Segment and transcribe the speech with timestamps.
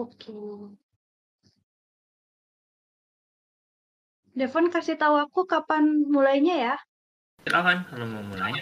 [0.00, 0.32] Oke.
[4.32, 6.74] Devon kasih tahu aku kapan mulainya ya.
[7.44, 8.56] Silakan kalau mau mulai.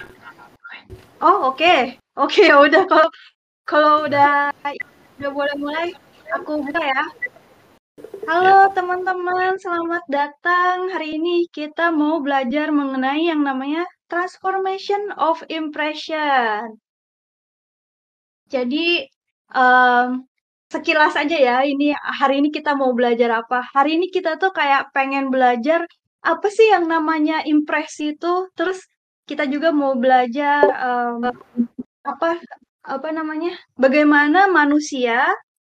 [1.22, 1.94] Oh, oke.
[2.18, 3.08] Oke, ya udah kalau
[3.62, 4.50] kalau udah
[5.22, 5.86] udah boleh mulai,
[6.34, 7.04] aku buka ya.
[8.26, 10.90] Halo teman-teman, selamat datang.
[10.90, 16.82] Hari ini kita mau belajar mengenai yang namanya transformation of impression.
[18.50, 19.06] Jadi,
[19.54, 20.26] um,
[20.68, 23.64] sekilas aja ya, ini hari ini kita mau belajar apa.
[23.74, 25.84] Hari ini kita tuh kayak pengen belajar
[26.22, 28.48] apa sih yang namanya impresi itu.
[28.56, 28.78] Terus
[29.28, 31.24] kita juga mau belajar um,
[32.04, 32.40] apa
[32.84, 33.52] apa namanya?
[33.76, 35.28] Bagaimana manusia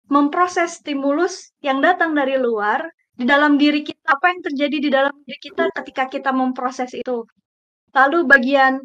[0.09, 2.85] memproses stimulus yang datang dari luar
[3.17, 4.01] di dalam diri kita.
[4.05, 7.25] Apa yang terjadi di dalam diri kita ketika kita memproses itu.
[7.93, 8.81] Lalu bagian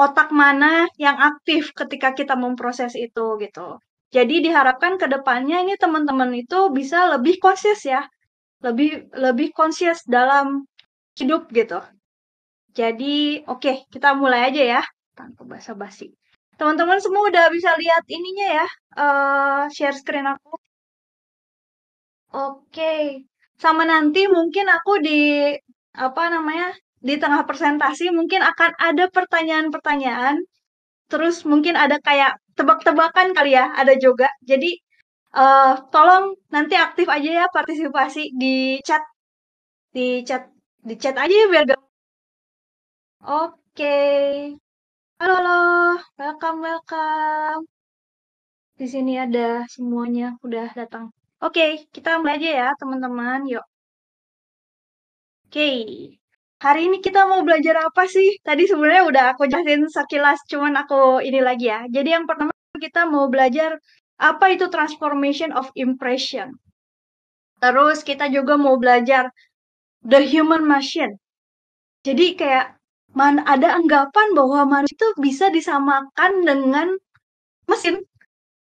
[0.00, 3.76] otak mana yang aktif ketika kita memproses itu gitu.
[4.10, 8.02] Jadi diharapkan ke depannya ini teman-teman itu bisa lebih konsius ya.
[8.60, 10.66] Lebih lebih konsius dalam
[11.18, 11.80] hidup gitu.
[12.74, 14.82] Jadi oke, okay, kita mulai aja ya
[15.14, 16.10] tanpa basa-basi.
[16.58, 18.66] Teman-teman semua udah bisa lihat ininya ya,
[19.00, 20.60] uh, share screen aku.
[22.30, 23.02] Oke, okay.
[23.58, 25.18] sama nanti mungkin aku di
[25.96, 26.70] apa namanya
[27.02, 30.36] di tengah presentasi mungkin akan ada pertanyaan-pertanyaan,
[31.10, 34.28] terus mungkin ada kayak tebak-tebakan kali ya, ada juga.
[34.50, 34.70] Jadi
[35.36, 39.02] uh, tolong nanti aktif aja ya partisipasi di chat,
[39.96, 40.42] di chat,
[40.88, 41.82] di chat aja ya biar gak.
[43.24, 43.94] Oke,
[45.20, 47.64] halo, halo, welcome, welcome.
[48.78, 51.04] Di sini ada semuanya udah datang.
[51.46, 53.64] Oke, kita mulai aja ya teman-teman, yuk.
[55.46, 56.19] Oke,
[56.60, 58.36] hari ini kita mau belajar apa sih?
[58.44, 61.88] Tadi sebenarnya udah aku jelasin sekilas, cuman aku ini lagi ya.
[61.88, 63.80] Jadi yang pertama kita mau belajar
[64.20, 66.52] apa itu transformation of impression.
[67.64, 69.32] Terus kita juga mau belajar
[70.04, 71.16] the human machine.
[72.04, 72.76] Jadi kayak
[73.16, 76.88] man ada anggapan bahwa manusia itu bisa disamakan dengan
[77.68, 78.00] mesin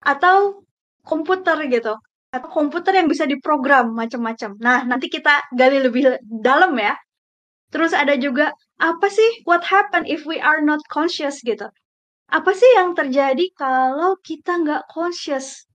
[0.03, 0.66] atau
[1.06, 1.94] komputer gitu
[2.34, 4.58] atau komputer yang bisa diprogram macam-macam.
[4.58, 6.98] Nah, nanti kita gali lebih dalam ya.
[7.73, 11.66] Terus ada juga apa sih what happen if we are not conscious gitu.
[12.29, 15.66] Apa sih yang terjadi kalau kita nggak conscious?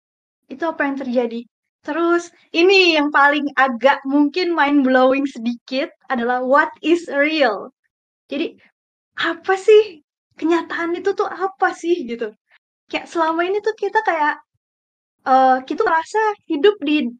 [0.46, 1.42] Itu apa yang terjadi?
[1.82, 7.74] Terus ini yang paling agak mungkin mind blowing sedikit adalah what is real.
[8.30, 8.54] Jadi
[9.18, 9.98] apa sih
[10.38, 12.30] kenyataan itu tuh apa sih gitu?
[12.86, 14.38] Kayak selama ini tuh kita kayak
[15.26, 17.10] uh, kita merasa hidup di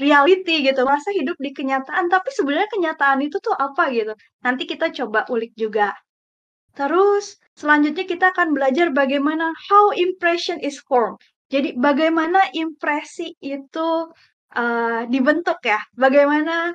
[0.00, 4.16] reality gitu, merasa hidup di kenyataan, tapi sebenarnya kenyataan itu tuh apa gitu.
[4.40, 5.92] Nanti kita coba ulik juga.
[6.72, 11.20] Terus selanjutnya kita akan belajar bagaimana how impression is formed.
[11.50, 13.88] Jadi bagaimana impresi itu
[14.54, 16.72] uh, dibentuk ya, bagaimana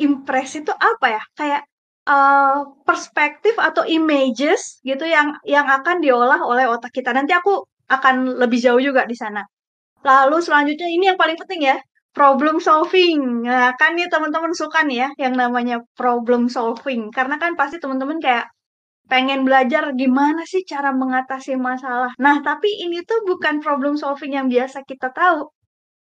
[0.00, 1.62] impresi itu apa ya, kayak
[2.08, 7.12] uh, perspektif atau images gitu yang yang akan diolah oleh otak kita.
[7.12, 7.62] Nanti aku
[7.92, 9.44] akan lebih jauh juga di sana.
[10.04, 11.76] Lalu selanjutnya ini yang paling penting ya,
[12.16, 13.42] problem solving.
[13.44, 17.10] Nah, kan nih teman-teman suka nih ya yang namanya problem solving.
[17.10, 18.46] Karena kan pasti teman-teman kayak
[19.10, 22.10] pengen belajar gimana sih cara mengatasi masalah.
[22.16, 25.50] Nah, tapi ini tuh bukan problem solving yang biasa kita tahu.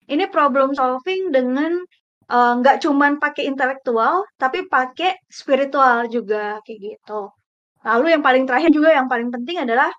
[0.10, 1.78] Ini problem solving dengan
[2.34, 7.30] uh, nggak cuman pakai intelektual, tapi pakai spiritual juga kayak gitu.
[7.86, 9.94] Lalu yang paling terakhir juga yang paling penting adalah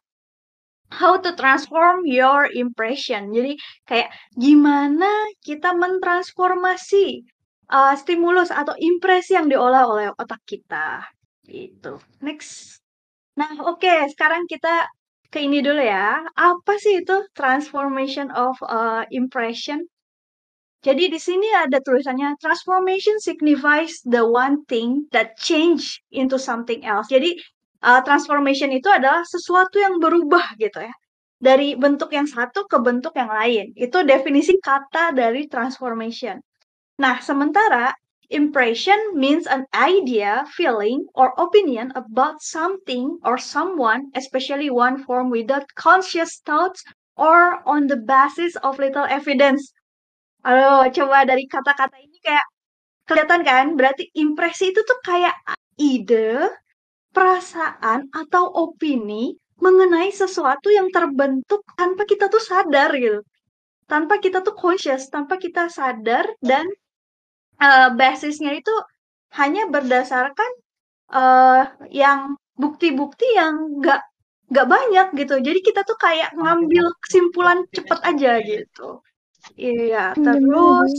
[0.91, 3.31] how to transform your impression.
[3.31, 3.57] Jadi
[3.87, 5.09] kayak gimana
[5.43, 7.25] kita mentransformasi
[7.71, 11.07] uh, stimulus atau impresi yang diolah oleh otak kita.
[11.47, 11.99] Gitu.
[12.23, 12.83] Next.
[13.39, 14.91] Nah, oke, okay, sekarang kita
[15.31, 16.21] ke ini dulu ya.
[16.35, 19.87] Apa sih itu transformation of uh, impression?
[20.81, 27.13] Jadi di sini ada tulisannya transformation signifies the one thing that change into something else.
[27.13, 27.37] Jadi
[27.85, 30.95] uh, transformation itu adalah sesuatu yang berubah gitu ya.
[31.41, 33.73] Dari bentuk yang satu ke bentuk yang lain.
[33.73, 36.37] Itu definisi kata dari transformation.
[37.01, 37.97] Nah, sementara
[38.29, 45.65] impression means an idea, feeling, or opinion about something or someone, especially one form without
[45.81, 46.85] conscious thoughts
[47.17, 49.73] or on the basis of little evidence.
[50.45, 52.47] Halo, coba dari kata-kata ini kayak
[53.09, 53.65] kelihatan kan?
[53.81, 55.37] Berarti impresi itu tuh kayak
[55.81, 56.53] ide
[57.11, 63.21] perasaan atau opini mengenai sesuatu yang terbentuk tanpa kita tuh sadar gitu.
[63.85, 66.65] Tanpa kita tuh conscious, tanpa kita sadar dan
[67.61, 68.73] uh, basisnya itu
[69.37, 70.51] hanya berdasarkan
[71.13, 74.01] uh, yang bukti-bukti yang nggak
[74.51, 75.35] nggak banyak gitu.
[75.39, 78.89] Jadi kita tuh kayak ngambil kesimpulan cepet aja gitu.
[79.57, 80.93] Iya, terus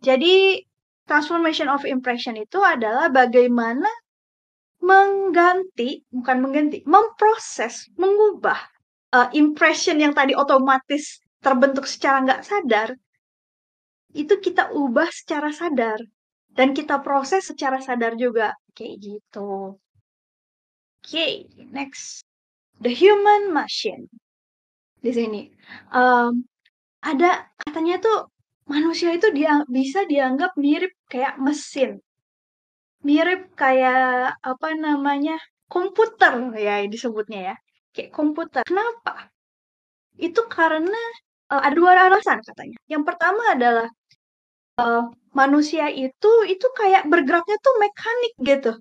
[0.00, 0.62] jadi
[1.06, 3.86] transformation of impression itu adalah bagaimana
[4.80, 8.58] mengganti, bukan mengganti, memproses, mengubah
[9.16, 12.88] uh, impression yang tadi otomatis terbentuk secara nggak sadar,
[14.16, 16.00] itu kita ubah secara sadar.
[16.56, 19.76] Dan kita proses secara sadar juga kayak gitu.
[19.76, 21.32] Oke, okay,
[21.68, 22.24] next.
[22.80, 24.08] The human machine.
[25.04, 25.52] Di sini.
[25.92, 26.48] Um,
[27.04, 28.32] ada katanya tuh
[28.64, 32.00] manusia itu dia bisa dianggap mirip kayak mesin
[33.06, 35.38] mirip kayak apa namanya
[35.70, 37.56] komputer ya disebutnya ya
[37.94, 38.62] kayak komputer.
[38.66, 39.30] Kenapa?
[40.18, 41.02] Itu karena
[41.52, 42.76] uh, ada dua alasan katanya.
[42.90, 43.88] Yang pertama adalah
[44.82, 48.72] uh, manusia itu itu kayak bergeraknya tuh mekanik gitu.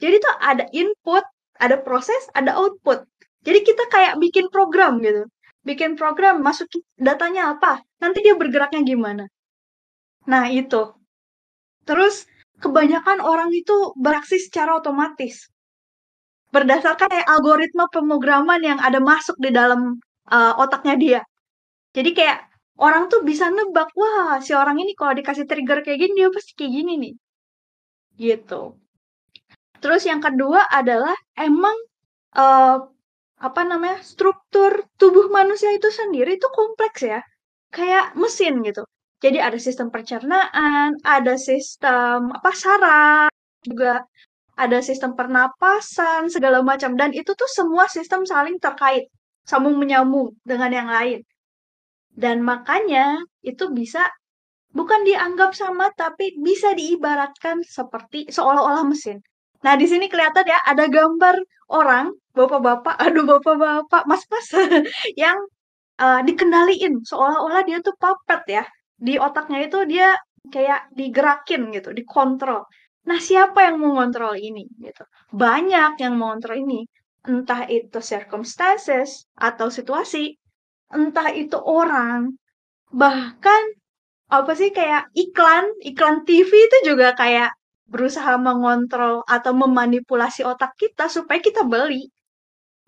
[0.00, 1.24] Jadi tuh ada input
[1.60, 3.04] ada proses ada output.
[3.44, 5.28] Jadi kita kayak bikin program gitu.
[5.60, 9.24] Bikin program masukin datanya apa nanti dia bergeraknya gimana.
[10.26, 10.96] Nah itu.
[11.84, 12.24] Terus
[12.60, 15.48] kebanyakan orang itu beraksi secara otomatis.
[16.54, 19.96] Berdasarkan kayak algoritma pemrograman yang ada masuk di dalam
[20.28, 21.20] uh, otaknya dia.
[21.96, 22.38] Jadi kayak
[22.78, 26.52] orang tuh bisa nebak wah si orang ini kalau dikasih trigger kayak gini dia pasti
[26.58, 27.14] kayak gini nih.
[28.18, 28.62] Gitu.
[29.80, 31.76] Terus yang kedua adalah emang
[32.36, 32.76] uh,
[33.40, 37.20] apa namanya struktur tubuh manusia itu sendiri itu kompleks ya.
[37.70, 38.82] Kayak mesin gitu
[39.22, 43.30] jadi ada sistem pencernaan ada sistem apa saraf
[43.62, 44.04] juga
[44.60, 46.92] ada sistem pernapasan segala macam.
[46.92, 49.08] Dan itu tuh semua sistem saling terkait
[49.48, 51.24] sambung menyambung dengan yang lain.
[52.12, 54.04] Dan makanya itu bisa
[54.76, 59.24] bukan dianggap sama tapi bisa diibaratkan seperti seolah-olah mesin.
[59.64, 61.36] Nah, di sini kelihatan ya ada gambar
[61.72, 64.48] orang, bapak-bapak, aduh bapak-bapak, mas-mas
[65.22, 65.36] yang
[65.96, 67.00] uh, dikendaliin.
[67.08, 68.64] Seolah-olah dia tuh puppet ya.
[69.06, 70.08] Di otaknya itu dia
[70.54, 72.62] kayak digerakin gitu, dikontrol.
[73.08, 75.04] Nah, siapa yang mengontrol ini gitu?
[75.32, 76.80] Banyak yang mengontrol ini.
[77.30, 80.36] Entah itu circumstances atau situasi,
[80.92, 82.32] entah itu orang,
[82.92, 83.62] bahkan
[84.38, 87.50] apa sih kayak iklan, iklan TV itu juga kayak
[87.92, 92.08] berusaha mengontrol atau memanipulasi otak kita supaya kita beli.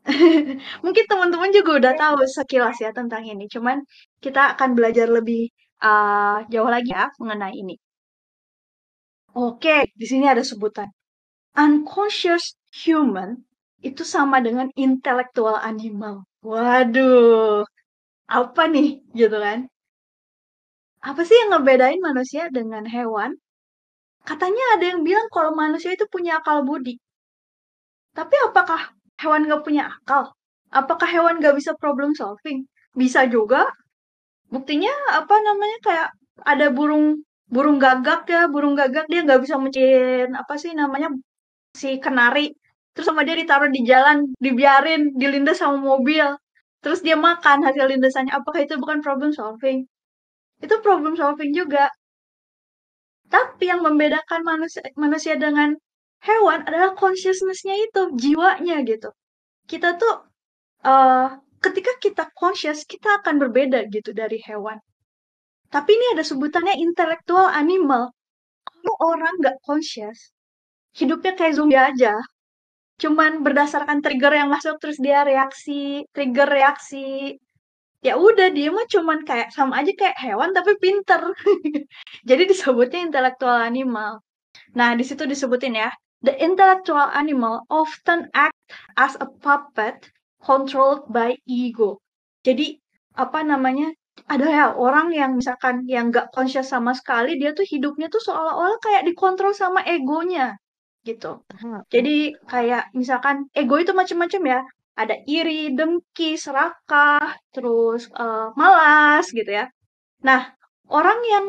[0.85, 3.47] Mungkin teman-teman juga udah tahu sekilas ya tentang ini.
[3.51, 3.83] Cuman
[4.25, 5.51] kita akan belajar lebih
[5.89, 7.75] uh, jauh lagi ya mengenai ini.
[9.47, 10.89] Oke, di sini ada sebutan.
[11.65, 12.45] Unconscious
[12.85, 13.31] human
[13.89, 16.15] itu sama dengan intellectual animal.
[16.45, 17.65] Waduh,
[18.39, 18.89] apa nih
[19.21, 19.61] gitu kan?
[21.09, 23.31] Apa sih yang ngebedain manusia dengan hewan?
[24.29, 26.95] Katanya ada yang bilang kalau manusia itu punya akal budi.
[28.17, 28.81] Tapi apakah
[29.21, 30.33] hewan nggak punya akal?
[30.73, 32.65] Apakah hewan nggak bisa problem solving?
[32.97, 33.69] Bisa juga.
[34.53, 36.09] Buktinya apa namanya kayak
[36.45, 41.09] ada burung burung gagak ya, burung gagak dia nggak bisa mencin apa sih namanya
[41.81, 42.53] si kenari.
[42.93, 46.27] Terus sama dia ditaruh di jalan, dibiarin, dilindas sama mobil.
[46.85, 48.33] Terus dia makan hasil lindasannya.
[48.37, 49.89] Apakah itu bukan problem solving?
[50.61, 51.89] Itu problem solving juga.
[53.33, 55.73] Tapi yang membedakan manusia, manusia dengan
[56.21, 59.09] hewan adalah consciousness-nya itu, jiwanya gitu.
[59.65, 60.29] Kita tuh
[60.85, 64.77] uh, ketika kita conscious, kita akan berbeda gitu dari hewan.
[65.73, 68.13] Tapi ini ada sebutannya intellectual animal.
[68.67, 70.35] Kalau orang nggak conscious,
[70.93, 72.13] hidupnya kayak zombie aja.
[73.01, 77.41] Cuman berdasarkan trigger yang masuk terus dia reaksi, trigger reaksi,
[78.05, 81.33] ya udah dia mah cuman kayak sama aja kayak hewan tapi pinter.
[82.29, 84.21] Jadi disebutnya intellectual animal.
[84.77, 85.89] Nah, di situ disebutin ya,
[86.21, 88.59] the intellectual animal often act
[89.01, 90.13] as a puppet
[90.43, 92.03] controlled by ego.
[92.43, 92.79] Jadi
[93.17, 93.95] apa namanya?
[94.29, 98.77] Ada ya orang yang misalkan yang nggak conscious sama sekali, dia tuh hidupnya tuh seolah-olah
[98.85, 100.53] kayak dikontrol sama egonya
[101.03, 101.43] gitu.
[101.91, 104.61] Jadi kayak misalkan ego itu macam-macam ya
[104.93, 109.67] ada iri, dengki, serakah, terus uh, malas gitu ya.
[110.23, 110.53] Nah,
[110.93, 111.47] orang yang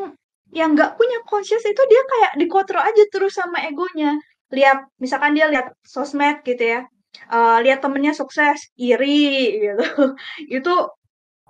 [0.54, 4.16] yang nggak punya conscious itu dia kayak dikontrol aja terus sama egonya.
[4.54, 6.80] Lihat, misalkan dia lihat sosmed gitu ya,
[7.32, 9.84] uh, lihat temennya sukses, iri gitu.
[10.58, 10.74] itu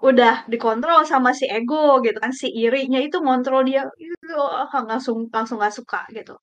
[0.09, 4.37] udah dikontrol sama si ego gitu kan, si irinya itu ngontrol dia, itu
[4.91, 6.35] langsung langsung nggak suka gitu.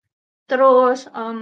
[0.49, 1.37] Terus um,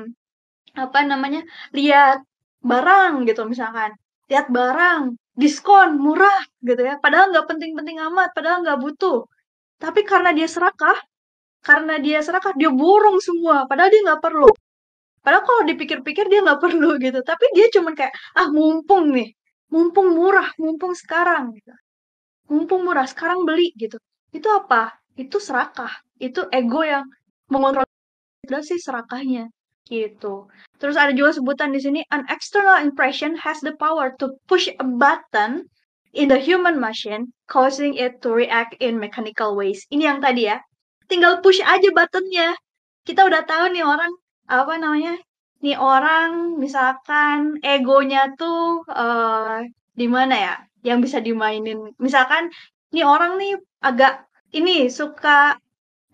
[0.77, 1.41] apa namanya
[1.77, 2.17] lihat
[2.63, 3.91] barang gitu misalkan.
[4.29, 5.01] Lihat barang
[5.41, 6.95] diskon murah gitu ya.
[7.03, 9.25] Padahal nggak penting-penting amat padahal nggak butuh.
[9.83, 10.97] Tapi karena dia serakah
[11.67, 13.65] karena dia serakah dia borong semua.
[13.69, 14.49] Padahal dia nggak perlu
[15.23, 19.29] padahal kalau dipikir-pikir dia nggak perlu gitu tapi dia cuman kayak ah mumpung nih
[19.69, 21.73] mumpung murah mumpung sekarang gitu
[22.49, 23.99] mumpung murah sekarang beli gitu
[24.29, 24.93] itu apa?
[25.17, 25.89] Itu serakah.
[26.21, 27.05] Itu ego yang
[27.49, 27.85] mengontrol
[28.61, 29.49] sih serakahnya
[29.89, 30.49] gitu.
[30.77, 34.85] Terus ada juga sebutan di sini an external impression has the power to push a
[34.85, 35.65] button
[36.13, 39.81] in the human machine causing it to react in mechanical ways.
[39.89, 40.61] Ini yang tadi ya.
[41.09, 42.53] Tinggal push aja buttonnya.
[43.01, 44.13] Kita udah tahu nih orang
[44.49, 45.15] apa namanya?
[45.63, 49.61] Nih orang misalkan egonya tuh uh,
[49.99, 50.55] di mana ya?
[50.87, 51.79] Yang bisa dimainin.
[52.05, 52.49] Misalkan
[52.93, 53.53] nih orang nih
[53.83, 54.25] agak
[54.57, 55.55] ini suka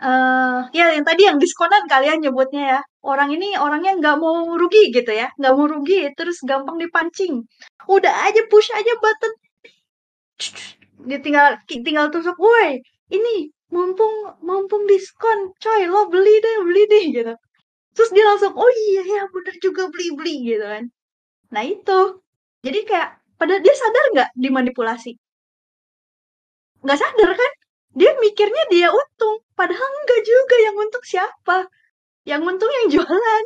[0.02, 4.92] uh, ya yang tadi yang diskonan kalian nyebutnya ya orang ini orangnya nggak mau rugi
[4.92, 7.48] gitu ya nggak mau rugi terus gampang dipancing
[7.88, 9.34] udah aja push aja button
[11.08, 12.82] dia tinggal tinggal tusuk woi
[13.14, 17.34] ini mumpung mumpung diskon coy lo beli deh beli deh gitu
[17.96, 20.86] terus dia langsung oh iya ya bener juga beli beli gitu kan.
[21.54, 22.00] Nah itu.
[22.66, 23.10] Jadi kayak
[23.40, 25.12] pada dia sadar nggak dimanipulasi?
[26.84, 27.52] Nggak sadar kan?
[27.96, 31.58] Dia mikirnya dia untung padahal enggak juga yang untung siapa?
[32.28, 33.44] Yang untung yang jualan.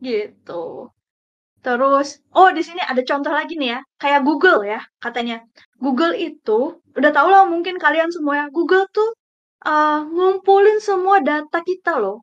[0.00, 0.64] Gitu.
[1.64, 5.44] Terus oh di sini ada contoh lagi nih ya kayak Google ya katanya.
[5.80, 9.10] Google itu udah tau lah mungkin kalian semua ya Google tuh
[9.66, 12.22] uh, ngumpulin semua data kita loh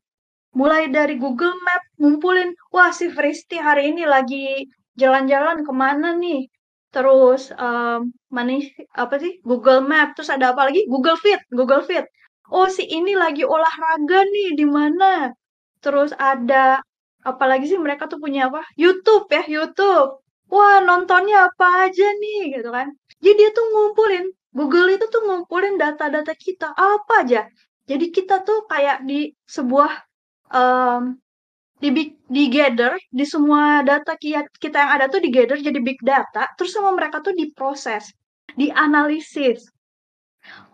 [0.52, 4.68] mulai dari Google Map ngumpulin wah si Fristi hari ini lagi
[5.00, 6.48] jalan-jalan ke mana nih?
[6.92, 8.60] Terus um, mana
[8.92, 10.84] apa sih Google Map terus ada apa lagi?
[10.92, 12.04] Google Fit Google Fit.
[12.52, 15.32] Oh si ini lagi olahraga nih di mana?
[15.80, 16.84] Terus ada
[17.24, 18.60] apalagi sih mereka tuh punya apa?
[18.76, 20.20] YouTube ya YouTube.
[20.52, 22.60] Wah nontonnya apa aja nih?
[22.60, 22.92] Gitu kan.
[23.24, 27.48] Jadi dia tuh ngumpulin Google itu tuh ngumpulin data-data kita apa aja.
[27.88, 30.11] Jadi kita tuh kayak di sebuah
[30.52, 31.18] um,
[31.82, 36.46] di di gather di semua data kita yang ada tuh di gather jadi big data
[36.54, 38.14] terus sama mereka tuh diproses
[38.56, 39.68] dianalisis.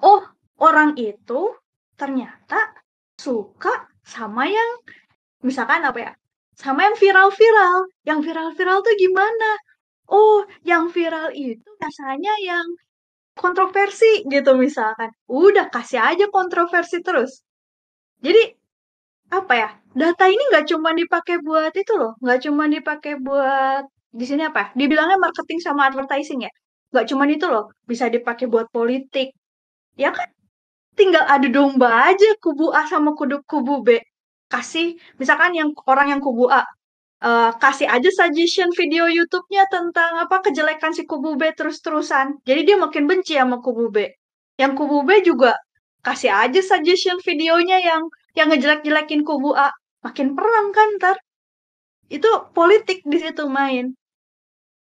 [0.02, 0.22] Oh
[0.58, 1.54] orang itu
[1.98, 2.74] ternyata
[3.18, 4.70] suka sama yang
[5.44, 6.12] misalkan apa ya
[6.58, 7.78] sama yang viral-viral.
[8.02, 9.50] Yang viral-viral tuh gimana?
[10.10, 12.66] Oh yang viral itu biasanya yang
[13.38, 15.14] kontroversi gitu misalkan.
[15.30, 17.46] Udah kasih aja kontroversi terus.
[18.18, 18.57] Jadi
[19.28, 24.24] apa ya data ini nggak cuma dipakai buat itu loh nggak cuma dipakai buat di
[24.24, 26.52] sini apa ya dibilangnya marketing sama advertising ya
[26.92, 29.36] nggak cuma itu loh bisa dipakai buat politik.
[29.98, 30.28] Ya kan?
[30.98, 33.88] Tinggal adu domba aja kubu A sama kubu kubu B.
[34.48, 36.64] Kasih misalkan yang orang yang kubu A
[37.22, 42.40] uh, kasih aja suggestion video YouTube-nya tentang apa kejelekan si kubu B terus-terusan.
[42.48, 44.08] Jadi dia makin benci sama kubu B.
[44.58, 45.54] Yang kubu B juga
[46.02, 48.02] kasih aja suggestion videonya yang
[48.38, 49.68] yang ngejelek-jelekin kubu A
[50.06, 51.16] makin perang kan ntar.
[52.16, 53.92] Itu politik di situ main.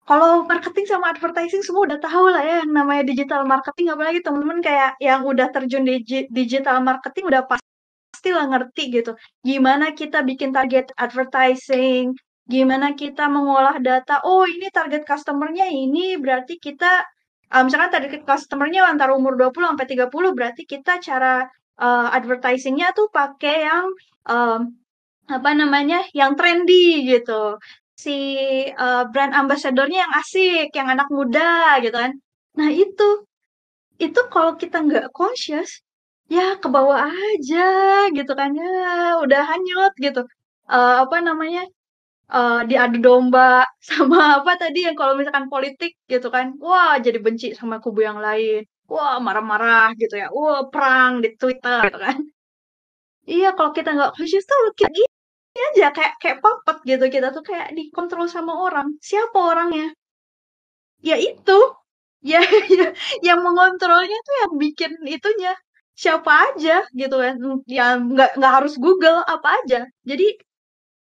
[0.09, 4.59] Kalau marketing sama advertising semua udah tahu lah ya yang namanya digital marketing apalagi temen-temen
[4.67, 6.01] kayak yang udah terjun di
[6.33, 9.11] digital marketing udah pasti lah ngerti gitu.
[9.45, 12.17] Gimana kita bikin target advertising
[12.49, 17.05] gimana kita mengolah data oh ini target customernya ini berarti kita
[17.53, 21.45] uh, misalkan target customernya antara umur 20 sampai 30 berarti kita cara
[21.79, 23.85] uh, advertisingnya tuh pakai yang
[24.27, 24.59] um,
[25.29, 27.57] apa namanya yang trendy gitu.
[28.03, 28.15] Si
[28.75, 32.11] uh, brand ambassadornya yang asik yang anak muda gitu kan.
[32.59, 33.07] Nah itu
[33.99, 35.83] itu kalau kita nggak conscious
[36.31, 37.59] ya ke bawah aja
[38.17, 38.49] gitu kan.
[38.59, 38.69] Ya
[39.23, 40.21] udah hanyut gitu.
[40.69, 41.65] Uh, apa namanya
[42.31, 46.55] uh, diadu domba sama apa tadi yang kalau misalkan politik gitu kan.
[46.63, 51.79] Wah jadi benci sama kubu yang lain wah marah-marah gitu ya, wah perang di Twitter
[51.87, 52.17] gitu kan.
[53.33, 55.09] Iya kalau kita nggak conscious tuh kayak gini
[55.69, 58.87] aja kayak kayak puppet gitu kita tuh kayak dikontrol sama orang.
[59.09, 59.85] Siapa orangnya?
[61.01, 61.57] Ya itu,
[62.23, 62.39] ya,
[62.77, 62.87] ya
[63.27, 65.51] yang mengontrolnya tuh yang bikin itunya
[65.95, 67.35] siapa aja gitu kan.
[67.67, 69.87] Ya nggak nggak harus Google apa aja.
[70.09, 70.27] Jadi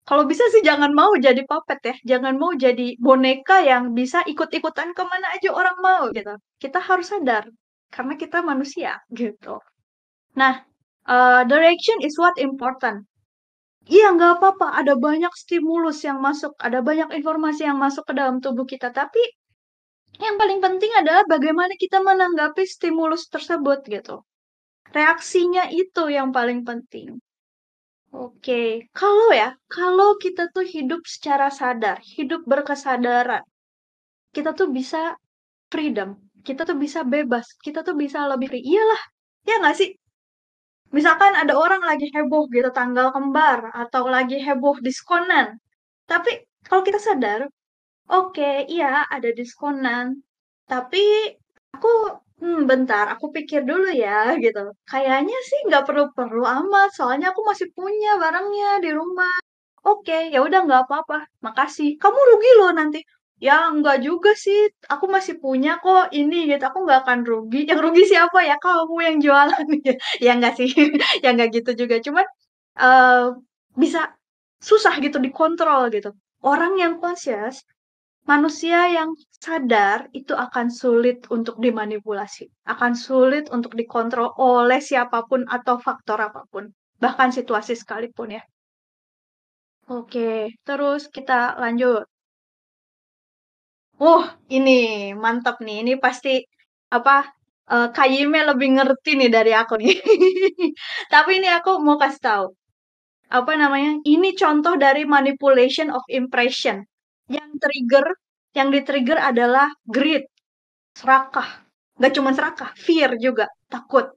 [0.07, 4.89] kalau bisa sih jangan mau jadi puppet ya, jangan mau jadi boneka yang bisa ikut-ikutan
[4.97, 6.33] ke mana aja orang mau gitu.
[6.63, 7.45] Kita harus sadar
[7.93, 9.59] karena kita manusia gitu.
[10.39, 10.61] Nah,
[11.09, 13.05] uh, direction is what important.
[13.89, 14.67] Iya, nggak apa-apa.
[14.79, 18.93] Ada banyak stimulus yang masuk, ada banyak informasi yang masuk ke dalam tubuh kita.
[18.93, 19.21] Tapi
[20.21, 24.21] yang paling penting adalah bagaimana kita menanggapi stimulus tersebut gitu.
[24.93, 27.17] Reaksinya itu yang paling penting.
[28.09, 33.45] Oke, kalau ya, kalau kita tuh hidup secara sadar, hidup berkesadaran,
[34.33, 35.13] kita tuh bisa
[35.69, 36.17] freedom,
[36.47, 38.65] kita tuh bisa bebas, kita tuh bisa lebih free.
[38.71, 39.01] Iyalah,
[39.47, 39.89] ya nggak sih?
[40.95, 45.47] Misalkan ada orang lagi heboh gitu tanggal kembar atau lagi heboh diskonan.
[46.09, 46.31] Tapi
[46.65, 47.41] kalau kita sadar,
[48.09, 50.05] oke, okay, iya ada diskonan,
[50.71, 51.03] tapi
[51.75, 51.89] aku
[52.39, 54.59] Hmm, bentar, aku pikir dulu ya, gitu.
[54.91, 59.35] Kayaknya sih nggak perlu-perlu amat, soalnya aku masih punya barangnya di rumah.
[59.87, 61.15] Oke, ya udah nggak apa-apa.
[61.45, 61.89] Makasih.
[62.01, 62.99] Kamu rugi loh nanti.
[63.47, 64.59] Ya nggak juga sih.
[64.93, 66.63] Aku masih punya kok ini gitu.
[66.69, 67.59] Aku nggak akan rugi.
[67.69, 68.55] Yang rugi siapa ya?
[68.63, 69.65] Kamu yang jualan.
[70.25, 70.69] ya nggak sih.
[71.23, 71.95] ya nggak gitu juga.
[72.05, 72.25] Cuman
[72.83, 73.23] eh
[73.81, 74.01] bisa
[74.69, 76.09] susah gitu dikontrol gitu.
[76.43, 77.57] Orang yang conscious
[78.31, 79.09] manusia yang
[79.45, 86.19] sadar itu akan sulit untuk dimanipulasi, akan sulit untuk dikontrol oleh siapa pun atau faktor
[86.29, 86.71] apa pun,
[87.03, 88.43] bahkan situasi sekalipun ya.
[89.95, 92.03] Oke, terus kita lanjut.
[93.99, 94.23] Oh,
[94.55, 94.71] ini
[95.23, 95.75] mantap nih.
[95.83, 96.29] Ini pasti
[96.97, 97.15] apa?
[97.69, 99.93] Uh, Kayime lebih ngerti nih dari aku nih.
[101.13, 102.45] Tapi ini aku mau kasih tahu.
[103.37, 103.91] Apa namanya?
[104.13, 106.77] Ini contoh dari manipulation of impression.
[107.29, 108.05] Yang trigger,
[108.57, 110.25] yang di-trigger adalah greed,
[110.99, 111.49] serakah.
[112.01, 114.07] Gak cuma serakah, fear juga, takut.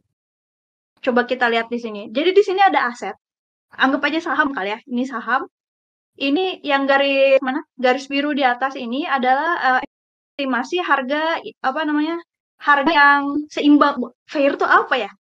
[1.05, 2.03] Coba kita lihat di sini.
[2.17, 3.15] Jadi di sini ada aset.
[3.85, 4.79] Anggap aja saham kali ya.
[4.93, 5.43] Ini saham.
[6.19, 7.65] Ini yang garis mana?
[7.77, 9.83] Garis biru di atas ini adalah uh,
[10.37, 12.21] estimasi harga apa namanya?
[12.61, 13.97] Harga yang seimbang.
[14.29, 15.11] Fair itu apa ya?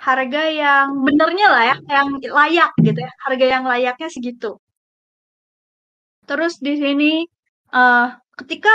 [0.00, 3.12] Harga yang benernya lah ya, yang layak gitu ya.
[3.24, 4.56] Harga yang layaknya segitu.
[6.24, 7.12] Terus di sini
[7.76, 8.08] uh,
[8.40, 8.72] ketika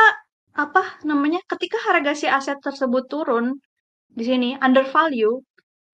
[0.53, 1.41] apa namanya?
[1.49, 3.57] Ketika harga si aset tersebut turun
[4.09, 5.41] di sini undervalue,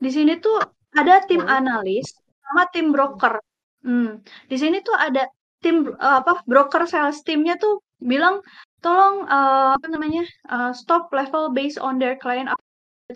[0.03, 0.59] di sini tuh
[0.95, 2.12] ada tim analis
[2.43, 3.39] sama tim broker.
[3.85, 4.19] Hmm,
[4.50, 5.27] di sini tuh ada
[5.65, 8.45] tim uh, apa broker sales timnya tuh bilang
[8.86, 10.22] tolong uh, apa namanya
[10.53, 12.53] uh, stop level based on their client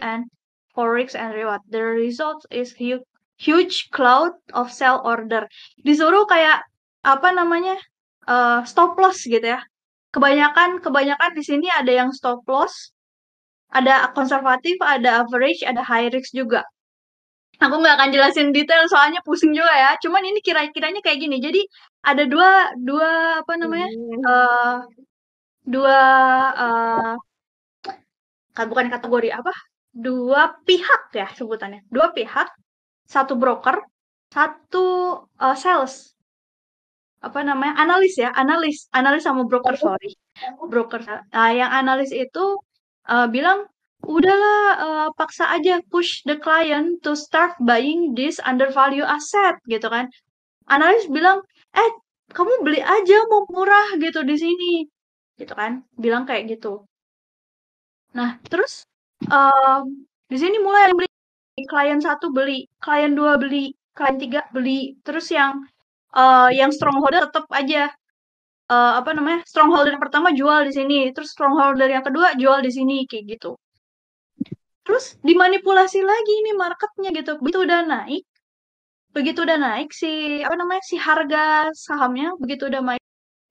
[0.01, 0.25] and
[0.73, 1.61] for risk and reward.
[1.69, 3.05] The result is huge,
[3.37, 5.45] huge cloud of sell order.
[5.85, 6.65] Disuruh kayak
[7.05, 7.77] apa namanya
[8.25, 9.61] uh, stop loss gitu ya.
[10.09, 12.89] Kebanyakan kebanyakan di sini ada yang stop loss,
[13.69, 16.65] ada konservatif, ada average, ada high risk juga.
[17.59, 19.91] Aku nggak akan jelasin detail soalnya pusing juga ya.
[19.99, 21.43] Cuman ini kira-kiranya kayak gini.
[21.43, 21.61] Jadi
[22.03, 23.09] ada dua dua
[23.43, 23.89] apa namanya?
[24.23, 24.77] Uh,
[25.67, 25.99] dua
[26.55, 27.13] uh,
[28.65, 29.53] bukan kategori apa?
[29.91, 31.83] Dua pihak ya sebutannya.
[31.91, 32.47] Dua pihak
[33.09, 33.81] satu broker
[34.29, 34.85] satu
[35.25, 36.13] uh, sales.
[37.19, 37.75] Apa namanya?
[37.81, 38.87] Analis ya analis.
[38.95, 40.15] Analis sama broker sorry.
[40.71, 41.03] Broker.
[41.03, 42.61] Nah yang analis itu
[43.09, 43.67] uh, bilang
[44.07, 50.07] udahlah uh, paksa aja push the client to start buying this undervalue asset gitu kan
[50.69, 51.41] analis bilang
[51.73, 51.91] eh
[52.29, 54.71] kamu beli aja mau murah gitu di sini.
[55.39, 56.85] Gitu kan bilang kayak gitu.
[58.17, 58.85] Nah terus
[59.29, 61.09] um, di sini mulai yang beli.
[61.59, 64.95] Klien satu beli klien dua beli klien tiga beli.
[65.03, 65.65] Terus yang
[66.15, 67.91] uh, yang strongholder tetap aja.
[68.69, 71.09] Uh, apa namanya strongholder yang pertama jual di sini.
[71.11, 73.57] Terus strongholder yang kedua jual di sini kayak gitu.
[74.85, 77.41] Terus dimanipulasi lagi nih marketnya gitu.
[77.41, 78.28] Begitu udah naik
[79.15, 83.01] begitu udah naik si apa namanya si harga sahamnya begitu udah naik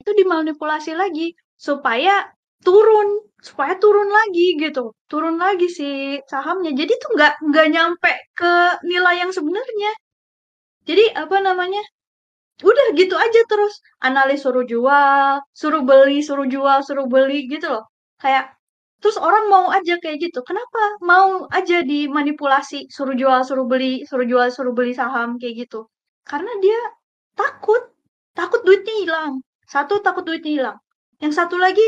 [0.02, 2.30] itu dimanipulasi lagi supaya
[2.66, 3.08] turun
[3.42, 6.70] supaya turun lagi gitu turun lagi si sahamnya.
[6.76, 8.52] Jadi tuh nggak nggak nyampe ke
[8.86, 9.92] nilai yang sebenarnya.
[10.88, 11.82] Jadi apa namanya
[12.64, 13.74] udah gitu aja terus.
[14.04, 17.84] Analis suruh jual suruh beli suruh jual suruh beli gitu loh.
[18.22, 18.57] Kayak
[19.02, 20.40] terus orang mau aja kayak gitu.
[20.42, 25.86] Kenapa mau aja dimanipulasi suruh jual suruh beli suruh jual suruh beli saham kayak gitu?
[26.26, 26.78] Karena dia
[27.38, 27.82] takut.
[28.34, 29.32] Takut duitnya hilang.
[29.66, 30.78] Satu takut duitnya hilang.
[31.22, 31.82] Yang satu lagi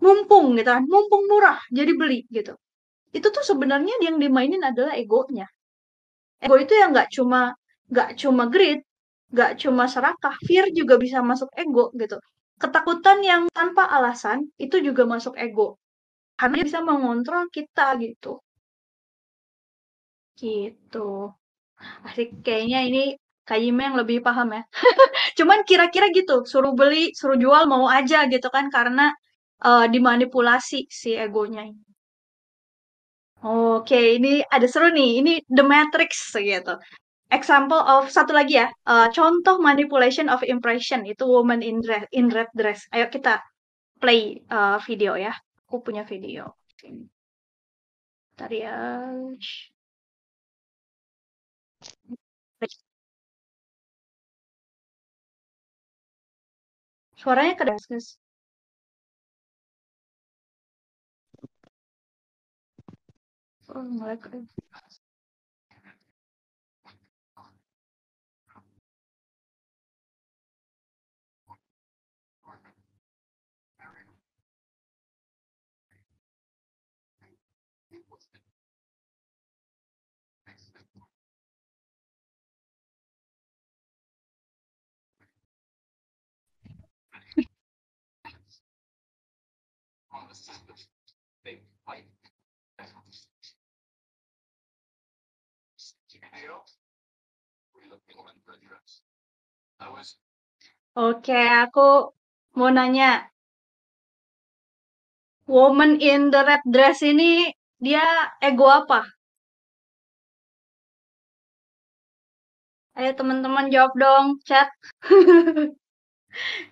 [0.00, 0.84] mumpung gitu kan.
[0.88, 2.56] Mumpung murah jadi beli gitu.
[3.12, 5.48] Itu tuh sebenarnya yang dimainin adalah egonya.
[6.40, 7.52] Ego itu yang nggak cuma
[7.92, 8.80] nggak cuma greed
[9.32, 10.34] nggak cuma serakah.
[10.46, 12.16] Fear juga bisa masuk ego gitu.
[12.60, 15.80] Ketakutan yang tanpa alasan itu juga masuk ego
[16.40, 18.40] karena dia bisa mengontrol kita gitu
[20.40, 21.36] gitu
[22.08, 23.04] asik kayaknya ini
[23.44, 24.62] Kayime yang lebih paham ya
[25.38, 29.12] cuman kira-kira gitu suruh beli suruh jual mau aja gitu kan karena
[29.60, 31.82] uh, dimanipulasi si egonya ini
[33.40, 35.24] Oke, ini ada seru nih.
[35.24, 36.76] Ini The Matrix gitu
[37.30, 42.50] example of satu lagi ya, uh, contoh manipulation of impression itu woman in in red
[42.58, 42.84] dress.
[42.90, 43.38] Ayo kita
[44.02, 45.32] play uh, video ya.
[45.70, 46.58] Aku punya video.
[48.34, 48.74] Bentar ya.
[57.20, 58.18] Suaranya keras, guys.
[63.70, 64.18] Oh, mulai
[101.00, 102.12] Oke, aku
[102.58, 103.30] mau nanya.
[105.50, 108.04] Woman in the red dress ini dia
[108.38, 109.02] ego apa?
[112.98, 114.68] Ayo teman-teman jawab dong, chat.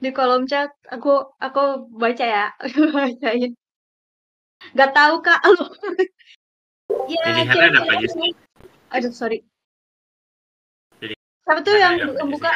[0.02, 2.46] Di kolom chat aku aku baca ya.
[2.94, 3.54] Bacain.
[4.74, 5.40] Gak tahu Kak
[7.14, 8.30] ya, Pilihannya ada apa aja sih?
[8.92, 9.38] Aduh, sorry.
[11.00, 12.50] Jadi, Siapa tuh yang, yang buka?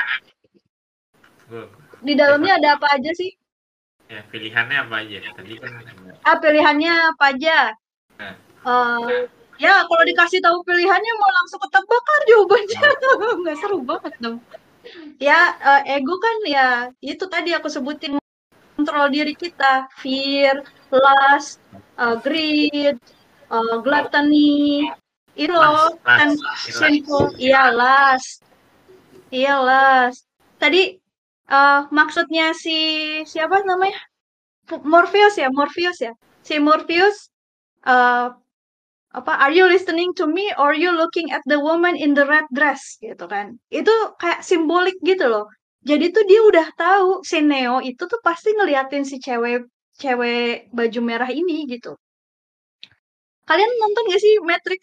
[2.03, 3.31] Di dalamnya ada apa aja sih?
[4.11, 5.17] Ya, pilihannya apa aja?
[5.33, 5.71] Tadi kan.
[6.27, 7.59] Ah, pilihannya apa aja?
[8.21, 8.35] Nah.
[8.63, 9.25] Uh,
[9.57, 12.83] ya, kalau dikasih tahu pilihannya mau langsung ketebak kan jawabannya.
[13.41, 14.39] Nggak seru banget dong.
[15.23, 18.19] Ya, uh, ego kan ya itu tadi aku sebutin
[18.75, 21.63] kontrol diri kita, fear, lust,
[21.95, 22.99] uh, greed,
[23.47, 24.91] uh, gluttony,
[25.39, 27.33] itu loh, kan simple.
[27.39, 28.43] Iya, lust.
[29.33, 30.27] Iya, lust.
[30.61, 31.02] Tadi
[31.53, 32.77] uh, maksudnya si
[33.29, 34.01] siapa namanya?
[34.83, 36.13] Morpheus ya, Morpheus ya.
[36.43, 37.29] Si Morpheus
[37.85, 38.33] uh,
[39.13, 42.49] apa are you listening to me or you looking at the woman in the red
[42.57, 43.61] dress gitu kan.
[43.69, 45.47] Itu kayak simbolik gitu loh.
[45.83, 49.67] Jadi tuh dia udah tahu si Neo itu tuh pasti ngeliatin si cewek
[49.99, 51.99] cewek baju merah ini gitu.
[53.45, 54.83] Kalian nonton gak sih Matrix?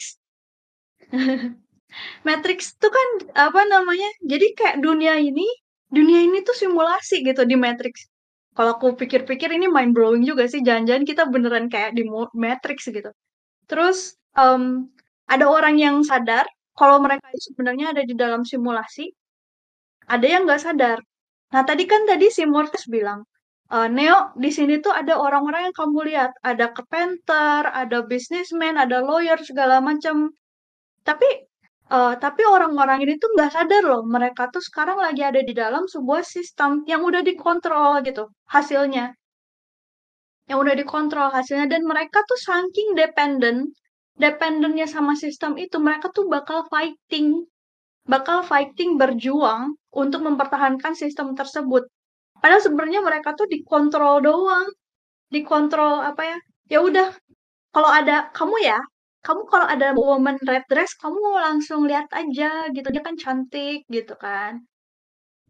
[2.27, 3.08] Matrix tuh kan
[3.49, 4.12] apa namanya?
[4.21, 5.47] Jadi kayak dunia ini
[5.89, 8.10] dunia ini tuh simulasi gitu di Matrix.
[8.58, 12.04] Kalau aku pikir-pikir ini mind blowing juga sih, jangan-jangan kita beneran kayak di
[12.36, 13.12] Matrix gitu.
[13.69, 14.89] Terus um,
[15.30, 16.45] ada orang yang sadar
[16.80, 19.12] kalau mereka itu sebenarnya ada di dalam simulasi,
[20.08, 20.97] ada yang nggak sadar.
[21.52, 23.28] Nah tadi kan tadi si Mortis bilang,
[23.67, 29.04] e, Neo di sini tuh ada orang-orang yang kamu lihat, ada carpenter, ada businessman, ada
[29.04, 30.32] lawyer segala macam.
[31.04, 31.48] Tapi
[31.89, 35.89] Uh, tapi orang-orang ini tuh nggak sadar loh, mereka tuh sekarang lagi ada di dalam
[35.89, 39.17] sebuah sistem yang udah dikontrol gitu hasilnya.
[40.45, 43.73] Yang udah dikontrol hasilnya dan mereka tuh saking dependent,
[44.21, 47.49] dependennya sama sistem itu, mereka tuh bakal fighting,
[48.06, 51.89] bakal fighting berjuang untuk mempertahankan sistem tersebut.
[52.38, 54.69] Padahal sebenarnya mereka tuh dikontrol doang,
[55.34, 56.38] dikontrol apa ya?
[56.69, 57.10] Ya udah,
[57.73, 58.78] kalau ada kamu ya,
[59.25, 64.13] kamu kalau ada woman red dress kamu langsung lihat aja gitu dia kan cantik gitu
[64.15, 64.63] kan.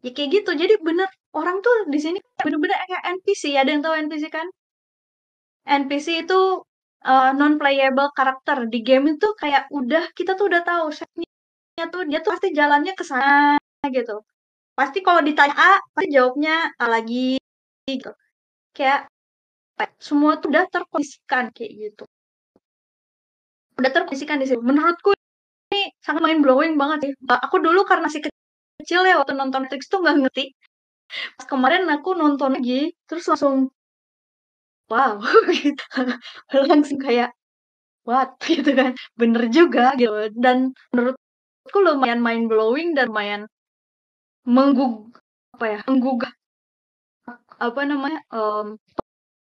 [0.03, 0.51] Ya kayak gitu.
[0.61, 4.47] Jadi bener orang tuh di sini bener-bener kayak NPC ada yang tahu NPC kan?
[5.69, 6.39] NPC itu
[7.05, 8.57] uh, non playable karakter.
[8.73, 12.93] Di game itu kayak udah kita tuh udah tahu setnya tuh dia tuh pasti jalannya
[12.99, 13.59] ke sana
[13.97, 14.25] gitu.
[14.77, 17.37] Pasti kalau ditanya A pasti jawabnya A lagi
[17.89, 18.11] gitu.
[18.75, 19.09] Kayak
[20.01, 22.05] semua tuh udah terkondisikan kayak gitu
[23.79, 24.59] udah terkondisikan di sini.
[24.59, 25.15] Menurutku
[25.71, 27.11] ini sangat main blowing banget sih.
[27.25, 28.21] Aku dulu karena masih
[28.83, 30.45] kecil ya waktu nonton Netflix tuh nggak ngerti.
[31.39, 33.73] Pas kemarin aku nonton lagi, terus langsung
[34.91, 35.17] wow,
[35.55, 35.83] gitu.
[36.69, 37.33] langsung kayak
[38.05, 40.29] what gitu kan, bener juga gitu.
[40.37, 43.41] Dan menurutku lumayan main blowing dan lumayan
[44.45, 45.13] menggug
[45.55, 46.33] apa ya, menggugah
[47.59, 48.79] apa namanya um,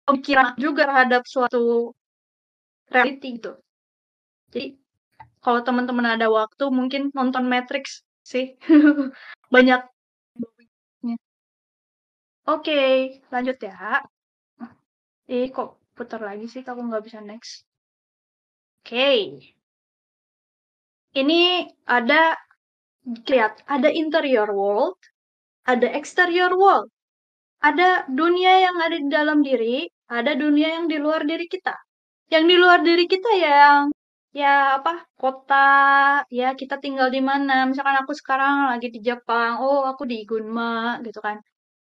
[0.06, 1.96] pemikiran juga terhadap suatu
[2.92, 3.56] reality gitu.
[4.52, 4.78] Jadi
[5.42, 8.60] kalau teman-teman ada waktu mungkin nonton Matrix sih.
[9.54, 9.82] Banyak
[12.50, 12.74] Oke,
[13.32, 14.02] lanjut ya.
[15.30, 17.64] Eh, kok putar lagi sih kalau nggak bisa next?
[18.82, 19.08] Oke.
[21.22, 21.42] Ini
[21.86, 22.36] ada
[23.06, 24.98] lihat, ada interior world,
[25.72, 26.90] ada exterior world.
[27.62, 31.78] Ada dunia yang ada di dalam diri, ada dunia yang di luar diri kita.
[32.34, 33.94] Yang di luar diri kita yang
[34.40, 34.48] Ya,
[34.80, 35.56] apa, kota,
[36.32, 40.64] ya kita tinggal di mana, misalkan aku sekarang lagi di Jepang, oh aku di Gunma
[41.06, 41.38] gitu kan.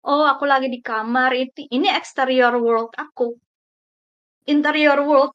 [0.05, 3.23] Oh aku lagi di kamar, itu ini exterior world aku.
[4.49, 5.31] Interior world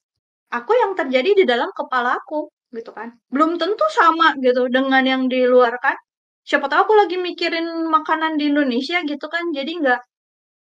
[0.51, 3.14] aku yang terjadi di dalam kepala aku gitu kan.
[3.31, 5.95] Belum tentu sama gitu dengan yang di luar kan.
[6.42, 10.01] Siapa tahu aku lagi mikirin makanan di Indonesia gitu kan, jadi nggak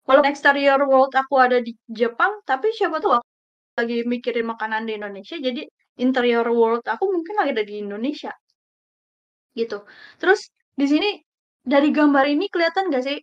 [0.08, 3.30] kalau exterior world aku ada di Jepang, tapi siapa tahu aku
[3.80, 5.62] lagi mikirin makanan di Indonesia, jadi
[6.00, 8.32] interior world aku mungkin lagi ada di Indonesia.
[9.54, 9.84] Gitu.
[10.18, 11.10] Terus di sini
[11.60, 13.20] dari gambar ini kelihatan gak sih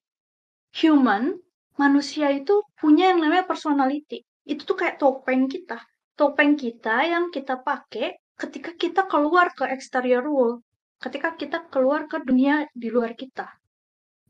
[0.84, 1.32] human
[1.80, 4.22] manusia itu punya yang namanya personality.
[4.44, 5.80] Itu tuh kayak topeng kita.
[6.16, 10.60] Topeng kita yang kita pakai ketika kita keluar ke exterior world.
[11.00, 13.48] Ketika kita keluar ke dunia di luar kita.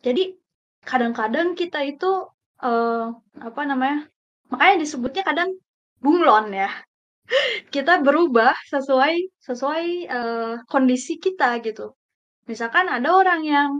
[0.02, 0.34] Jadi
[0.82, 2.30] kadang-kadang kita itu
[2.62, 3.06] uh,
[3.38, 4.06] apa namanya?
[4.50, 5.50] Makanya disebutnya kadang
[5.98, 6.70] bunglon ya
[7.74, 9.14] kita berubah sesuai
[9.46, 11.92] sesuai uh, kondisi kita gitu.
[12.50, 13.70] Misalkan ada orang yang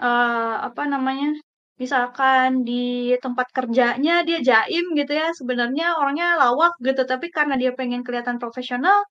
[0.00, 1.36] uh, apa namanya?
[1.76, 7.76] Misalkan di tempat kerjanya dia jaim gitu ya, sebenarnya orangnya lawak gitu, tapi karena dia
[7.76, 9.04] pengen kelihatan profesional,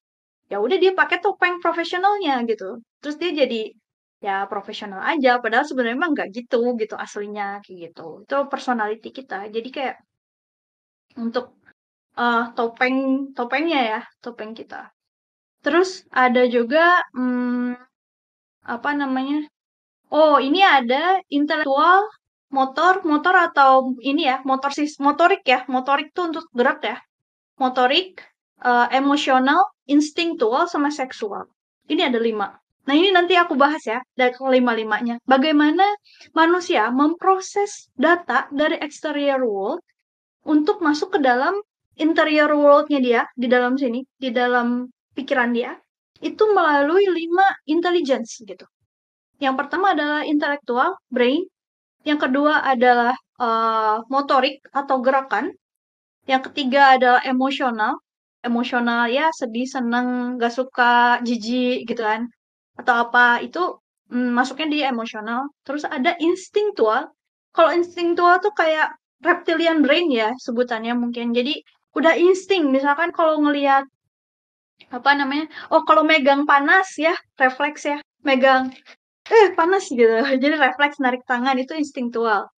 [0.49, 2.81] ya udah dia pakai topeng profesionalnya gitu.
[3.01, 3.69] Terus dia jadi
[4.17, 8.25] ya profesional aja, padahal sebenarnya emang nggak gitu gitu aslinya kayak gitu.
[8.25, 9.45] Itu personality kita.
[9.53, 9.95] Jadi kayak
[11.21, 11.45] untuk
[12.17, 14.91] uh, topeng topengnya ya, topeng kita.
[15.61, 17.73] Terus ada juga hmm,
[18.65, 19.45] apa namanya?
[20.13, 22.05] Oh, ini ada intelektual,
[22.53, 26.97] motor, motor atau ini ya, motor sis, motorik ya, motorik tuh untuk gerak ya.
[27.57, 28.21] Motorik,
[28.61, 31.49] uh, emosional, instinktual, sama seksual.
[31.89, 32.53] Ini ada lima.
[32.85, 35.17] Nah, ini nanti aku bahas ya, dari kelima-limanya.
[35.25, 35.83] Bagaimana
[36.37, 39.81] manusia memproses data dari exterior world
[40.45, 41.57] untuk masuk ke dalam
[41.95, 45.75] interior world-nya dia, di dalam sini, di dalam pikiran dia,
[46.23, 48.65] itu melalui lima intelligence gitu.
[49.39, 51.43] Yang pertama adalah intelektual, brain.
[52.07, 55.51] Yang kedua adalah uh, motorik atau gerakan.
[56.29, 57.99] Yang ketiga adalah emosional.
[58.45, 62.29] Emosional ya sedih, seneng, gak suka, jijik gitu kan.
[62.79, 63.81] Atau apa itu
[64.13, 65.49] mm, masuknya di emosional.
[65.65, 67.11] Terus ada instinktual.
[67.55, 71.33] Kalau instinktual tuh kayak reptilian brain ya sebutannya mungkin.
[71.33, 71.59] Jadi
[71.97, 73.87] udah insting misalkan kalau ngelihat
[74.91, 75.45] apa namanya?
[75.73, 77.97] Oh, kalau megang panas ya, refleks ya.
[78.27, 78.75] Megang
[79.31, 80.11] eh panas gitu.
[80.43, 82.51] Jadi refleks narik tangan itu instinktual.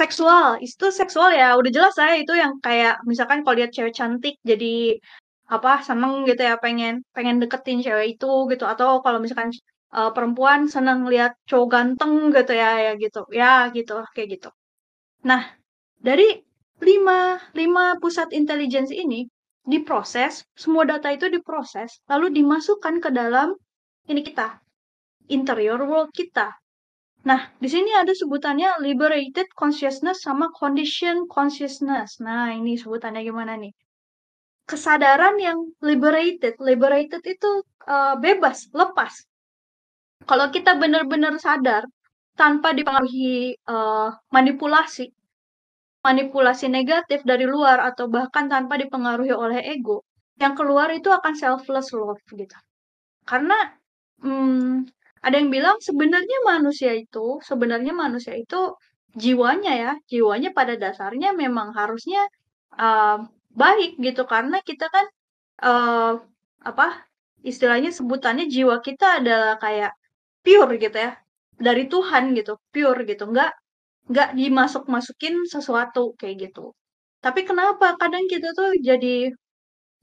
[0.00, 4.40] Seksual, itu seksual ya udah jelas saya itu yang kayak misalkan kalau lihat cewek cantik
[4.40, 4.96] jadi
[5.44, 9.52] apa seneng gitu ya pengen pengen deketin cewek itu gitu atau kalau misalkan
[9.92, 14.48] uh, perempuan seneng lihat cowok ganteng gitu ya ya gitu ya gitu kayak gitu.
[15.28, 15.42] Nah
[16.00, 16.40] dari
[16.82, 19.28] lima lima pusat intelijensi ini
[19.64, 23.56] diproses, semua data itu diproses, lalu dimasukkan ke dalam
[24.10, 24.60] ini kita,
[25.32, 26.52] interior world kita.
[27.24, 32.20] Nah, di sini ada sebutannya liberated consciousness sama condition consciousness.
[32.20, 33.72] Nah, ini sebutannya gimana nih?
[34.68, 39.24] Kesadaran yang liberated, liberated itu uh, bebas, lepas.
[40.28, 41.88] Kalau kita benar-benar sadar
[42.36, 45.08] tanpa dipengaruhi uh, manipulasi,
[46.04, 50.04] manipulasi negatif dari luar atau bahkan tanpa dipengaruhi oleh ego,
[50.36, 52.56] yang keluar itu akan selfless love gitu.
[53.24, 53.56] Karena
[54.20, 54.84] hmm,
[55.24, 58.76] ada yang bilang sebenarnya manusia itu, sebenarnya manusia itu
[59.16, 62.20] jiwanya ya, jiwanya pada dasarnya memang harusnya
[62.76, 65.06] uh, baik gitu karena kita kan
[65.62, 66.12] uh,
[66.64, 67.06] apa
[67.46, 69.92] istilahnya sebutannya jiwa kita adalah kayak
[70.42, 71.12] pure gitu ya
[71.54, 73.50] dari Tuhan gitu pure gitu nggak
[74.10, 76.72] nggak dimasuk-masukin sesuatu kayak gitu.
[77.24, 79.32] Tapi kenapa kadang kita tuh jadi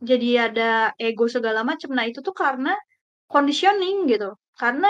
[0.02, 1.94] jadi ada ego segala macam.
[1.94, 2.74] Nah, itu tuh karena
[3.30, 4.34] conditioning gitu.
[4.58, 4.90] Karena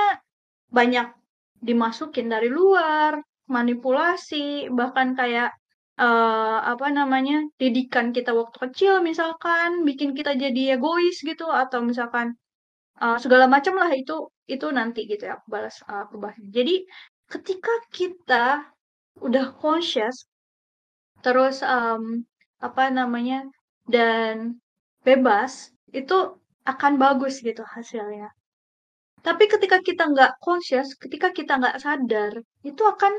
[0.71, 1.07] banyak
[1.61, 3.19] dimasukin dari luar,
[3.51, 5.51] manipulasi, bahkan kayak
[5.99, 7.43] uh, apa namanya?
[7.61, 12.33] didikan kita waktu kecil misalkan bikin kita jadi egois gitu atau misalkan
[13.03, 16.37] uh, segala macam lah itu itu nanti gitu ya balas uh, aku bahas.
[16.57, 16.87] Jadi
[17.27, 18.45] ketika kita
[19.19, 20.27] udah conscious,
[21.25, 22.23] terus um,
[22.61, 23.45] apa namanya
[23.89, 24.61] dan
[25.03, 28.29] bebas itu akan bagus gitu hasilnya.
[29.21, 32.33] Tapi ketika kita nggak conscious, ketika kita nggak sadar,
[32.65, 33.13] itu akan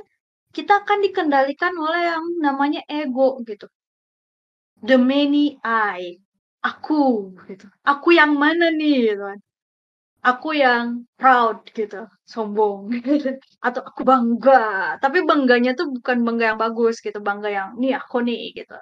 [0.57, 3.67] kita akan dikendalikan oleh yang namanya ego gitu.
[4.83, 6.19] The many I,
[6.63, 7.67] aku gitu.
[7.87, 9.39] Aku yang mana nih gitu kan
[10.23, 12.81] aku yang proud gitu, sombong
[13.67, 14.97] atau aku bangga.
[15.03, 18.77] Tapi bangganya tuh bukan bangga yang bagus gitu, bangga yang nih aku nih gitu.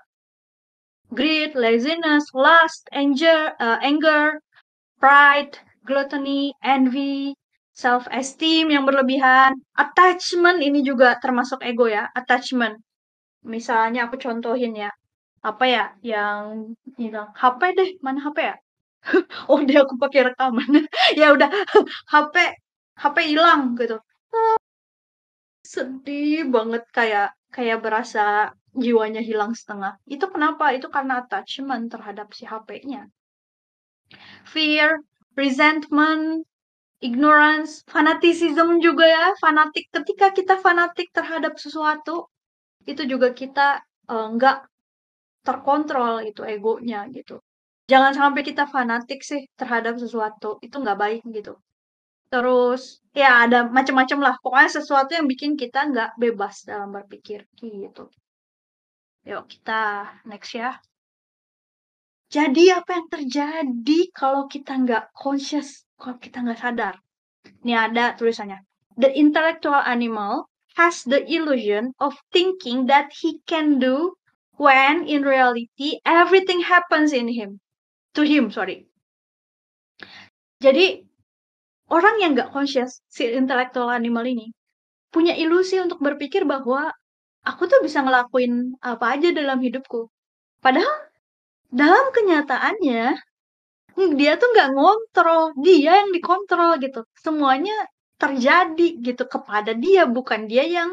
[1.11, 4.39] Greed, laziness, lust, anger, uh, anger,
[5.03, 7.35] pride, gluttony, envy,
[7.75, 12.79] self-esteem yang berlebihan, attachment ini juga termasuk ego ya, attachment.
[13.43, 14.91] Misalnya aku contohin ya,
[15.43, 18.57] apa ya yang bilang HP deh, mana HP ya?
[19.51, 20.87] oh dia aku pakai rekaman.
[21.21, 21.49] Ya udah
[22.13, 22.35] HP
[23.01, 23.97] HP hilang gitu.
[25.65, 29.99] Sedih banget kayak kayak berasa jiwanya hilang setengah.
[30.07, 30.71] Itu kenapa?
[30.77, 33.11] Itu karena attachment terhadap si HP-nya
[34.45, 34.99] fear
[35.39, 36.43] resentment
[37.01, 39.25] ignorance fanatism juga ya.
[39.41, 42.29] Fanatik ketika kita fanatik terhadap sesuatu
[42.85, 44.67] itu juga kita uh, nggak
[45.45, 47.41] terkontrol itu egonya gitu
[47.91, 50.63] jangan sampai kita fanatik sih terhadap sesuatu.
[50.63, 51.59] Itu nggak baik gitu.
[52.31, 54.35] Terus ya ada macam-macam lah.
[54.39, 57.51] Pokoknya sesuatu yang bikin kita nggak bebas dalam berpikir.
[57.59, 58.05] Gitu.
[59.27, 59.83] Yuk kita
[60.31, 60.79] next ya.
[62.31, 66.95] Jadi apa yang terjadi kalau kita nggak conscious, kalau kita nggak sadar?
[67.67, 68.63] Ini ada tulisannya.
[68.95, 70.47] The intellectual animal
[70.79, 74.15] has the illusion of thinking that he can do
[74.55, 77.59] when in reality everything happens in him.
[78.19, 78.91] To him, sorry.
[80.61, 81.07] Jadi
[81.89, 84.51] orang yang nggak conscious, si intellectual animal ini,
[85.15, 86.91] punya ilusi untuk berpikir bahwa
[87.47, 90.11] aku tuh bisa ngelakuin apa aja dalam hidupku.
[90.61, 91.11] Padahal
[91.71, 93.15] dalam kenyataannya
[94.21, 97.07] dia tuh nggak ngontrol, dia yang dikontrol gitu.
[97.15, 97.75] Semuanya
[98.21, 100.91] terjadi gitu kepada dia, bukan dia yang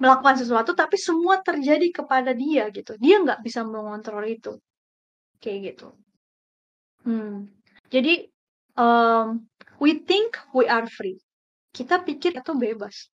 [0.00, 2.96] melakukan sesuatu, tapi semua terjadi kepada dia gitu.
[2.96, 4.56] Dia nggak bisa mengontrol itu,
[5.40, 5.88] kayak gitu.
[7.02, 7.48] Hmm.
[7.88, 8.28] Jadi
[8.76, 9.48] um,
[9.80, 11.18] we think we are free.
[11.72, 13.08] Kita pikir itu bebas,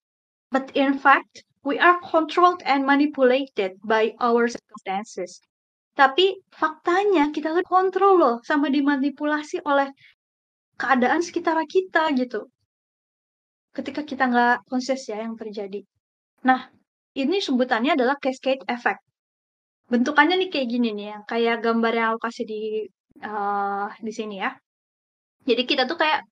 [0.49, 5.43] but in fact we are controlled and manipulated by our circumstances.
[5.93, 9.93] Tapi faktanya kita tuh kontrol loh sama dimanipulasi oleh
[10.77, 12.49] keadaan sekitar kita gitu.
[13.73, 15.81] Ketika kita nggak konses ya yang terjadi.
[16.45, 16.69] Nah,
[17.13, 19.01] ini sebutannya adalah cascade effect.
[19.91, 22.61] Bentukannya nih kayak gini nih, yang kayak gambar yang aku kasih di
[23.23, 24.51] uh, di sini ya.
[25.43, 26.23] Jadi kita tuh kayak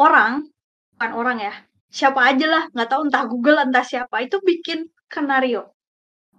[0.00, 0.48] orang,
[0.96, 1.54] bukan orang ya,
[1.92, 5.74] siapa aja lah, nggak tahu entah Google entah siapa itu bikin skenario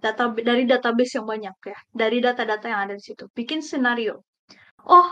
[0.02, 3.24] data dari database yang banyak ya, dari data-data yang ada di situ.
[3.32, 4.22] Bikin skenario.
[4.86, 5.08] Oh,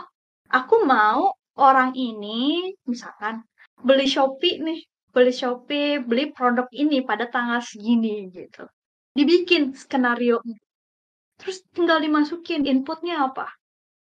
[0.49, 3.43] aku mau orang ini misalkan
[3.81, 4.79] beli Shopee nih,
[5.11, 8.69] beli Shopee, beli produk ini pada tanggal segini gitu.
[9.15, 10.39] Dibikin skenario.
[11.39, 13.47] Terus tinggal dimasukin inputnya apa?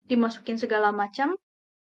[0.09, 1.33] Dimasukin segala macam.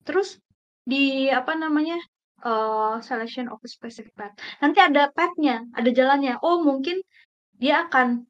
[0.06, 0.40] Terus
[0.86, 1.98] di apa namanya?
[2.36, 4.36] Uh, selection of specific path.
[4.60, 6.36] Nanti ada path-nya, ada jalannya.
[6.44, 7.00] Oh, mungkin
[7.56, 8.28] dia akan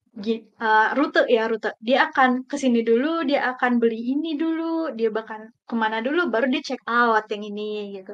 [0.62, 5.08] uh, rute ya rute dia akan ke sini dulu dia akan beli ini dulu dia
[5.12, 8.12] bahkan ke mana dulu baru dia check out yang ini gitu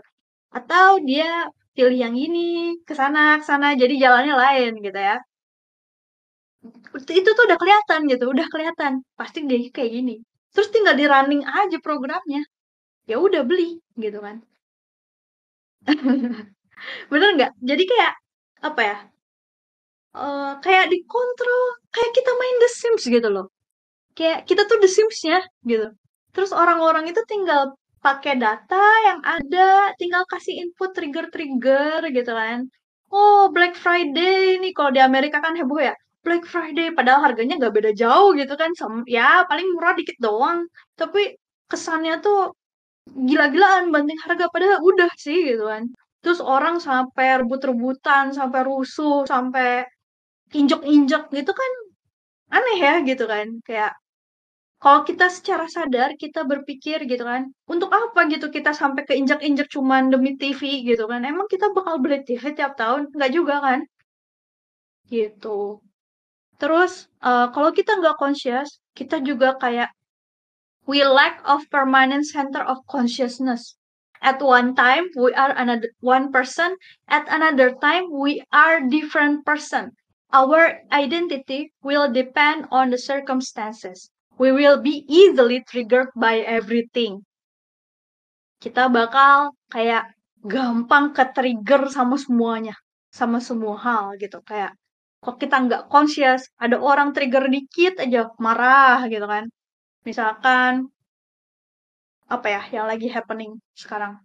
[0.53, 5.17] atau dia pilih yang ini ke sana ke sana jadi jalannya lain gitu ya
[7.11, 10.15] itu tuh udah kelihatan gitu udah kelihatan pasti dia kayak gini
[10.55, 12.43] terus tinggal di running aja programnya
[13.11, 14.43] ya udah beli gitu kan
[17.11, 18.13] bener nggak jadi kayak
[18.63, 18.97] apa ya
[20.17, 23.47] uh, kayak dikontrol, kayak kita main The Sims gitu loh.
[24.17, 25.89] Kayak kita tuh The Sims-nya gitu.
[26.33, 32.69] Terus orang-orang itu tinggal pakai data yang ada, tinggal kasih input trigger-trigger gitu kan.
[33.13, 35.95] Oh, Black Friday nih kalau di Amerika kan heboh ya.
[36.25, 38.71] Black Friday padahal harganya nggak beda jauh gitu kan.
[38.81, 40.59] Sem ya paling murah dikit doang.
[41.01, 41.21] Tapi
[41.71, 42.39] kesannya tuh
[43.29, 45.85] gila-gilaan banting harga padahal udah sih gitu kan.
[46.23, 49.87] Terus orang sampai rebut-rebutan, sampai rusuh, sampai
[50.59, 51.73] injek-injek gitu kan
[52.57, 53.93] aneh ya gitu kan kayak
[54.83, 60.03] kalau kita secara sadar kita berpikir gitu kan untuk apa gitu kita sampai keinjak-injak cuman
[60.13, 63.81] demi TV gitu kan emang kita bakal beli TV tiap tahun nggak juga kan
[65.11, 65.83] gitu
[66.63, 69.91] terus uh, kalau kita nggak conscious kita juga kayak
[70.87, 73.75] we lack of permanent center of consciousness
[74.23, 76.79] at one time we are another one person
[77.11, 79.91] at another time we are different person
[80.33, 84.09] Our identity will depend on the circumstances.
[84.41, 87.29] We will be easily triggered by everything.
[88.57, 90.09] Kita bakal kayak
[90.41, 92.73] gampang ke trigger sama semuanya,
[93.13, 94.41] sama semua hal gitu.
[94.41, 94.73] Kayak
[95.23, 99.45] kok kita nggak conscious, ada orang trigger dikit aja marah gitu kan.
[100.09, 100.73] Misalkan
[102.35, 104.19] apa ya yang lagi happening sekarang.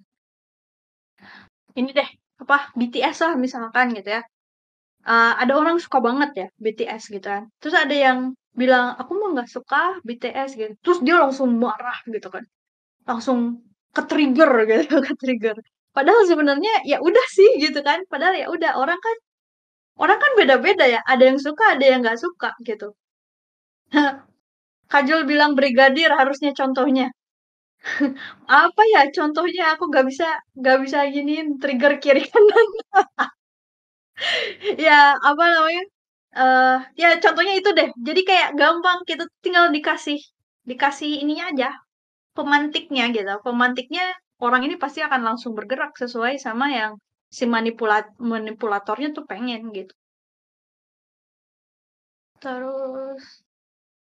[1.78, 2.10] Ini deh,
[2.42, 4.22] apa BTS lah misalkan gitu ya
[5.08, 7.44] uh, ada orang suka banget ya BTS gitu kan.
[7.64, 8.20] Terus ada yang
[8.54, 10.74] bilang aku mau nggak suka BTS gitu.
[10.84, 12.43] Terus dia langsung marah gitu kan.
[13.08, 13.64] Langsung
[13.95, 15.56] ke trigger gitu, ke trigger.
[15.95, 18.04] Padahal sebenarnya ya udah sih gitu kan.
[18.12, 19.18] Padahal ya udah orang kan
[20.02, 21.00] orang kan beda-beda ya.
[21.12, 22.88] Ada yang suka, ada yang nggak suka gitu.
[24.93, 27.08] Kajol bilang brigadir harusnya contohnya.
[28.64, 30.28] Apa ya contohnya aku nggak bisa
[30.60, 32.68] nggak bisa gini trigger kiri kanan.
[34.86, 35.84] Ya, apa namanya,
[36.38, 37.89] uh, ya contohnya itu deh.
[38.08, 40.18] Jadi kayak gampang, kita tinggal dikasih
[40.70, 41.70] dikasih ininya aja,
[42.38, 43.34] pemantiknya gitu.
[43.45, 44.04] Pemantiknya
[44.45, 46.93] orang ini pasti akan langsung bergerak sesuai sama yang
[47.38, 49.93] si manipulat manipulatornya tuh pengen gitu.
[52.41, 53.23] Terus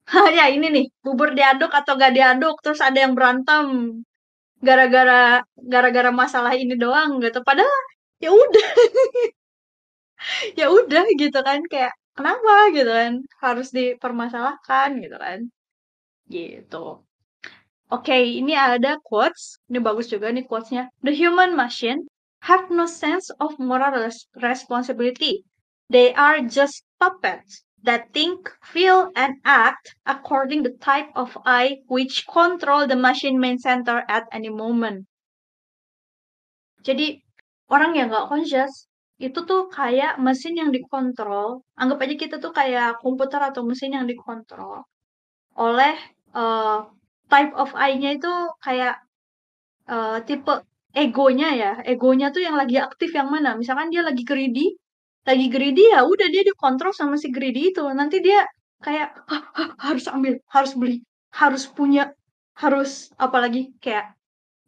[0.39, 3.65] ya ini nih, bubur diaduk atau gak diaduk, terus ada yang berantem
[4.67, 5.43] gara-gara
[5.73, 7.39] gara-gara masalah ini doang gitu.
[7.47, 7.79] Padahal
[8.23, 8.67] ya udah.
[10.59, 15.39] ya udah gitu kan kayak kenapa gitu kan harus dipermasalahkan gitu kan
[16.33, 16.77] gitu
[17.93, 19.61] Oke, ini ada quotes.
[19.69, 20.89] Ini bagus juga nih quotesnya.
[21.05, 22.09] The human machine
[22.43, 25.47] have no sense of moral res- responsibility.
[25.87, 32.27] They are just puppets that think, feel, and act according the type of eye which
[32.27, 35.07] control the machine main center at any moment.
[36.83, 37.23] Jadi
[37.71, 38.91] orang yang nggak conscious
[39.23, 41.63] itu tuh kayak mesin yang dikontrol.
[41.79, 44.83] Anggap aja kita tuh kayak komputer atau mesin yang dikontrol
[45.55, 45.95] oleh
[46.35, 46.83] uh,
[47.29, 48.99] type of eye-nya itu kayak
[49.87, 50.65] uh, tipe
[50.95, 51.71] egonya ya.
[51.85, 53.55] Egonya tuh yang lagi aktif yang mana?
[53.59, 54.73] Misalkan dia lagi greedy,
[55.27, 57.83] lagi greedy ya udah dia dikontrol sama si greedy itu.
[57.99, 58.45] Nanti dia
[58.85, 60.97] kayak "Hah, hah, harus ambil, harus beli,
[61.35, 62.11] harus punya,
[62.59, 64.13] harus apalagi kayak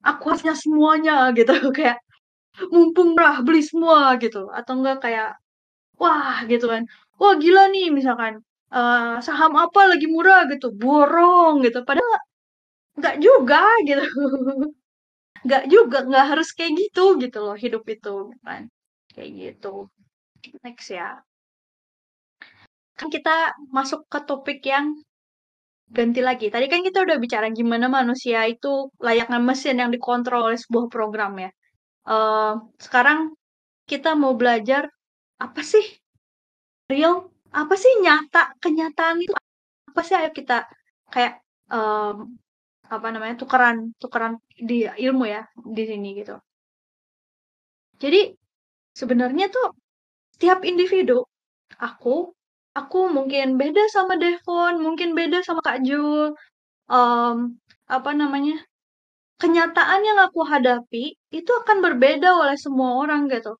[0.05, 1.53] aku harusnya semuanya gitu.
[1.77, 1.99] Kayak
[2.73, 4.49] mumpung murah beli semua gitu.
[4.53, 5.29] Atau enggak kayak
[6.01, 6.83] wah gitu kan.
[7.21, 8.41] Wah gila nih misalkan.
[8.73, 10.67] Eh, saham apa lagi murah gitu.
[10.75, 11.79] Borong gitu.
[11.87, 12.17] Padahal
[12.99, 14.03] nggak juga gitu
[15.45, 18.67] nggak juga nggak harus kayak gitu gitu loh hidup itu kan.
[19.13, 19.89] Kayak gitu.
[20.65, 21.21] Next ya.
[22.97, 24.95] Kan kita masuk ke topik yang
[25.89, 26.47] ganti lagi.
[26.49, 31.37] Tadi kan kita udah bicara gimana manusia itu layaknya mesin yang dikontrol oleh sebuah program
[31.37, 31.51] ya.
[32.09, 33.19] Eh, sekarang
[33.85, 34.89] kita mau belajar
[35.41, 35.85] apa sih?
[36.89, 37.29] Real?
[37.53, 38.53] Apa sih nyata?
[38.61, 39.33] Kenyataan itu
[39.89, 40.15] apa sih?
[40.17, 40.65] Ayo kita
[41.13, 41.41] kayak
[41.71, 42.37] em,
[42.89, 44.33] apa namanya tukeran tukeran
[44.69, 45.41] di ilmu ya
[45.77, 46.35] di sini gitu.
[48.01, 48.35] Jadi
[48.95, 49.71] sebenarnya tuh
[50.35, 51.23] setiap individu
[51.79, 52.35] aku
[52.75, 56.35] aku mungkin beda sama Devon mungkin beda sama Kak Jul
[56.91, 57.37] em,
[57.87, 58.59] apa namanya
[59.41, 63.55] kenyataan yang aku hadapi itu akan berbeda oleh semua orang gitu.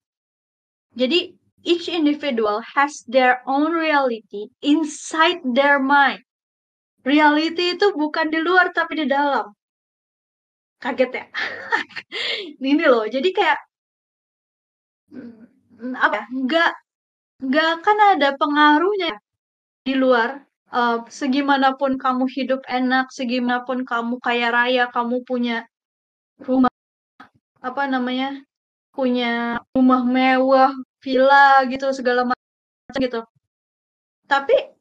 [0.96, 6.24] Jadi each individual has their own reality inside their mind
[7.10, 9.46] reality itu bukan di luar tapi di dalam.
[10.84, 11.26] Kaget ya?
[12.72, 13.60] Ini loh jadi kayak
[15.14, 16.26] mm, apa ya?
[16.44, 16.72] Nggak
[17.46, 19.14] nggak akan ada pengaruhnya
[19.88, 20.46] di luar
[20.76, 25.64] Eh, segimanapun kamu hidup enak segimanapun kamu kaya raya kamu punya
[26.48, 26.72] rumah
[27.64, 28.44] apa namanya?
[28.96, 30.72] Punya rumah mewah
[31.04, 33.22] villa gitu segala macam gitu.
[34.30, 34.75] Tapi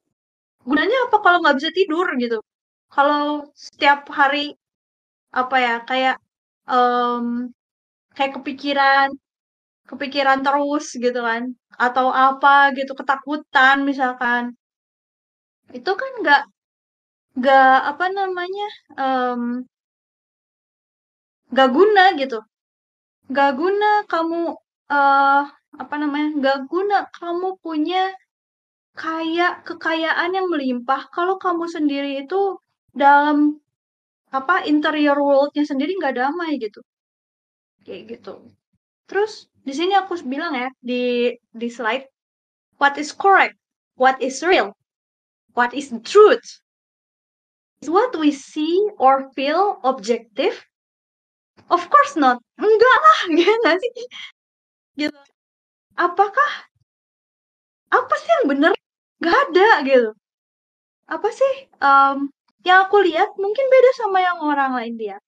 [0.68, 2.38] gunanya apa kalau nggak bisa tidur gitu?
[2.94, 3.22] Kalau
[3.66, 4.38] setiap hari
[5.40, 6.16] apa ya kayak
[6.72, 7.26] em,
[8.16, 9.08] kayak kepikiran
[9.90, 11.42] kepikiran terus gitu kan
[11.86, 12.48] atau apa
[12.78, 14.44] gitu ketakutan misalkan.
[15.78, 16.42] Itu kan nggak
[17.38, 18.66] nggak apa namanya
[19.02, 19.42] em,
[21.52, 22.38] nggak guna gitu.
[23.30, 24.40] Nggak guna kamu
[24.96, 25.42] eh
[25.82, 28.02] apa namanya nggak guna kamu punya
[28.94, 31.10] kayak kekayaan yang melimpah.
[31.10, 32.58] Kalau kamu sendiri itu
[32.94, 33.58] dalam
[34.30, 36.80] apa interior world-nya sendiri nggak damai gitu.
[37.82, 38.34] Kayak gitu.
[39.10, 42.06] Terus di sini aku bilang ya di di slide
[42.76, 43.56] what is correct
[43.96, 44.76] what is real
[45.56, 46.44] what is the truth
[47.80, 50.56] is what we see or feel objective?
[51.68, 52.40] Of course not.
[52.56, 53.90] Enggak lah gimana sih.
[54.98, 55.20] Gitu.
[55.94, 56.50] Apakah
[57.94, 58.72] apa sih yang benar
[59.24, 60.10] nggak ada gitu.
[61.08, 62.28] Apa sih em,
[62.68, 65.22] yang aku lihat mungkin beda sama yang orang lain lihat.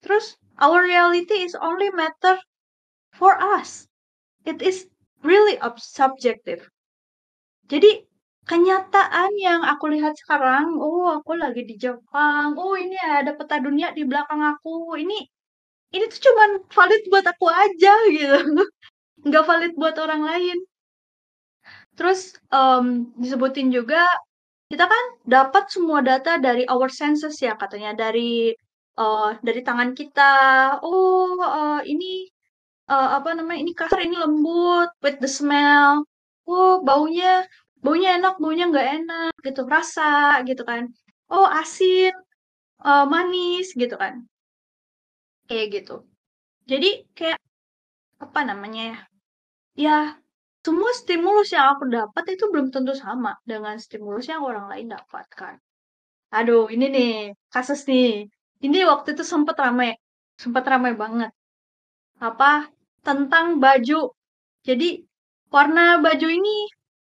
[0.00, 2.40] Terus our reality is only matter
[3.12, 3.84] for us.
[4.48, 4.88] It is
[5.20, 6.64] really subjective.
[7.68, 8.08] Jadi
[8.48, 12.56] kenyataan yang aku lihat sekarang oh aku lagi di Jepang.
[12.56, 14.96] Oh ini ada peta dunia di belakang aku.
[14.96, 15.18] Ini
[15.92, 18.64] ini tuh cuman valid buat aku aja gitu.
[19.28, 20.58] Nggak valid buat orang lain
[21.98, 22.20] Terus
[22.52, 22.86] em,
[23.22, 24.02] disebutin juga
[24.72, 28.52] kita kan dapat semua data dari our senses ya katanya dari
[29.02, 30.32] eh, dari tangan kita.
[30.84, 32.28] Oh, eh, ini
[32.92, 33.60] eh, apa namanya?
[33.64, 36.04] Ini kasar, ini lembut with the smell.
[36.48, 37.46] Oh, baunya
[37.84, 39.62] baunya enak, baunya nggak enak gitu.
[39.68, 40.84] Rasa gitu kan.
[41.32, 42.12] Oh, asin,
[42.86, 44.14] eh, manis gitu kan.
[45.48, 45.96] Kayak gitu.
[46.70, 47.40] Jadi kayak
[48.24, 48.98] apa namanya ya?
[49.84, 49.96] Ya
[50.62, 55.58] semua stimulus yang aku dapat itu belum tentu sama dengan stimulus yang orang lain dapatkan.
[56.32, 57.12] Aduh, ini nih,
[57.50, 58.30] kasus nih.
[58.62, 59.98] Ini waktu itu sempat ramai,
[60.38, 61.34] sempat ramai banget.
[62.22, 62.70] Apa?
[63.02, 64.14] Tentang baju.
[64.62, 65.02] Jadi,
[65.50, 66.70] warna baju ini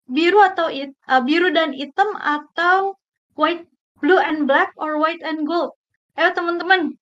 [0.07, 2.95] biru atau it, uh, biru dan hitam atau
[3.35, 3.67] white,
[3.99, 5.75] blue and black or white and gold.
[6.15, 6.95] Ayo teman-teman,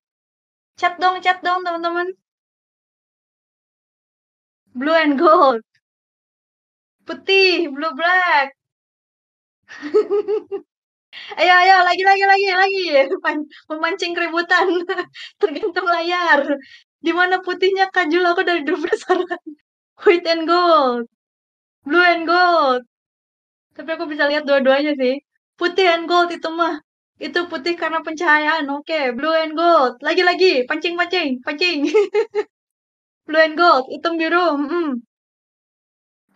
[0.74, 2.10] chat dong, chat dong teman-teman.
[4.74, 5.62] Blue and gold.
[7.06, 8.54] Putih, blue black.
[11.40, 12.84] Ayo ayo lagi lagi lagi lagi
[13.68, 14.66] memancing keributan
[15.40, 16.40] tergantung layar.
[17.04, 19.42] Di mana putihnya kajul aku dari dulu penasaran.
[20.02, 21.04] White and gold.
[21.84, 22.82] Blue and gold.
[23.76, 25.20] Tapi aku bisa lihat dua-duanya sih.
[25.58, 26.80] Putih and gold itu mah.
[27.20, 28.66] Itu putih karena pencahayaan.
[28.72, 29.04] Oke, okay.
[29.16, 29.94] blue and gold.
[30.06, 31.78] Lagi-lagi, pancing-pancing, pancing.
[33.26, 34.58] blue and gold, hitam biru.
[34.58, 34.90] Hmm.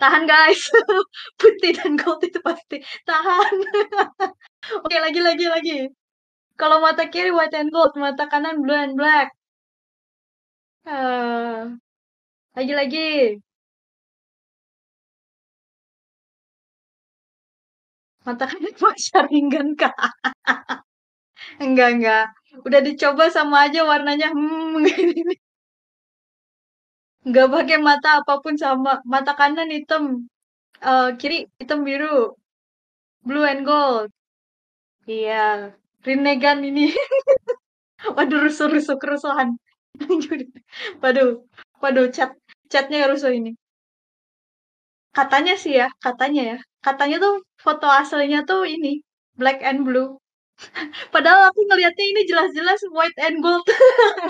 [0.01, 0.61] Tahan guys.
[1.41, 2.77] putih dan gold itu pasti.
[3.09, 3.55] Tahan.
[4.77, 5.77] Oke, okay, lagi lagi lagi.
[6.61, 9.29] Kalau mata kiri white and gold, mata kanan blue and black.
[10.87, 11.77] Uh,
[12.57, 13.41] lagi-lagi.
[18.27, 18.75] Mata kanan
[19.33, 19.95] ringgan kak.
[21.63, 22.25] enggak, enggak.
[22.67, 24.29] Udah dicoba sama aja warnanya.
[24.35, 25.46] Hmm, gini.
[27.27, 28.93] Enggak pakai mata apa pun sama.
[29.12, 30.05] Mata kanan hitam.
[30.91, 32.16] Uh, kiri hitam biru.
[33.27, 34.09] Blue and gold.
[35.11, 35.74] Iya.
[36.07, 36.85] Rinegan ini.
[38.16, 39.49] Waduh, rusuh-rusuh kerusuhan.
[41.03, 41.29] waduh,
[41.83, 42.31] waduh, chat
[42.72, 43.57] chatnya rusuh ini.
[45.16, 46.57] Katanya sih ya, katanya ya.
[46.87, 49.01] Katanya tuh foto aslinya tuh ini
[49.41, 50.09] black and blue.
[51.14, 53.64] Padahal aku ngelihatnya ini jelas-jelas white and gold.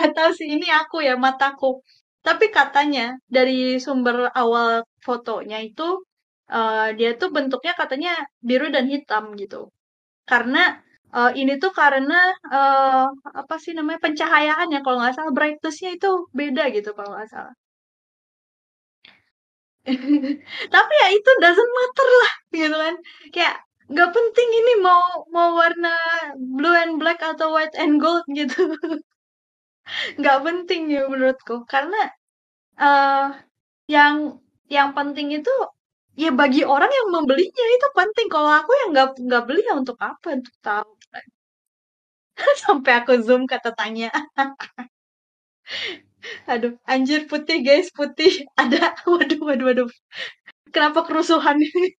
[0.00, 1.82] Gak tahu sih ini aku ya mataku.
[2.26, 3.02] Tapi katanya
[3.36, 4.70] dari sumber awal
[5.06, 5.82] fotonya itu
[6.56, 8.12] uh, dia tuh bentuknya katanya
[8.48, 9.70] biru dan hitam gitu.
[10.30, 10.58] Karena
[11.16, 12.14] uh, ini tuh karena
[12.50, 13.06] uh,
[13.40, 16.08] apa sih namanya pencahayaan ya kalau nggak salah brightnessnya itu
[16.38, 17.54] beda gitu kalau nggak salah.
[20.74, 22.94] Tapi ya itu doesn't matter lah gitu kan.
[23.34, 23.56] Kayak
[23.92, 25.94] nggak penting ini mau mau warna
[26.56, 28.74] blue and black atau white and gold gitu.
[30.18, 31.96] nggak penting ya menurutku karena
[32.80, 33.34] uh,
[33.90, 34.38] yang
[34.70, 35.52] yang penting itu
[36.16, 38.26] ya bagi orang yang membelinya itu penting.
[38.32, 40.26] Kalau aku yang nggak nggak beli ya untuk apa?
[40.38, 40.90] Untuk tahu.
[42.64, 44.08] Sampai aku zoom kata tanya.
[46.52, 48.30] Aduh, anjir putih guys, putih.
[48.60, 49.88] Ada, waduh, waduh, waduh.
[50.74, 51.94] Kenapa kerusuhan ini?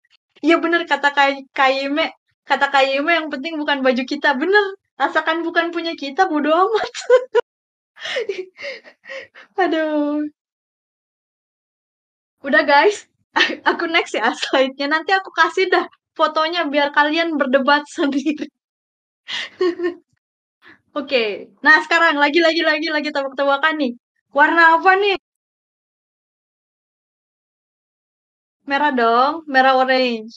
[0.45, 1.09] Iya bener kata
[1.57, 2.05] Kayime,
[2.49, 4.29] kata Kayime yang penting bukan baju kita.
[4.41, 4.65] Bener,
[5.01, 6.91] asalkan bukan punya kita, bodo amat.
[9.61, 10.29] Aduh.
[12.45, 12.97] Udah guys,
[13.69, 14.87] aku next ya slide-nya.
[14.93, 15.85] Nanti aku kasih dah
[16.17, 18.47] fotonya biar kalian berdebat sendiri.
[20.97, 21.29] Oke, okay.
[21.65, 23.91] nah sekarang lagi lagi lagi lagi tebak-tebakan nih.
[24.33, 25.17] Warna apa nih?
[28.69, 30.33] Merah dong, merah orange.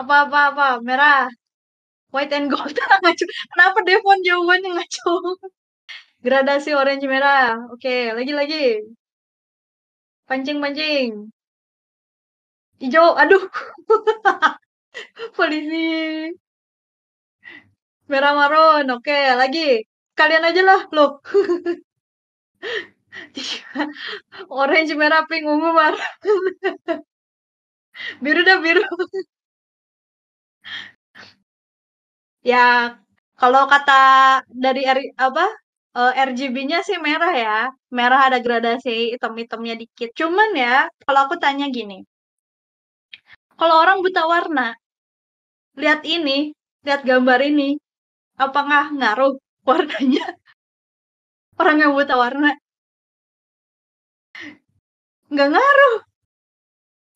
[0.00, 1.26] Apa apa apa, merah.
[2.14, 2.74] White and gold.
[3.52, 5.12] Kenapa Devon jawabannya ngaco?
[6.24, 7.44] Gradasi orange merah.
[7.72, 8.56] Oke, lagi lagi.
[10.28, 11.32] Pancing pancing.
[12.80, 13.44] Hijau, aduh.
[15.36, 16.34] Polisi.
[18.10, 18.84] Merah maron.
[18.96, 19.60] Oke, lagi.
[20.18, 21.10] Kalian aja lah, loh.
[24.50, 26.08] Orange, merah, pink, ungu, merah.
[28.22, 28.82] biru dah biru.
[32.50, 32.58] ya,
[33.40, 33.92] kalau kata
[34.64, 34.80] dari
[35.26, 35.42] apa
[35.98, 37.58] uh, eh, RGB-nya sih merah ya.
[37.98, 40.10] Merah ada gradasi hitam-hitamnya dikit.
[40.20, 40.74] Cuman ya,
[41.04, 41.94] kalau aku tanya gini.
[43.58, 44.74] Kalau orang buta warna,
[45.78, 46.50] lihat ini,
[46.86, 47.78] lihat gambar ini,
[48.44, 49.32] apakah ngaruh
[49.68, 50.24] warnanya?
[51.60, 52.50] Orang yang buta warna
[55.34, 55.94] nggak ngaruh.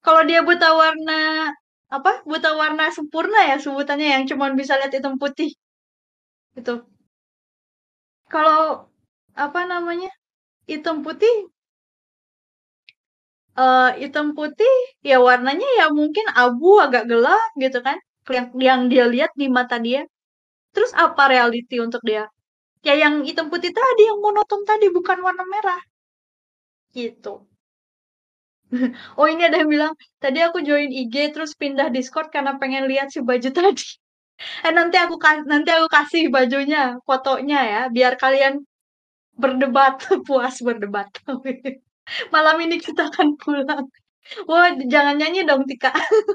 [0.05, 1.13] Kalau dia buta warna
[1.97, 2.11] apa?
[2.31, 5.51] Buta warna sempurna ya sebutannya yang cuma bisa lihat hitam putih.
[6.59, 6.73] Itu.
[8.33, 8.89] Kalau
[9.45, 10.11] apa namanya?
[10.71, 11.35] Hitam putih
[13.61, 14.75] uh, hitam putih
[15.09, 17.99] ya warnanya ya mungkin abu agak gelap gitu kan
[18.37, 20.01] yang yang dia lihat di mata dia
[20.75, 22.25] terus apa reality untuk dia
[22.87, 25.81] ya yang hitam putih tadi yang monoton tadi bukan warna merah
[26.95, 27.49] gitu
[29.19, 33.09] oh ini ada yang bilang, tadi aku join IG terus pindah Discord karena pengen lihat
[33.15, 33.85] si baju tadi.
[34.67, 35.15] Eh nanti aku
[35.53, 38.55] nanti aku kasih bajunya, fotonya ya, biar kalian
[39.43, 39.95] berdebat,
[40.27, 41.09] puas berdebat.
[42.35, 43.85] Malam ini kita akan pulang.
[44.49, 45.91] Wah, jangan nyanyi dong Tika.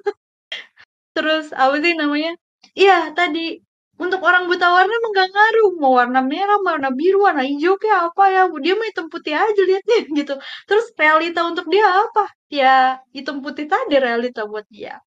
[1.16, 2.32] terus apa sih namanya?
[2.74, 3.62] Iya, tadi
[4.04, 8.10] untuk orang buta warna emang gak ngaruh mau warna merah warna biru warna hijau kayak
[8.10, 10.34] apa ya dia mah hitam putih aja liatnya gitu
[10.66, 14.98] terus realita untuk dia apa ya hitam putih tadi realita buat dia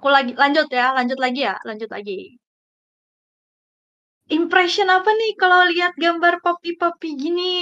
[0.00, 2.40] aku lagi lanjut ya lanjut lagi ya lanjut lagi
[4.32, 7.52] impression apa nih kalau lihat gambar papi-papi gini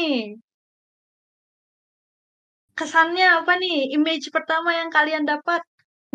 [2.79, 5.67] kesannya apa nih image pertama yang kalian dapat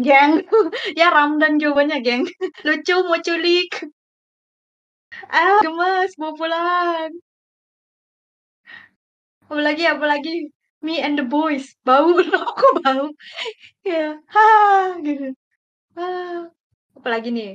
[0.02, 0.42] Geng,
[1.00, 2.26] ya Ramdan jawabannya, geng.
[2.66, 3.70] Lucu, mau culik.
[5.30, 7.14] Ah, gemes, mau pulang.
[9.46, 10.50] Apalagi, apalagi.
[10.82, 11.78] Me and the boys.
[11.86, 13.06] Bau, rokok bau.
[13.86, 15.38] Ya, ha, gitu.
[15.98, 16.50] Ah,
[16.98, 17.52] apalagi nih?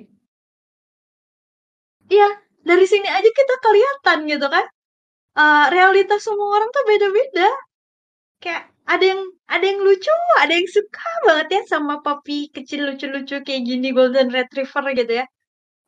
[2.09, 2.27] Iya,
[2.69, 4.65] dari sini aja kita kelihatan gitu kan.
[5.39, 7.49] Uh, realitas semua orang tuh beda-beda.
[8.43, 10.13] Kayak ada yang ada yang lucu,
[10.43, 15.27] ada yang suka banget ya sama papi kecil lucu-lucu kayak gini golden retriever gitu ya.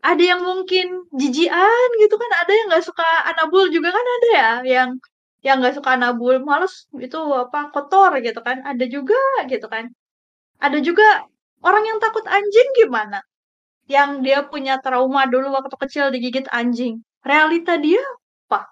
[0.05, 0.87] Ada yang mungkin
[1.21, 4.91] jijian gitu kan, ada yang nggak suka anabul juga kan ada ya, yang
[5.47, 6.75] yang nggak suka anabul, males
[7.07, 9.17] itu apa kotor gitu kan, ada juga
[9.53, 9.85] gitu kan.
[10.63, 11.05] Ada juga
[11.65, 13.21] orang yang takut anjing gimana?
[13.91, 17.03] Yang dia punya trauma dulu waktu kecil digigit anjing.
[17.27, 18.01] Realita dia
[18.49, 18.71] apa?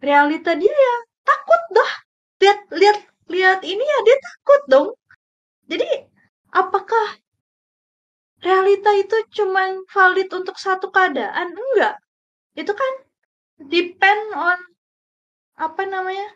[0.00, 1.92] Realita dia ya takut dah
[2.40, 2.98] lihat lihat
[3.30, 4.88] lihat ini ya dia takut dong
[5.70, 6.08] jadi
[6.50, 7.06] apakah
[8.42, 11.94] realita itu cuma valid untuk satu keadaan enggak
[12.58, 12.92] itu kan
[13.70, 14.58] depend on
[15.60, 16.26] apa namanya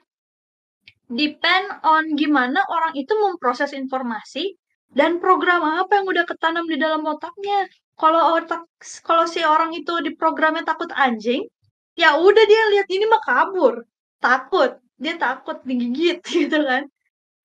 [1.08, 4.54] depend on gimana orang itu memproses informasi
[4.92, 8.66] dan program apa yang udah ketanam di dalam otaknya kalau otak
[9.06, 11.46] kalau si orang itu di programnya takut anjing
[11.94, 13.86] ya udah dia lihat ini mah kabur
[14.18, 16.82] takut dia takut digigit gitu kan.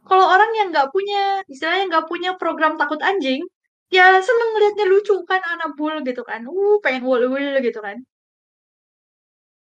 [0.08, 3.42] Kalau orang yang nggak punya, istilahnya nggak punya program takut anjing,
[3.94, 6.42] ya seneng ngeliatnya lucu kan anak bul gitu kan.
[6.48, 7.98] Uh, pengen wul-wul gitu kan.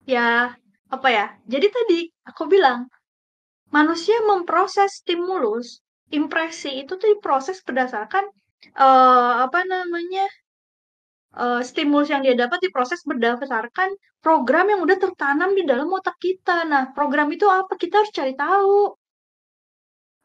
[0.06, 0.54] Ya,
[0.90, 1.26] apa ya?
[1.46, 2.90] Jadi tadi aku bilang,
[3.70, 5.82] manusia memproses stimulus,
[6.18, 8.24] impresi itu tuh diproses berdasarkan
[8.76, 10.24] uh, apa namanya
[11.36, 13.90] uh, stimulus yang dia dapat diproses berdasarkan
[14.22, 16.62] program yang udah tertanam di dalam otak kita.
[16.68, 17.74] Nah, program itu apa?
[17.74, 18.94] Kita harus cari tahu.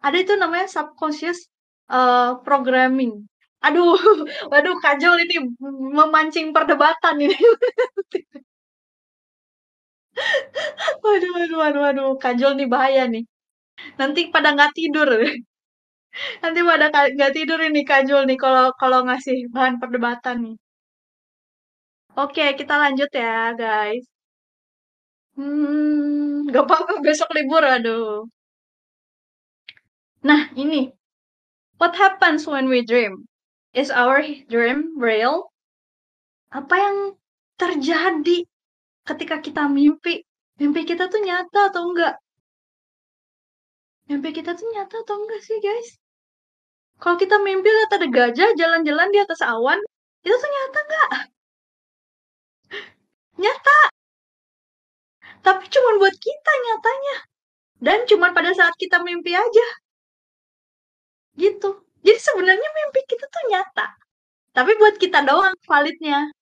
[0.05, 1.49] Ada itu namanya subconscious
[1.89, 3.25] uh, programming.
[3.65, 3.97] Aduh,
[4.51, 5.35] waduh, kajol ini
[5.97, 7.33] memancing perdebatan ini.
[11.03, 13.23] waduh, waduh, waduh, waduh, kajol nih bahaya nih.
[13.99, 15.09] Nanti pada nggak tidur.
[16.43, 20.57] Nanti pada nggak tidur ini kajol nih kalau kalau ngasih bahan perdebatan nih.
[22.17, 24.05] Oke, kita lanjut ya, guys.
[25.37, 28.25] Hmm, gak apa-apa besok libur, aduh.
[30.23, 30.91] Nah, ini.
[31.77, 33.29] What happens when we dream?
[33.73, 35.53] Is our dream real?
[36.49, 36.97] Apa yang
[37.61, 38.49] terjadi
[39.05, 40.25] ketika kita mimpi?
[40.57, 42.17] Mimpi kita tuh nyata atau enggak?
[44.09, 46.01] Mimpi kita tuh nyata atau enggak sih, guys?
[46.97, 49.77] Kalau kita mimpi lihat ada gajah jalan-jalan di atas awan,
[50.25, 51.09] itu tuh nyata enggak?
[53.37, 53.79] Nyata.
[55.45, 57.15] Tapi cuma buat kita nyatanya.
[57.77, 59.67] Dan cuma pada saat kita mimpi aja.
[61.37, 61.69] Gitu.
[62.01, 63.87] Jadi sebenarnya mimpi kita tuh nyata.
[64.57, 66.33] Tapi buat kita doang validnya.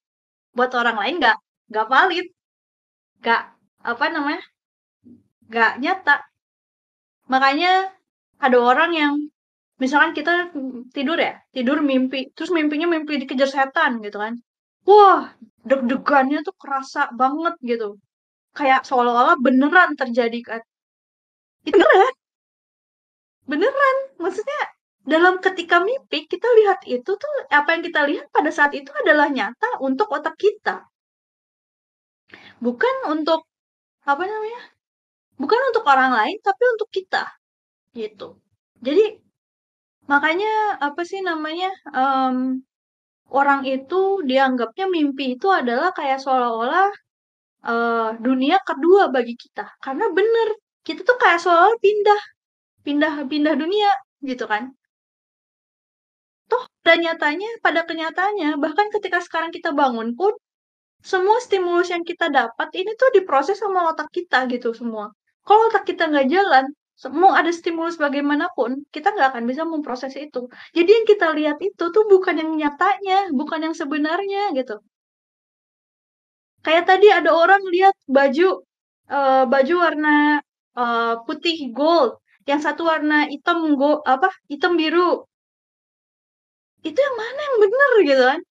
[0.56, 1.38] Buat orang lain nggak
[1.72, 2.28] nggak valid.
[3.20, 3.42] Nggak
[3.84, 4.44] apa namanya?
[5.52, 6.16] Nggak nyata.
[7.32, 7.92] Makanya
[8.40, 9.14] ada orang yang
[9.82, 10.56] misalkan kita
[10.96, 14.34] tidur ya, tidur mimpi, terus mimpinya mimpi dikejar setan gitu kan.
[14.88, 15.34] Wah,
[15.66, 17.98] deg-degannya tuh kerasa banget gitu.
[18.56, 20.62] Kayak seolah-olah beneran terjadi kan.
[21.68, 22.14] Itu beneran.
[23.50, 23.98] Beneran.
[24.22, 24.62] Maksudnya
[25.06, 29.28] dalam ketika mimpi kita lihat itu tuh apa yang kita lihat pada saat itu adalah
[29.30, 30.86] nyata untuk otak kita.
[32.62, 33.46] Bukan untuk
[34.06, 34.62] apa namanya?
[35.36, 37.28] Bukan untuk orang lain tapi untuk kita.
[37.92, 38.40] Gitu.
[38.80, 39.25] Jadi
[40.12, 41.70] makanya apa sih namanya?
[41.94, 42.62] Um,
[43.40, 46.90] orang itu dianggapnya mimpi itu adalah kayak seolah-olah
[47.66, 49.66] uh, dunia kedua bagi kita.
[49.84, 50.48] Karena bener,
[50.88, 52.22] kita tuh kayak seolah-olah pindah,
[52.86, 53.92] pindah, pindah dunia
[54.22, 54.64] gitu kan.
[56.52, 60.34] Toh pada nyatanya, pada kenyataannya, bahkan ketika sekarang kita bangun pun,
[61.02, 65.10] semua stimulus yang kita dapat ini tuh diproses sama otak kita gitu semua.
[65.46, 66.66] Kalau otak kita nggak jalan,
[67.22, 70.40] mau ada stimulus bagaimanapun, kita nggak akan bisa memproses itu.
[70.78, 74.76] Jadi yang kita lihat itu tuh bukan yang nyatanya, bukan yang sebenarnya gitu.
[76.66, 78.48] Kayak tadi ada orang lihat baju
[79.16, 80.16] uh, baju warna
[80.82, 82.12] uh, putih gold,
[82.50, 85.24] yang satu warna hitam go apa hitam biru.
[86.88, 88.42] Itu yang mana yang benar gitu kan?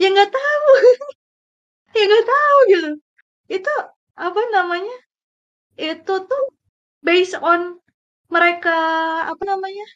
[0.00, 0.70] Ya nggak tahu,
[1.96, 2.90] ya nggak tahu gitu.
[3.56, 3.72] Itu
[4.16, 4.96] apa namanya?
[5.78, 6.44] Itu tuh
[7.06, 7.81] based on
[8.32, 8.76] mereka
[9.28, 9.86] apa namanya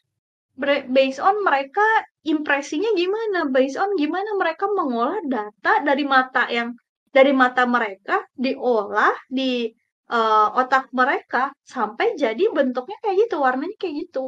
[0.92, 1.84] based on mereka
[2.24, 6.76] impresinya gimana based on gimana mereka mengolah data dari mata yang
[7.12, 9.72] dari mata mereka diolah di
[10.12, 14.24] uh, otak mereka sampai jadi bentuknya kayak gitu warnanya kayak gitu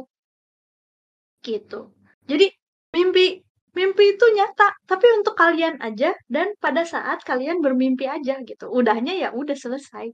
[1.45, 1.93] gitu
[2.25, 2.49] jadi
[2.93, 3.45] mimpi
[3.79, 8.65] mimpi itu nyata, tapi untuk kalian aja dan pada saat kalian bermimpi aja gitu.
[8.67, 10.11] Udahnya ya udah selesai.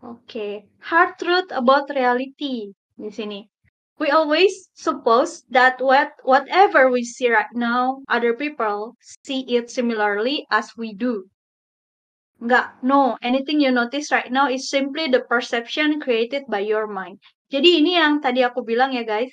[0.00, 0.52] Oke, okay.
[0.80, 3.44] hard truth about reality di sini.
[4.00, 10.48] We always suppose that what whatever we see right now, other people see it similarly
[10.48, 11.28] as we do.
[12.40, 13.20] Enggak, no.
[13.20, 17.20] Anything you notice right now is simply the perception created by your mind.
[17.52, 19.28] Jadi ini yang tadi aku bilang ya guys.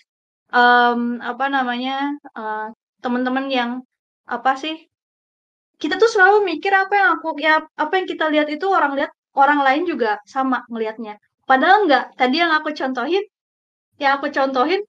[0.52, 3.88] Um, apa namanya uh, teman-teman yang
[4.28, 4.76] apa sih?
[5.80, 9.16] Kita tuh selalu mikir apa yang aku ya apa yang kita lihat itu orang lihat
[9.42, 11.14] orang lain juga sama melihatnya.
[11.50, 12.06] Padahal enggak.
[12.20, 13.24] Tadi yang aku contohin,
[14.02, 14.82] yang aku contohin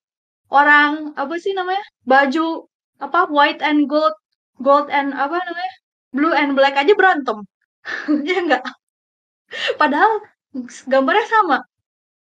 [0.53, 1.85] orang apa sih namanya?
[2.09, 2.67] Baju
[3.05, 4.15] apa white and gold,
[4.67, 5.75] gold and apa namanya?
[6.17, 7.39] Blue and black aja berantem.
[8.29, 8.65] Ya enggak
[9.81, 10.13] padahal
[10.89, 11.59] gambarnya sama.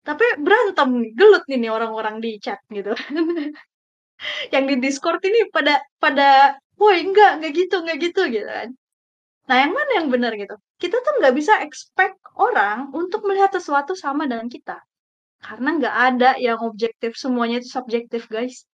[0.02, 2.92] Tapi berantem gelut ini orang-orang di chat gitu.
[4.54, 8.68] Yang di discord ini pada pada woi enggak enggak gitu enggak gitu gitu kan.
[9.48, 13.94] Nah yang mana yang benar gitu kita tuh nggak bisa expect orang untuk melihat sesuatu
[13.94, 14.82] sama dengan kita.
[15.38, 18.66] Karena nggak ada yang objektif semuanya itu subjektif guys.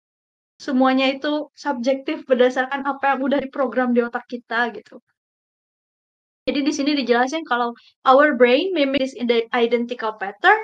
[0.56, 5.04] Semuanya itu subjektif berdasarkan apa yang udah diprogram di otak kita gitu.
[6.48, 7.76] Jadi di sini dijelasin kalau
[8.08, 10.64] our brain mimics the identical pattern,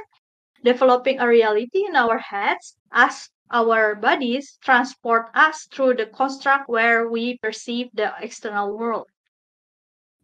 [0.63, 7.11] developing a reality in our heads as our bodies transport us through the construct where
[7.11, 9.11] we perceive the external world.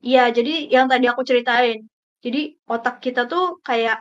[0.08, 1.78] Iya, jadi yang tadi aku ceritain.
[2.24, 2.40] Jadi
[2.74, 3.98] otak kita tuh kayak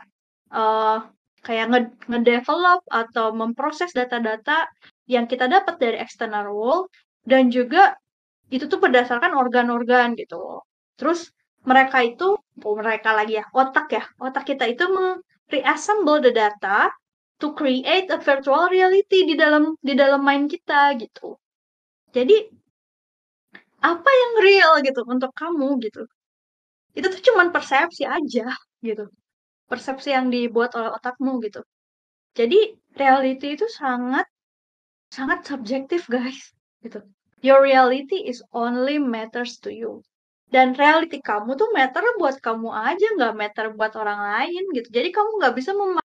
[0.51, 1.03] uh,
[1.45, 1.65] kayak
[2.11, 4.67] ngedevelop atau memproses data-data
[5.13, 6.87] yang kita dapat dari external world
[7.31, 7.95] dan juga
[8.51, 10.63] itu tuh berdasarkan organ-organ gitu.
[10.99, 11.31] Terus
[11.67, 14.83] mereka itu oh mereka lagi ya otak ya otak kita itu
[15.51, 16.87] reassemble the data
[17.39, 21.35] to create a virtual reality di dalam di dalam mind kita gitu
[22.15, 22.49] jadi
[23.79, 26.03] apa yang real gitu untuk kamu gitu.
[26.95, 28.51] Itu tuh cuman persepsi aja
[28.83, 29.07] gitu.
[29.69, 31.61] Persepsi yang dibuat oleh otakmu gitu.
[32.35, 34.25] Jadi reality itu sangat
[35.09, 36.53] sangat subjektif guys
[36.83, 37.01] gitu.
[37.39, 40.03] Your reality is only matters to you.
[40.49, 44.89] Dan reality kamu tuh meter buat kamu aja, nggak meter buat orang lain gitu.
[44.89, 46.01] Jadi kamu nggak bisa mem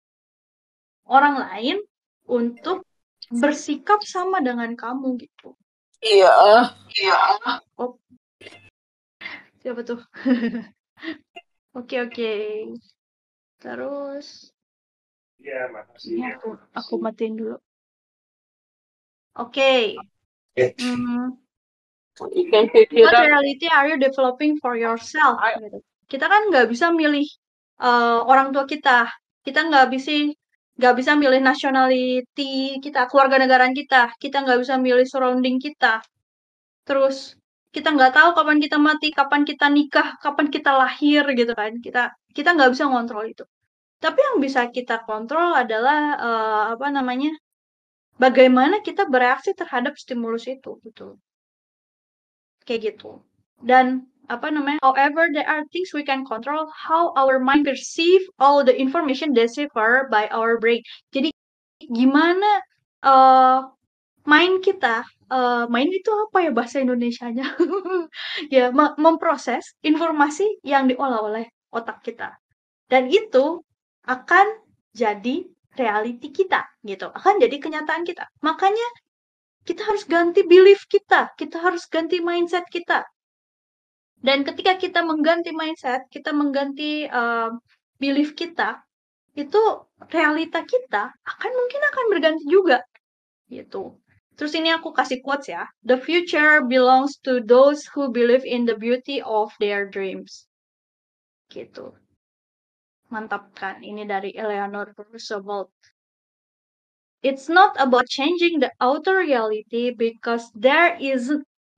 [1.11, 1.77] orang lain
[2.25, 2.87] untuk
[3.29, 5.55] bersikap sama dengan kamu gitu.
[6.01, 6.33] Iya,
[6.97, 7.17] iya.
[7.77, 8.01] Oh.
[9.61, 10.01] Siapa tuh?
[11.71, 12.35] Oke oke.
[13.63, 14.51] Terus.
[15.39, 16.19] Iya, makasih.
[16.19, 17.57] Ini aku aku matiin dulu.
[19.39, 19.95] Oke.
[20.59, 20.75] Okay.
[20.83, 21.39] Hmm.
[22.19, 25.39] What reality are you developing for yourself?
[25.41, 25.79] Gitu.
[26.11, 27.25] Kita kan nggak bisa milih
[27.79, 29.07] uh, orang tua kita.
[29.47, 30.35] Kita nggak bisa
[30.81, 34.17] nggak bisa milih nationality kita, keluarga negaraan kita.
[34.17, 36.01] Kita nggak bisa milih surrounding kita.
[36.89, 37.37] Terus
[37.71, 41.77] kita nggak tahu kapan kita mati, kapan kita nikah, kapan kita lahir gitu kan.
[41.85, 43.45] Kita kita nggak bisa ngontrol itu.
[44.01, 47.37] Tapi yang bisa kita kontrol adalah uh, apa namanya?
[48.17, 51.21] Bagaimana kita bereaksi terhadap stimulus itu gitu
[52.71, 53.19] kayak gitu
[53.67, 58.63] dan apa namanya however there are things we can control how our mind perceive all
[58.63, 60.81] the information deciphered by our brain.
[61.11, 61.35] Jadi
[61.91, 62.63] gimana
[63.03, 63.67] uh,
[64.23, 65.03] mind kita
[65.35, 67.47] uh, mind itu apa ya bahasa Indonesia-nya?
[68.55, 72.39] Ya memproses informasi yang diolah oleh otak kita.
[72.91, 73.63] Dan itu
[74.07, 74.47] akan
[74.95, 75.47] jadi
[75.79, 77.11] reality kita gitu.
[77.15, 78.27] Akan jadi kenyataan kita.
[78.43, 78.87] Makanya
[79.63, 83.05] kita harus ganti belief kita, kita harus ganti mindset kita.
[84.21, 87.49] Dan ketika kita mengganti mindset, kita mengganti uh,
[87.97, 88.85] belief kita,
[89.33, 89.61] itu
[90.13, 92.85] realita kita akan mungkin akan berganti juga.
[93.49, 93.97] Gitu.
[94.37, 95.69] Terus ini aku kasih quotes ya.
[95.85, 100.49] The future belongs to those who believe in the beauty of their dreams.
[101.53, 101.93] Gitu.
[103.13, 103.81] Mantap kan?
[103.81, 105.73] Ini dari Eleanor Roosevelt.
[107.21, 111.29] It's not about changing the outer reality because there is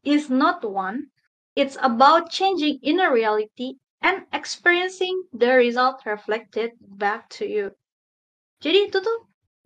[0.06, 1.10] is not one.
[1.56, 7.66] It's about changing inner reality and experiencing the result reflected back to you.
[8.64, 9.18] Jadi itu tuh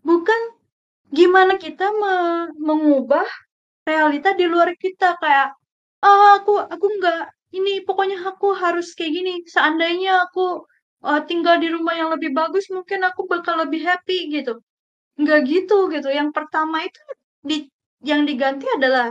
[0.02, 0.40] bukan
[1.14, 2.14] gimana kita me
[2.58, 3.26] mengubah
[3.86, 5.54] realita di luar kita kayak
[6.02, 10.66] ah aku aku nggak ini pokoknya aku harus kayak gini seandainya aku
[11.06, 14.58] uh, tinggal di rumah yang lebih bagus mungkin aku bakal lebih happy gitu
[15.20, 16.08] Nggak gitu, gitu.
[16.18, 17.00] Yang pertama itu
[17.48, 17.56] di
[18.04, 19.06] yang diganti adalah,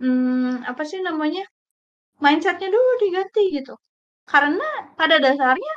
[0.00, 1.44] hmm, apa sih namanya,
[2.24, 3.74] mindsetnya dulu diganti gitu.
[4.28, 4.68] Karena
[4.98, 5.74] pada dasarnya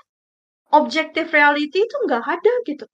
[0.74, 2.86] objective reality itu nggak ada gitu.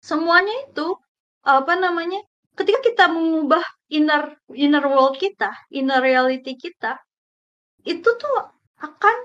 [0.00, 0.96] Semuanya itu,
[1.44, 2.20] apa namanya,
[2.56, 6.96] ketika kita mengubah inner inner world kita, inner reality kita,
[7.84, 8.36] itu tuh
[8.80, 9.16] akan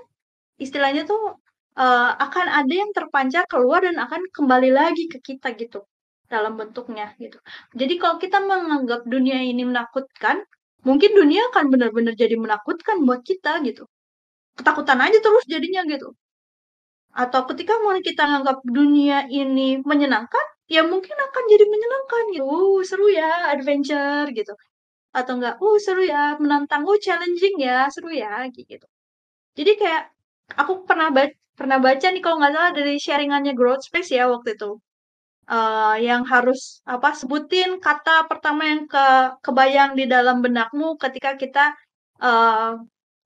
[0.60, 1.36] istilahnya tuh
[1.76, 5.84] uh, akan ada yang terpancar keluar dan akan kembali lagi ke kita gitu
[6.26, 7.38] dalam bentuknya gitu.
[7.76, 10.42] Jadi kalau kita menganggap dunia ini menakutkan,
[10.88, 13.84] mungkin dunia akan benar-benar jadi menakutkan buat kita gitu.
[14.58, 16.08] Ketakutan aja terus jadinya gitu.
[17.22, 22.44] Atau ketika mau kita menganggap dunia ini menyenangkan, ya mungkin akan jadi menyenangkan gitu.
[22.46, 24.52] Uh, seru ya, adventure gitu.
[25.18, 28.86] Atau enggak, uh, seru ya, menantang, uh, challenging ya, seru ya, gitu.
[29.58, 30.02] Jadi kayak
[30.60, 34.50] aku pernah baca, pernah baca nih kalau nggak salah dari sharingannya Growth Space ya waktu
[34.56, 34.70] itu.
[35.46, 39.06] Uh, yang harus apa sebutin kata pertama yang ke
[39.46, 41.70] kebayang di dalam benakmu ketika kita
[42.18, 42.74] uh,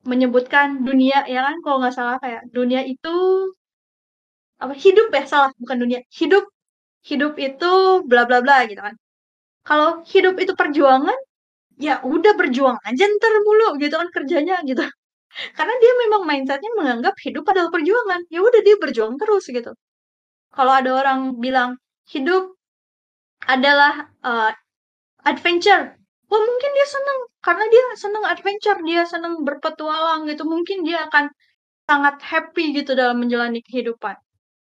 [0.05, 1.57] menyebutkan dunia ya kan?
[1.65, 3.09] Kalau nggak salah kayak dunia itu
[4.63, 5.23] apa hidup ya?
[5.33, 6.01] Salah bukan dunia.
[6.13, 6.45] Hidup
[7.09, 7.71] hidup itu
[8.09, 8.95] bla bla bla gitu kan.
[9.65, 11.17] Kalau hidup itu perjuangan
[11.81, 14.85] ya udah berjuang aja ntar mulu gitu kan kerjanya gitu.
[15.57, 18.21] Karena dia memang mindsetnya menganggap hidup adalah perjuangan.
[18.35, 19.73] Ya udah dia berjuang terus gitu.
[20.57, 22.57] Kalau ada orang bilang hidup
[23.45, 24.53] adalah uh,
[25.25, 25.97] adventure.
[26.31, 27.19] Wah mungkin dia seneng.
[27.41, 30.45] Karena dia seneng adventure dia seneng berpetualang gitu.
[30.47, 31.33] Mungkin dia akan
[31.89, 34.15] sangat happy gitu dalam menjalani kehidupan.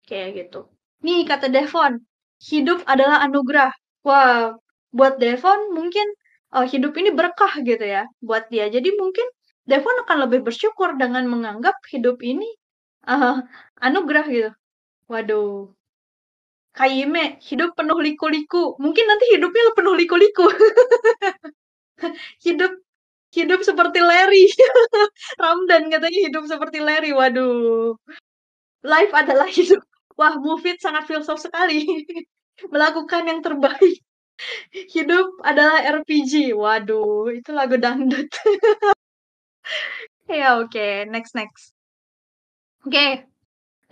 [0.08, 0.60] Kayak gitu.
[1.04, 2.00] Nih kata Devon
[2.40, 3.70] hidup adalah anugerah.
[4.06, 4.56] Wah
[4.94, 6.06] buat Devon mungkin
[6.54, 8.70] uh, hidup ini berkah gitu ya buat dia.
[8.72, 9.26] Jadi mungkin
[9.68, 12.48] Devon akan lebih bersyukur dengan menganggap hidup ini
[13.06, 13.42] uh,
[13.82, 14.50] anugerah gitu.
[15.10, 15.70] Waduh.
[16.72, 18.80] Kaime, hidup penuh liku-liku.
[18.80, 20.48] Mungkin nanti hidupnya penuh liku-liku.
[22.46, 22.72] hidup
[23.32, 24.48] hidup seperti Larry.
[25.42, 27.12] Ramdan katanya hidup seperti Larry.
[27.12, 27.96] Waduh.
[28.84, 29.84] Life adalah hidup.
[30.16, 31.84] Wah, Mufid sangat filsuf sekali.
[32.72, 34.00] Melakukan yang terbaik.
[34.72, 36.56] Hidup adalah RPG.
[36.56, 38.28] Waduh, itu lagu dangdut.
[40.28, 41.06] Ya, oke.
[41.12, 41.76] Next next.
[42.86, 43.31] Oke.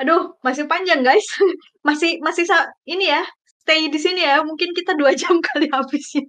[0.01, 1.27] Aduh, masih panjang, guys.
[1.89, 2.45] Masih masih
[2.85, 3.25] ini ya,
[3.65, 6.29] stay di sini ya, mungkin kita dua jam kali habisnya.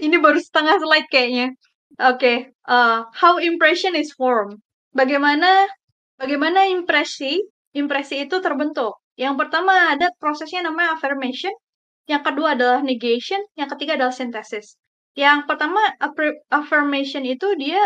[0.00, 1.52] Ini baru setengah slide kayaknya.
[2.00, 4.56] Oke, uh, how impression is formed.
[4.96, 5.68] Bagaimana
[6.16, 7.44] bagaimana impresi
[7.76, 8.96] impresi itu terbentuk.
[9.20, 11.52] Yang pertama ada prosesnya namanya affirmation,
[12.08, 14.80] yang kedua adalah negation, yang ketiga adalah synthesis.
[15.12, 15.80] Yang pertama
[16.48, 17.80] affirmation itu dia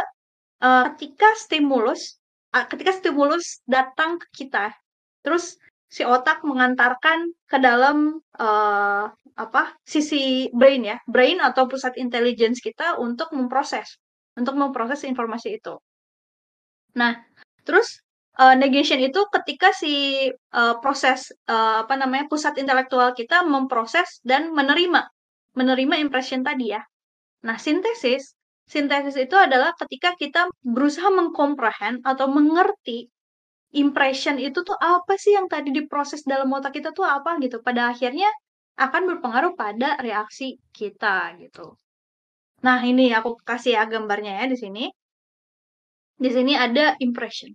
[0.63, 2.20] uh, ketika stimulus
[2.51, 4.75] ketika stimulus datang ke kita,
[5.23, 5.57] terus
[5.91, 12.99] si otak mengantarkan ke dalam uh, apa sisi brain ya, brain atau pusat intelligence kita
[12.99, 13.99] untuk memproses,
[14.39, 15.75] untuk memproses informasi itu.
[16.95, 17.19] Nah,
[17.63, 18.03] terus
[18.39, 24.51] uh, negation itu ketika si uh, proses uh, apa namanya pusat intelektual kita memproses dan
[24.55, 25.07] menerima
[25.55, 26.83] menerima impression tadi ya.
[27.47, 28.39] Nah, sintesis
[28.71, 33.11] Sintesis itu adalah ketika kita berusaha mengkomprehend atau mengerti
[33.75, 37.59] impression itu tuh apa sih yang tadi diproses dalam otak kita tuh apa gitu.
[37.67, 38.31] Pada akhirnya
[38.79, 41.75] akan berpengaruh pada reaksi kita gitu.
[42.63, 44.85] Nah, ini aku kasih ya gambarnya ya di sini.
[46.15, 47.51] Di sini ada impression.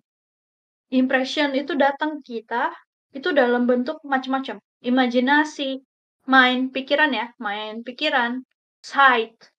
[0.91, 2.76] Impression itu datang ke kita
[3.16, 4.59] itu dalam bentuk macam-macam.
[4.84, 5.80] Imajinasi,
[6.28, 8.43] mind, pikiran ya, mind, pikiran,
[8.84, 9.55] sight,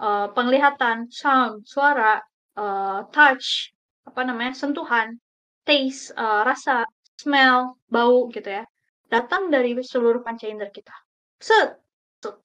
[0.00, 2.22] uh, penglihatan, sound, suara,
[2.58, 3.70] uh, touch,
[4.04, 5.18] apa namanya, sentuhan,
[5.64, 6.84] taste, uh, rasa,
[7.18, 8.64] smell, bau gitu ya,
[9.08, 10.94] datang dari seluruh panca indera kita.
[11.38, 11.78] Set,
[12.20, 12.36] set.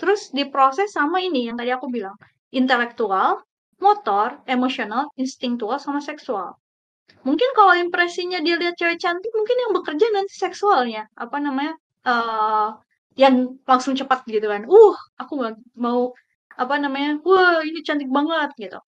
[0.00, 2.16] Terus diproses sama ini yang tadi aku bilang,
[2.50, 3.42] intelektual,
[3.78, 6.56] motor, emosional, instinktual, sama seksual.
[7.24, 11.74] Mungkin kalau impresinya dia lihat cewek cantik, mungkin yang bekerja nanti seksualnya, apa namanya,
[12.04, 12.76] uh,
[13.14, 14.64] yang langsung cepat gitu kan.
[14.66, 15.40] Uh, aku
[15.78, 16.12] mau
[16.62, 18.78] apa namanya, wah ini cantik banget gitu.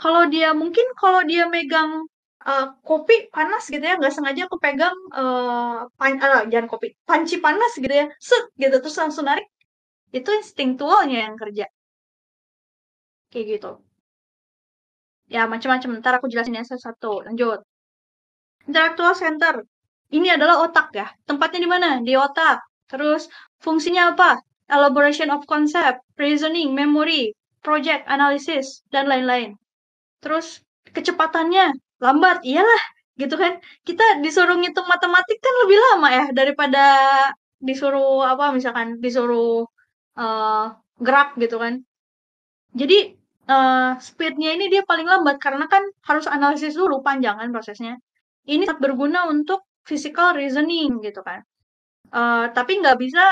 [0.00, 1.90] Kalau dia mungkin kalau dia megang
[2.46, 7.36] uh, kopi panas gitu ya, nggak sengaja aku pegang uh, pan, uh, jangan kopi, panci
[7.44, 9.46] panas gitu ya, set gitu terus langsung narik,
[10.10, 11.66] itu instingtualnya yang kerja.
[13.30, 13.70] Kayak gitu.
[15.30, 15.90] Ya macam-macam.
[16.02, 17.30] Ntar aku jelasin ya satu-satu.
[17.30, 17.62] Lanjut.
[18.66, 19.54] Intellectual center.
[20.10, 21.06] Ini adalah otak ya.
[21.28, 21.88] Tempatnya di mana?
[22.02, 22.58] Di otak.
[22.90, 23.30] Terus
[23.62, 24.42] fungsinya apa?
[24.70, 29.58] Elaboration of concept, reasoning, memory, project analysis, dan lain-lain.
[30.24, 32.82] Terus kecepatannya lambat, iyalah
[33.20, 33.60] gitu kan.
[33.84, 36.84] Kita disuruh ngitung matematik kan lebih lama ya daripada
[37.60, 39.68] disuruh apa misalkan disuruh
[40.16, 40.66] uh,
[41.00, 41.84] gerak gitu kan.
[42.72, 43.18] Jadi
[43.50, 48.00] uh, speednya ini dia paling lambat karena kan harus analisis dulu panjang kan prosesnya.
[48.48, 51.44] Ini sangat berguna untuk physical reasoning gitu kan.
[52.10, 53.22] Uh, tapi nggak bisa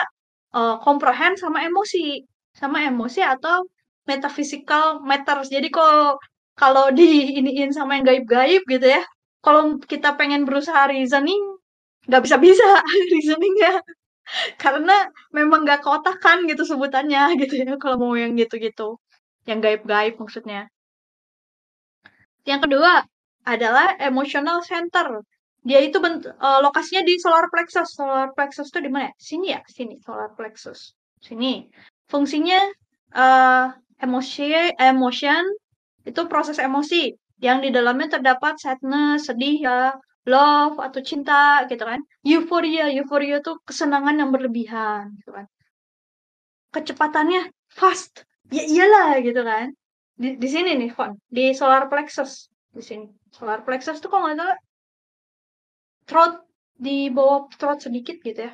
[0.55, 2.25] uh, comprehend sama emosi.
[2.59, 3.63] sama emosi atau
[4.11, 5.47] metaphysical matters.
[5.53, 6.19] Jadi kalau
[6.61, 9.03] kalau di iniin sama yang gaib-gaib gitu ya,
[9.45, 11.39] kalau kita pengen berusaha reasoning,
[12.09, 12.67] nggak bisa-bisa
[13.15, 13.79] reasoningnya.
[14.63, 18.99] Karena memang nggak kotakan gitu sebutannya gitu ya, kalau mau yang gitu-gitu.
[19.49, 20.69] Yang gaib-gaib maksudnya.
[22.49, 22.93] Yang kedua
[23.47, 25.23] adalah emotional center.
[25.69, 27.93] Dia itu bentuk, uh, lokasinya di solar plexus.
[27.93, 29.13] Solar plexus itu di mana?
[29.21, 30.97] Sini ya, sini solar plexus.
[31.21, 31.69] Sini.
[32.09, 32.57] Fungsinya
[33.13, 35.45] uh, emosi, emotion
[36.09, 37.13] itu proses emosi
[37.45, 39.93] yang di dalamnya terdapat sadness, sedih ya,
[40.25, 42.01] love atau cinta gitu kan.
[42.25, 45.47] Euphoria, euphoria itu kesenangan yang berlebihan gitu kan.
[46.73, 48.25] Kecepatannya fast.
[48.49, 49.77] Ya iyalah gitu kan.
[50.17, 53.07] Di, di sini nih, Fon, di solar plexus di sini.
[53.37, 54.59] Solar plexus tuh kok nggak salah
[56.09, 56.43] throat
[56.75, 58.53] di bawah throat sedikit gitu ya.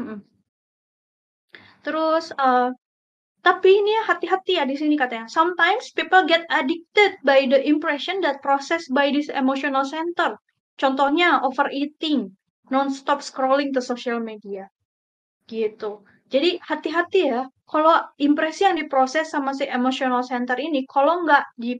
[0.00, 0.24] Hmm.
[1.84, 2.72] Terus uh,
[3.40, 5.28] tapi ini ya hati-hati ya di sini katanya.
[5.28, 10.36] Sometimes people get addicted by the impression that processed by this emotional center.
[10.76, 12.36] Contohnya overeating,
[12.68, 14.68] non-stop scrolling to social media.
[15.48, 16.04] Gitu.
[16.28, 17.48] Jadi hati-hati ya.
[17.70, 21.78] Kalau impresi yang diproses sama si emotional center ini, kalau nggak di,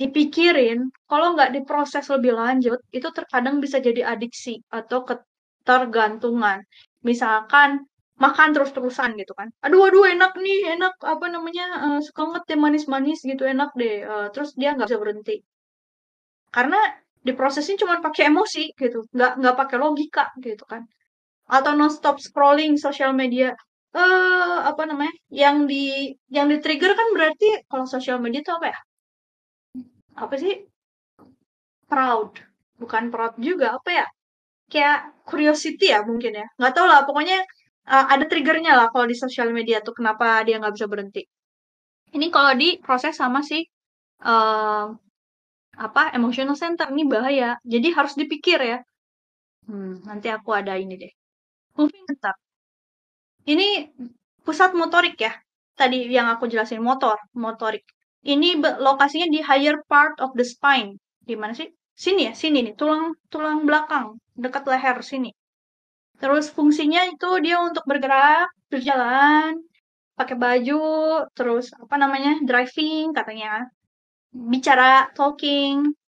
[0.00, 0.78] dipikirin,
[1.10, 6.62] kalau nggak diproses lebih lanjut, itu terkadang bisa jadi adiksi atau ketergantungan.
[7.02, 7.82] Misalkan
[8.18, 9.48] makan terus-terusan gitu kan.
[9.64, 13.94] Aduh aduh enak nih, enak apa namanya uh, suka banget deh manis-manis gitu enak deh.
[14.06, 15.34] Uh, terus dia nggak bisa berhenti.
[16.54, 16.78] Karena
[17.26, 20.82] diprosesnya cuma pakai emosi gitu, nggak nggak pakai logika gitu kan.
[21.50, 23.54] Atau non-stop scrolling sosial media.
[23.94, 25.14] Eh uh, apa namanya?
[25.30, 25.84] Yang di
[26.36, 28.78] yang di trigger kan berarti kalau sosial media itu apa ya?
[30.22, 30.54] Apa sih?
[31.90, 32.30] Proud.
[32.80, 34.06] Bukan proud juga, apa ya?
[34.72, 34.98] Kayak
[35.28, 36.46] curiosity ya mungkin ya.
[36.58, 37.38] Nggak tahu lah, pokoknya
[37.92, 41.22] uh, ada triggernya lah kalau di sosial media tuh kenapa dia nggak bisa berhenti.
[42.16, 43.58] Ini kalau diproses sama si
[44.24, 44.86] uh,
[45.86, 47.56] apa emotional center ini bahaya.
[47.72, 48.78] Jadi harus dipikir ya.
[49.68, 51.12] Hmm, nanti aku ada ini deh.
[51.78, 52.34] Moving center.
[53.52, 53.66] Ini
[54.44, 55.32] pusat motorik ya.
[55.78, 57.84] Tadi yang aku jelasin motor, motorik.
[58.24, 60.98] Ini lokasinya di higher part of the spine.
[61.22, 61.68] Di mana sih?
[61.94, 65.30] Sini ya, sini nih, tulang tulang belakang, dekat leher sini.
[66.20, 69.58] Terus fungsinya itu dia untuk bergerak, berjalan,
[70.18, 70.82] pakai baju,
[71.36, 73.66] terus apa namanya, driving katanya.
[74.52, 75.76] Bicara, talking.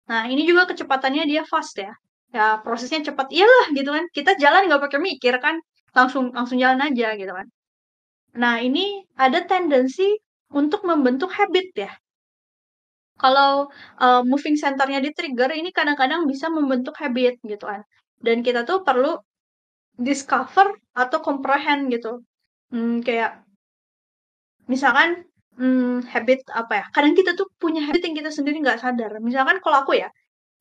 [0.10, 1.94] Nah, ini juga kecepatannya dia fast ya.
[2.36, 3.28] Ya, prosesnya cepat.
[3.32, 4.06] Iyalah gitu kan.
[4.18, 5.56] Kita jalan nggak pakai mikir kan.
[5.98, 7.48] Langsung langsung jalan aja gitu kan.
[8.42, 10.06] Nah, ini ada tendensi
[10.54, 11.92] untuk membentuk habit ya.
[13.20, 13.68] Kalau
[14.00, 17.84] uh, moving centernya di trigger, ini kadang-kadang bisa membentuk habit gitu kan.
[18.20, 19.20] Dan kita tuh perlu
[20.00, 22.24] discover atau comprehend gitu.
[22.72, 23.44] Hmm, kayak
[24.72, 25.10] misalkan
[25.60, 26.86] hmm, habit apa ya?
[26.96, 29.12] Kadang kita tuh punya habit yang kita sendiri nggak sadar.
[29.20, 30.10] Misalkan kalau aku ya,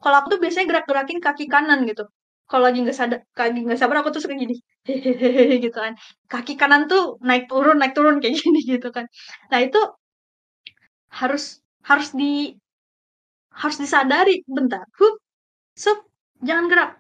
[0.03, 2.05] kalau aku tuh biasanya gerak-gerakin kaki kanan gitu.
[2.51, 4.55] Kalau lagi nggak sadar, kaki nggak sabar aku tuh suka gini,
[4.89, 5.93] hehehe gitu kan.
[6.33, 9.05] Kaki kanan tuh naik turun, naik turun kayak gini gitu kan.
[9.53, 9.79] Nah itu
[11.19, 11.45] harus
[11.89, 12.57] harus di
[13.61, 14.85] harus disadari bentar.
[14.99, 15.15] Hup,
[15.77, 15.99] sup,
[16.49, 16.93] jangan gerak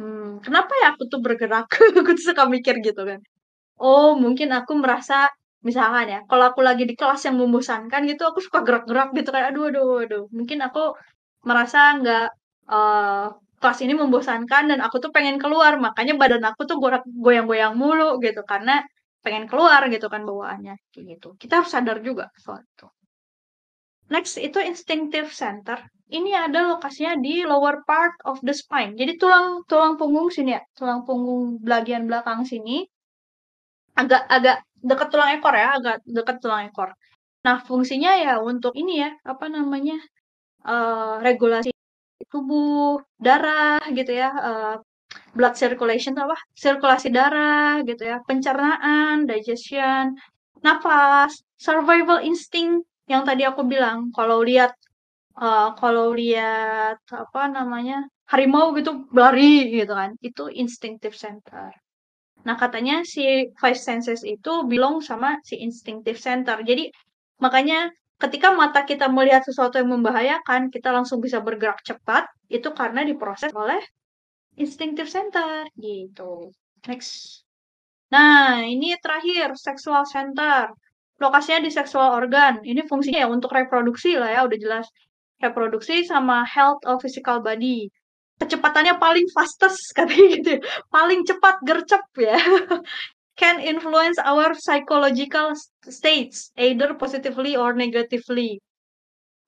[0.00, 1.66] Hmm, kenapa ya aku tuh bergerak?
[2.00, 3.20] Aku tuh suka mikir gitu kan.
[3.78, 5.30] Oh, mungkin aku merasa
[5.68, 9.44] misalkan ya, kalau aku lagi di kelas yang membosankan gitu, aku suka gerak-gerak gitu kan.
[9.50, 10.98] Aduh aduh aduh, mungkin aku
[11.48, 12.26] merasa nggak
[12.72, 13.28] uh,
[13.64, 16.76] kelas ini membosankan dan aku tuh pengen keluar, makanya badan aku tuh
[17.24, 18.84] goyang-goyang mulu gitu karena
[19.24, 21.32] pengen keluar gitu kan bawaannya kayak gitu.
[21.40, 22.84] Kita harus sadar juga soal itu.
[24.12, 25.80] Next itu instinctive center.
[26.12, 28.92] Ini ada lokasinya di lower part of the spine.
[29.00, 32.84] Jadi tulang tulang punggung sini ya, tulang punggung bagian belakang sini
[33.96, 36.92] agak agak dekat tulang ekor ya, agak dekat tulang ekor.
[37.48, 39.96] Nah, fungsinya ya untuk ini ya, apa namanya?
[40.64, 41.73] Uh, regulasi
[42.34, 44.74] tubuh, darah gitu ya, uh,
[45.36, 46.34] blood circulation apa?
[46.58, 50.18] Sirkulasi darah gitu ya, pencernaan, digestion,
[50.66, 54.10] nafas, survival instinct yang tadi aku bilang.
[54.10, 54.74] Kalau lihat
[55.38, 61.70] uh, kalau lihat apa namanya harimau gitu lari gitu kan itu instinctive center.
[62.44, 66.60] Nah katanya si five senses itu belong sama si instinctive center.
[66.64, 66.88] Jadi
[67.40, 67.92] makanya
[68.24, 73.52] ketika mata kita melihat sesuatu yang membahayakan kita langsung bisa bergerak cepat itu karena diproses
[73.52, 73.80] oleh
[74.56, 76.48] instinctive center gitu
[76.88, 77.44] next
[78.08, 80.72] nah ini terakhir sexual center
[81.22, 82.62] lokasinya di seksual organ.
[82.64, 84.86] Ini fungsinya ya untuk reproduksi lah ya, udah jelas.
[85.38, 87.90] Reproduksi sama health of physical body.
[88.42, 90.50] Kecepatannya paling fastest katanya gitu.
[90.58, 90.60] Ya.
[90.90, 92.38] Paling cepat gercep ya.
[93.36, 95.52] can influence our psychological
[95.88, 98.62] states either positively or negatively.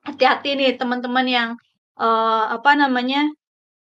[0.07, 1.51] Hati-hati nih teman-teman yang
[1.99, 3.27] uh, apa namanya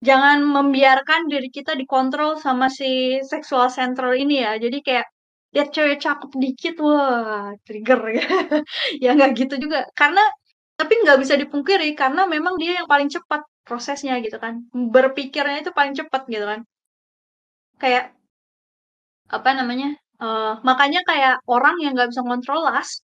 [0.01, 4.57] jangan membiarkan diri kita dikontrol sama si sexual center ini ya.
[4.61, 5.07] Jadi kayak
[5.55, 8.25] lihat cewek cakep dikit, wah trigger ya.
[9.03, 9.85] ya nggak gitu juga.
[9.97, 10.21] Karena
[10.79, 14.65] tapi nggak bisa dipungkiri karena memang dia yang paling cepat prosesnya gitu kan.
[14.73, 16.61] Berpikirnya itu paling cepat gitu kan.
[17.81, 18.15] Kayak
[19.29, 19.97] apa namanya?
[20.15, 23.03] Uh, makanya kayak orang yang nggak bisa kontrol las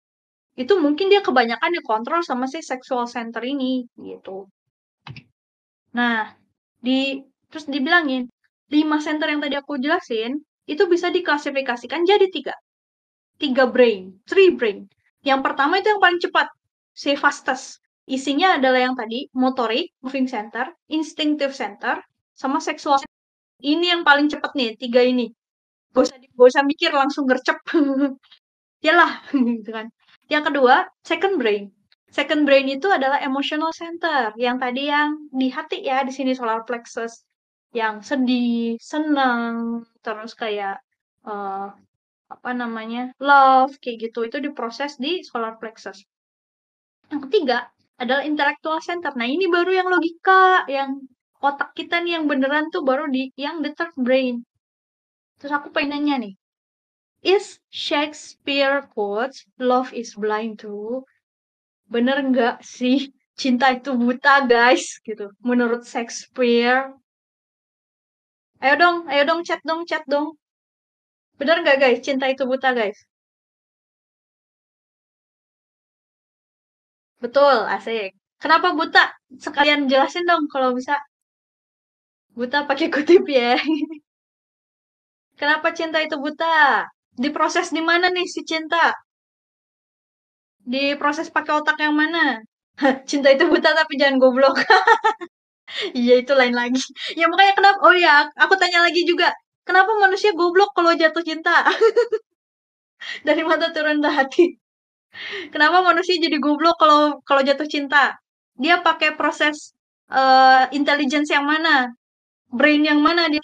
[0.53, 4.45] itu mungkin dia kebanyakan dikontrol sama si sexual center ini gitu.
[5.95, 6.35] Nah,
[6.77, 8.29] di terus dibilangin
[8.69, 10.37] lima center yang tadi aku jelasin
[10.69, 12.53] itu bisa diklasifikasikan jadi tiga.
[13.39, 14.85] Tiga brain, three brain.
[15.25, 16.47] Yang pertama itu yang paling cepat,
[16.93, 17.81] si fastest.
[18.09, 22.01] Isinya adalah yang tadi, motorik, moving center, instinctive center,
[22.35, 22.99] sama seksual.
[23.63, 25.31] Ini yang paling cepat nih, tiga ini.
[25.93, 27.57] Gak usah, gak usah mikir, langsung gercep.
[28.85, 29.11] Yalah,
[29.59, 29.87] gitu kan.
[30.33, 31.63] Yang kedua, second brain.
[32.09, 36.65] Second brain itu adalah emotional center, yang tadi yang di hati ya, di sini solar
[36.67, 37.25] plexus.
[37.73, 40.81] Yang sedih, senang, terus kayak
[41.25, 41.69] uh,
[42.33, 44.19] apa namanya, love, kayak gitu.
[44.29, 46.05] Itu diproses di solar plexus.
[47.11, 47.57] Yang ketiga
[48.01, 49.11] adalah intellectual center.
[49.19, 50.89] Nah ini baru yang logika, yang
[51.41, 54.45] otak kita nih yang beneran tuh baru di yang the third brain.
[55.39, 56.33] Terus aku pengen nanya nih,
[57.35, 57.45] is
[57.85, 61.05] Shakespeare quotes love is blind too?
[61.93, 62.97] Bener nggak sih
[63.41, 66.93] cinta itu buta guys gitu menurut Shakespeare?
[68.63, 70.27] Ayo dong, ayo dong chat dong, chat dong.
[71.39, 72.99] Bener nggak guys cinta itu buta guys?
[77.23, 78.09] Betul, asik.
[78.41, 79.03] Kenapa buta?
[79.45, 80.95] Sekalian jelasin dong kalau bisa.
[82.37, 83.53] Buta pakai kutip ya.
[85.39, 86.55] Kenapa cinta itu buta?
[87.23, 88.83] Diproses di mana nih si cinta?
[90.73, 92.39] Diproses pakai otak yang mana?
[93.09, 94.55] cinta itu buta tapi jangan goblok.
[95.99, 96.79] Iya itu lain lagi.
[97.19, 97.77] Ya makanya kenapa?
[97.85, 99.27] Oh ya, aku tanya lagi juga.
[99.67, 101.51] Kenapa manusia goblok kalau jatuh cinta?
[103.27, 104.45] Dari mata turun ke hati.
[105.53, 108.17] Kenapa manusia jadi goblok kalau kalau jatuh cinta?
[108.59, 109.73] Dia pakai proses
[110.11, 111.93] uh, intelligence yang mana?
[112.51, 113.43] Brain yang mana dia?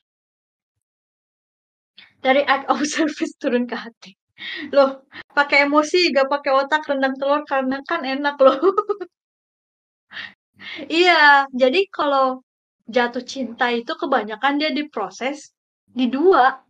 [2.26, 4.12] Dari act of service turun ke hati.
[4.76, 5.06] Loh,
[5.38, 8.60] pakai emosi gak pakai otak rendang telur karena kan enak loh.
[10.92, 12.44] iya, jadi kalau
[12.90, 15.54] jatuh cinta itu kebanyakan dia diproses
[15.90, 16.62] di dua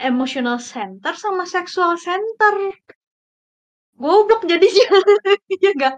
[0.00, 2.72] emotional center sama sexual center
[4.00, 4.86] goblok jadinya
[5.62, 5.96] ya enggak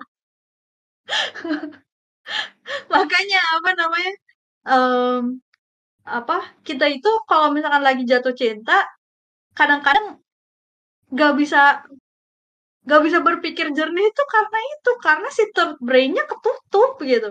[2.92, 4.12] makanya apa namanya
[4.70, 5.22] um,
[6.02, 8.86] apa kita itu kalau misalkan lagi jatuh cinta
[9.54, 10.18] kadang-kadang
[11.14, 11.84] gak bisa
[12.90, 17.30] gak bisa berpikir jernih itu karena itu karena si third brainnya ketutup gitu.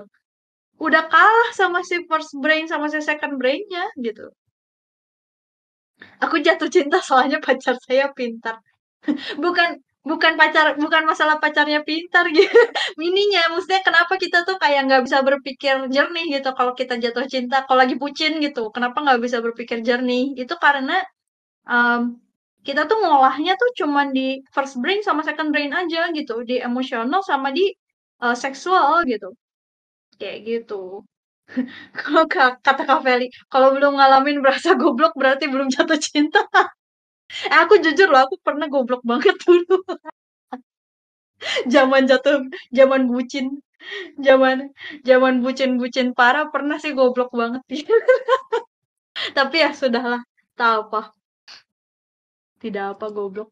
[0.82, 4.32] Udah kalah sama si first brain sama si second brainnya gitu.
[6.24, 8.55] Aku jatuh cinta soalnya pacar saya pintar.
[9.43, 9.69] Bukan
[10.02, 12.58] bukan pacar bukan masalah pacarnya pintar gitu.
[13.01, 17.63] Mininya maksudnya kenapa kita tuh kayak nggak bisa berpikir jernih gitu kalau kita jatuh cinta
[17.67, 18.70] kalau lagi pucin gitu.
[18.75, 20.34] Kenapa nggak bisa berpikir jernih?
[20.38, 21.01] Itu karena
[21.70, 22.17] um,
[22.67, 26.43] kita tuh ngolahnya tuh cuman di first brain sama second brain aja gitu.
[26.50, 27.70] Di emosional sama di
[28.24, 29.34] uh, seksual gitu.
[30.20, 31.04] Kayak gitu.
[31.97, 36.39] Kalau kata Kak Feli kalau belum ngalamin berasa goblok berarti belum jatuh cinta
[37.51, 39.75] Eh, aku jujur loh, aku pernah goblok banget dulu.
[41.74, 42.37] zaman jatuh,
[42.78, 43.45] zaman bucin,
[44.28, 44.58] zaman
[45.09, 47.62] zaman bucin-bucin parah pernah sih goblok banget.
[49.37, 50.21] Tapi ya sudahlah,
[50.58, 50.99] tak apa.
[52.62, 53.49] Tidak apa goblok.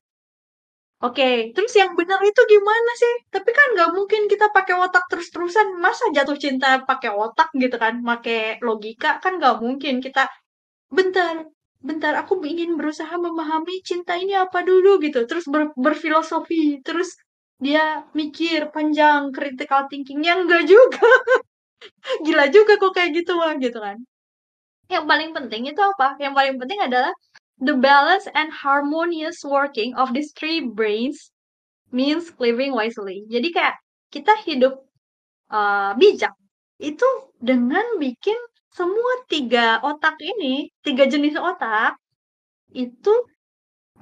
[1.07, 3.13] Oke, terus yang benar itu gimana sih?
[3.33, 5.67] Tapi kan nggak mungkin kita pakai otak terus-terusan.
[5.83, 7.93] Masa jatuh cinta pakai otak gitu kan?
[8.03, 10.27] Pakai logika kan nggak mungkin kita.
[10.97, 11.35] Bentar,
[11.79, 15.23] bentar aku ingin berusaha memahami cinta ini apa dulu gitu.
[15.25, 16.83] Terus ber, berfilosofi.
[16.83, 17.15] Terus
[17.59, 20.43] dia mikir panjang critical thinkingnya.
[20.43, 20.99] Enggak juga.
[22.25, 23.97] Gila juga kok kayak gitu mah gitu kan.
[24.91, 26.17] Yang paling penting itu apa?
[26.19, 27.13] Yang paling penting adalah
[27.59, 31.31] the balance and harmonious working of these three brains
[31.91, 33.23] means living wisely.
[33.29, 33.75] Jadi kayak
[34.09, 34.83] kita hidup
[35.53, 36.33] uh, bijak.
[36.79, 37.05] Itu
[37.39, 38.37] dengan bikin
[38.77, 41.91] semua tiga otak ini, tiga jenis otak,
[42.83, 43.13] itu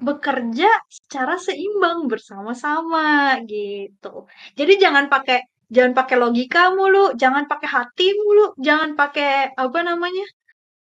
[0.08, 4.30] bekerja secara seimbang bersama-sama gitu.
[4.60, 5.40] Jadi jangan pakai
[5.76, 10.26] jangan pakai logika mulu, jangan pakai hati mulu, jangan pakai apa namanya?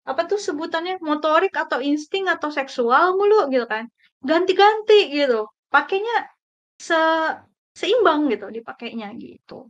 [0.10, 3.86] apa tuh sebutannya motorik atau insting atau seksual mulu gitu kan
[4.30, 6.16] ganti-ganti gitu pakainya
[6.88, 6.98] se
[7.80, 9.70] seimbang gitu dipakainya gitu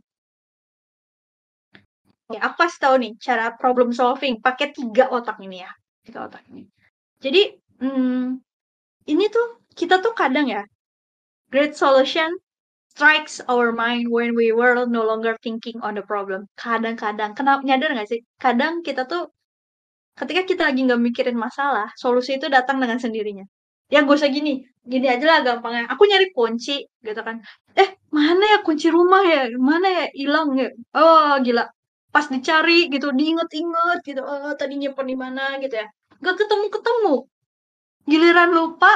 [2.34, 5.70] ya aku kasih tahu nih cara problem solving pakai tiga otak ini ya
[6.06, 6.66] tiga otak ini
[7.22, 7.42] jadi
[7.80, 8.40] hmm,
[9.12, 9.46] ini tuh
[9.78, 10.62] kita tuh kadang ya
[11.52, 12.30] great solution
[12.92, 17.92] strikes our mind when we were no longer thinking on the problem kadang-kadang kenapa nyadar
[17.94, 19.32] nggak sih kadang kita tuh
[20.18, 23.44] ketika kita lagi nggak mikirin masalah, solusi itu datang dengan sendirinya.
[23.92, 25.84] Ya gak usah gini, gini aja lah gampangnya.
[25.92, 27.44] Aku nyari kunci, gitu kan.
[27.76, 29.52] Eh, mana ya kunci rumah ya?
[29.60, 30.68] Mana ya hilang ya?
[30.96, 31.68] Oh, gila.
[32.14, 34.20] Pas dicari gitu, diinget-inget gitu.
[34.30, 35.86] Oh, tadi nyimpen di mana gitu ya.
[36.24, 37.14] Gak ketemu-ketemu.
[38.10, 38.92] Giliran lupa,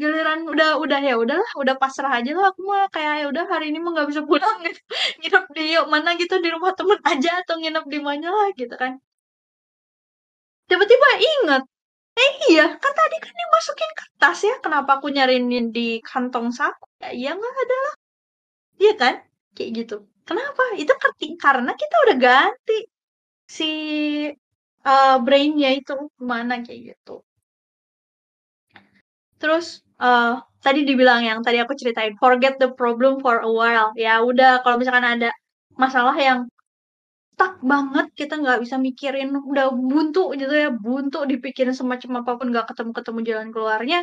[0.00, 3.64] giliran udah udah ya udahlah, udah pasrah aja lah aku mah kayak ya udah hari
[3.70, 4.80] ini mah nggak bisa pulang gitu.
[5.20, 8.92] nginep di mana gitu di rumah temen aja atau nginep di mana lah gitu kan
[10.68, 11.62] tiba-tiba inget
[12.24, 16.86] eh iya kan tadi kan dimasukin ke tas ya kenapa aku nyarinin di kantong saku
[17.02, 17.94] ya iya nggak ada lah
[18.82, 19.14] iya kan
[19.56, 19.96] kayak gitu
[20.28, 20.62] kenapa?
[20.76, 20.92] Itu
[21.40, 22.78] karena kita udah ganti
[23.48, 23.70] si
[24.84, 27.24] uh, brainnya itu mana kayak gitu.
[29.40, 33.90] Terus uh, tadi dibilang yang tadi aku ceritain forget the problem for a while.
[33.96, 35.30] Ya udah kalau misalkan ada
[35.78, 36.50] masalah yang
[37.38, 42.46] stuck banget kita nggak bisa mikirin udah buntu gitu ya buntu dipikirin semacam apa pun
[42.50, 43.98] nggak ketemu ketemu jalan keluarnya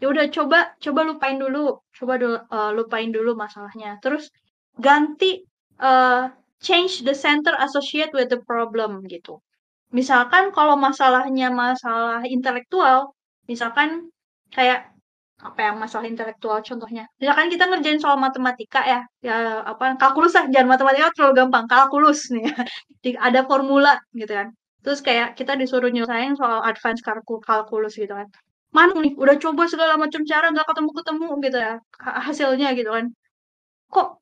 [0.00, 3.96] ya udah coba coba lupain dulu coba dulu, uh, lupain dulu masalahnya.
[4.04, 4.28] Terus
[4.80, 5.44] ganti
[5.80, 9.40] uh, change the center associate with the problem gitu.
[9.90, 13.12] Misalkan kalau masalahnya masalah intelektual
[13.50, 14.12] misalkan
[14.54, 14.90] kayak
[15.40, 17.08] apa yang masalah intelektual contohnya.
[17.16, 22.28] Misalkan kita ngerjain soal matematika ya ya apa kalkulus lah jangan matematika terlalu gampang kalkulus
[22.28, 22.54] nih ya.
[23.26, 24.52] ada formula gitu kan.
[24.84, 27.00] Terus kayak kita disuruh nyelesain soal advance
[27.48, 28.28] kalkulus gitu kan.
[28.70, 33.06] Mana nih udah coba segala macam cara nggak ketemu ketemu gitu ya hasilnya gitu kan.
[33.90, 34.19] Kok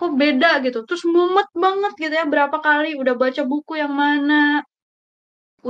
[0.00, 0.78] kok beda gitu.
[0.88, 4.64] Terus mumet banget gitu ya berapa kali udah baca buku yang mana.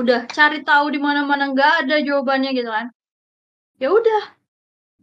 [0.01, 2.87] Udah cari tahu di mana mana nggak ada jawabannya gitu kan.
[3.83, 4.23] Ya udah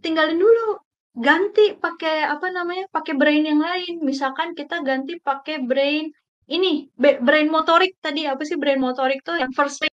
[0.04, 0.80] tinggalin dulu.
[1.18, 3.94] Ganti pakai apa namanya pakai brain yang lain.
[4.10, 6.06] Misalkan kita ganti pakai brain
[6.48, 6.88] ini
[7.28, 7.92] brain motorik.
[8.06, 9.92] Tadi apa sih brain motorik tuh yang first thing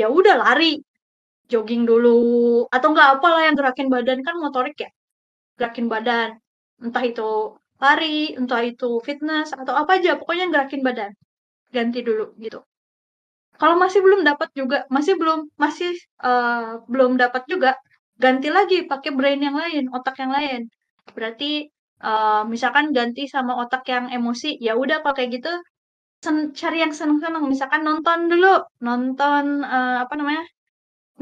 [0.00, 0.80] ya udah lari.
[1.52, 2.66] Jogging dulu.
[2.74, 4.18] Atau enggak apalah yang gerakin badan.
[4.26, 4.90] Kan motorik ya?
[5.60, 6.28] Gerakin badan.
[6.82, 11.12] Entah itu lari entah itu fitness atau apa aja pokoknya gerakin badan
[11.74, 12.58] ganti dulu gitu
[13.60, 17.76] kalau masih belum dapat juga masih belum masih uh, belum dapat juga
[18.16, 20.60] ganti lagi pakai brain yang lain, otak yang lain.
[21.16, 21.68] Berarti
[22.00, 25.52] uh, misalkan ganti sama otak yang emosi, ya udah kalau kayak gitu
[26.60, 27.44] cari yang seneng-seneng.
[27.52, 30.44] Misalkan nonton dulu, nonton uh, apa namanya?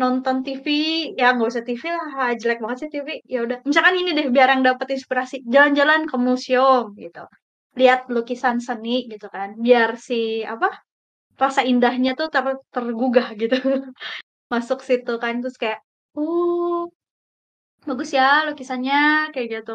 [0.01, 0.67] Nonton TV,
[1.21, 3.09] ya nggak usah TV lah, jelek banget sih TV.
[3.35, 7.23] Ya udah, misalkan ini deh biar yang dapat inspirasi, jalan-jalan ke museum gitu.
[7.79, 10.69] Lihat lukisan seni gitu kan, biar si apa?
[11.43, 12.45] rasa indahnya tuh ter
[12.75, 13.57] tergugah gitu.
[14.53, 15.81] Masuk situ kan terus kayak
[16.19, 16.91] Oh,
[17.89, 18.97] bagus ya lukisannya,
[19.35, 19.73] kayak gitu.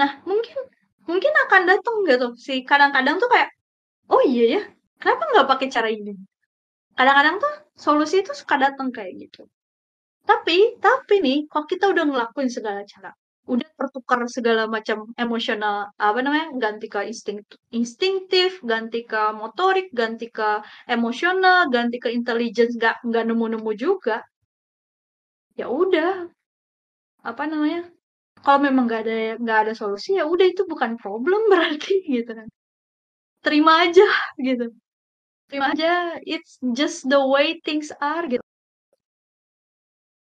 [0.00, 0.58] Nah, mungkin
[1.10, 3.50] mungkin akan datang gitu si kadang-kadang tuh kayak,
[4.12, 4.60] "Oh iya ya,
[5.02, 6.12] kenapa nggak pakai cara ini?"
[6.98, 7.54] Kadang-kadang tuh
[7.84, 9.42] solusi itu suka datang kayak gitu.
[10.30, 10.56] Tapi
[10.86, 13.10] tapi nih, kalau kita udah ngelakuin segala cara,
[13.52, 15.76] udah tertukar segala macam emosional,
[16.08, 17.40] apa namanya, ganti ke insting
[17.80, 20.48] instinktif, ganti ke motorik, ganti ke
[20.96, 24.16] emosional, ganti ke intelligence, nggak nggak nemu-nemu juga
[25.58, 26.28] ya udah.
[27.30, 27.80] Apa namanya
[28.44, 32.48] kalau memang nggak ada nggak ada solusi ya udah itu bukan problem berarti gitu kan.
[33.44, 34.06] Terima aja
[34.48, 34.64] gitu
[35.48, 38.44] terima aja it's just the way things are gitu.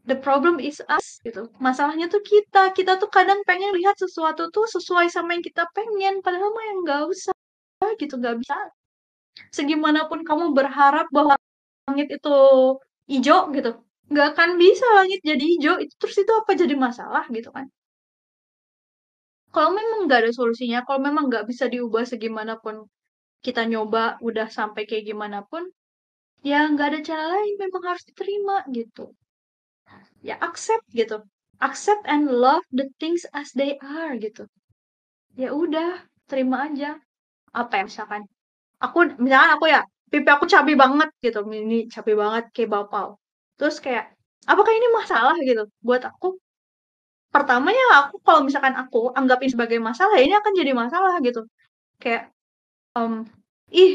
[0.09, 1.49] The problem is us gitu.
[1.61, 6.25] Masalahnya tuh kita kita tuh kadang pengen lihat sesuatu tuh sesuai sama yang kita pengen
[6.25, 7.33] padahal mah yang nggak usah
[8.01, 8.57] gitu nggak bisa.
[9.57, 11.35] Segimanapun kamu berharap bahwa
[11.89, 12.35] langit itu
[13.11, 13.71] hijau gitu
[14.11, 17.67] nggak akan bisa langit jadi hijau itu terus itu apa jadi masalah gitu kan?
[19.55, 22.75] Kalau memang nggak ada solusinya kalau memang nggak bisa diubah segimanapun
[23.45, 25.65] kita nyoba udah sampai kayak gimana pun
[26.45, 29.13] ya nggak ada cara lain memang harus diterima gitu.
[30.21, 31.21] Ya accept gitu.
[31.61, 34.45] Accept and love the things as they are gitu.
[35.37, 36.97] Ya udah terima aja.
[37.53, 38.21] Apa ya misalkan
[38.81, 39.81] aku misalkan aku ya
[40.11, 41.41] pipi aku cabai banget gitu.
[41.45, 43.17] Ini cabai banget kayak bapau.
[43.57, 44.11] Terus kayak,
[44.49, 45.35] apakah ini masalah?
[45.39, 45.63] Gitu.
[45.85, 46.37] Buat aku?
[47.31, 51.47] Pertamanya aku kalau misalkan aku anggapin sebagai masalah, ini akan jadi masalah gitu.
[52.01, 52.33] Kayak,
[52.99, 53.13] um,
[53.71, 53.93] ih,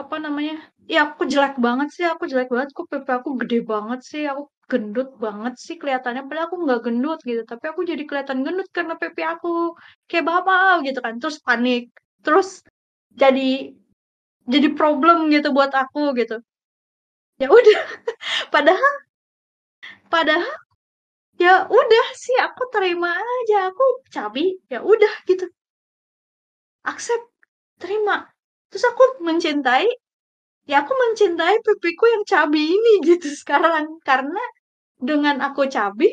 [0.00, 0.56] apa namanya,
[0.90, 4.42] Iya aku jelek banget sih, aku jelek banget, kok PP aku gede banget sih, aku
[4.70, 8.94] gendut banget sih kelihatannya, padahal aku nggak gendut gitu, tapi aku jadi kelihatan gendut karena
[9.00, 9.48] PP aku
[10.10, 11.82] kayak bapak gitu kan, terus panik,
[12.26, 12.48] terus
[13.22, 13.70] jadi
[14.52, 16.36] jadi problem gitu buat aku gitu.
[17.40, 17.78] Ya udah,
[18.54, 18.94] padahal
[20.12, 20.54] padahal
[21.40, 25.46] ya udah sih aku terima aja, aku cabi, ya udah gitu.
[26.84, 27.26] Accept,
[27.78, 28.31] terima.
[28.72, 29.86] Terus aku mencintai
[30.70, 33.86] ya aku mencintai pipiku yang cabi ini gitu sekarang.
[34.08, 34.42] Karena
[35.10, 36.10] dengan aku cabi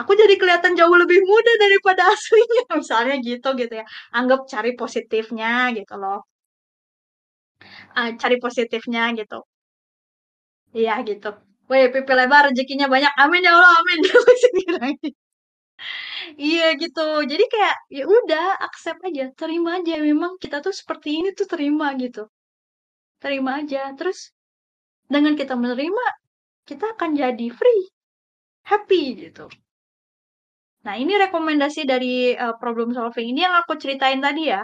[0.00, 2.64] aku jadi kelihatan jauh lebih muda daripada aslinya.
[2.80, 3.86] Misalnya gitu gitu ya.
[4.18, 6.20] Anggap cari positifnya gitu loh.
[7.96, 9.38] Uh, cari positifnya gitu.
[10.78, 11.28] Iya gitu.
[11.70, 13.12] Wih, pipi lebar rezekinya banyak.
[13.22, 13.98] Amin ya Allah amin
[16.40, 17.00] iya gitu.
[17.30, 19.94] Jadi kayak ya udah accept aja terima aja.
[20.00, 22.28] Memang kita tuh seperti ini tuh terima gitu.
[23.22, 23.92] Terima aja.
[23.98, 24.18] Terus
[25.12, 26.04] dengan kita menerima
[26.68, 27.82] kita akan jadi free
[28.70, 29.46] happy gitu.
[30.84, 34.62] Nah ini rekomendasi dari uh, problem solving ini yang aku ceritain tadi ya.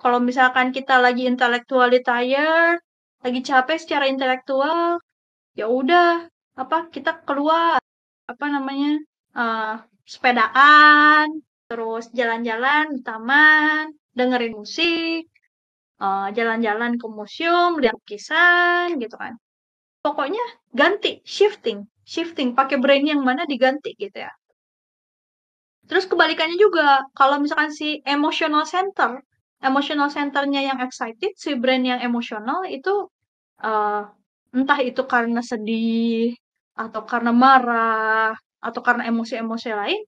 [0.00, 2.80] Kalau misalkan kita lagi intellectually tired
[3.24, 5.00] lagi capek secara intelektual
[5.56, 6.28] ya udah
[6.60, 7.80] apa kita keluar
[8.28, 9.00] apa namanya
[9.32, 15.28] uh, sepedaan terus jalan-jalan di taman dengerin musik
[16.04, 19.38] jalan jalan-jalan ke museum, lihat lukisan gitu kan.
[20.04, 20.42] Pokoknya
[20.74, 24.32] ganti, shifting, shifting, pakai brain yang mana diganti gitu ya.
[25.88, 29.20] Terus kebalikannya juga, kalau misalkan si emotional center,
[29.64, 33.08] emotional centernya yang excited, si brain yang emosional itu
[33.64, 34.04] uh,
[34.52, 36.36] entah itu karena sedih
[36.76, 38.36] atau karena marah
[38.66, 40.00] atau karena emosi-emosi lain,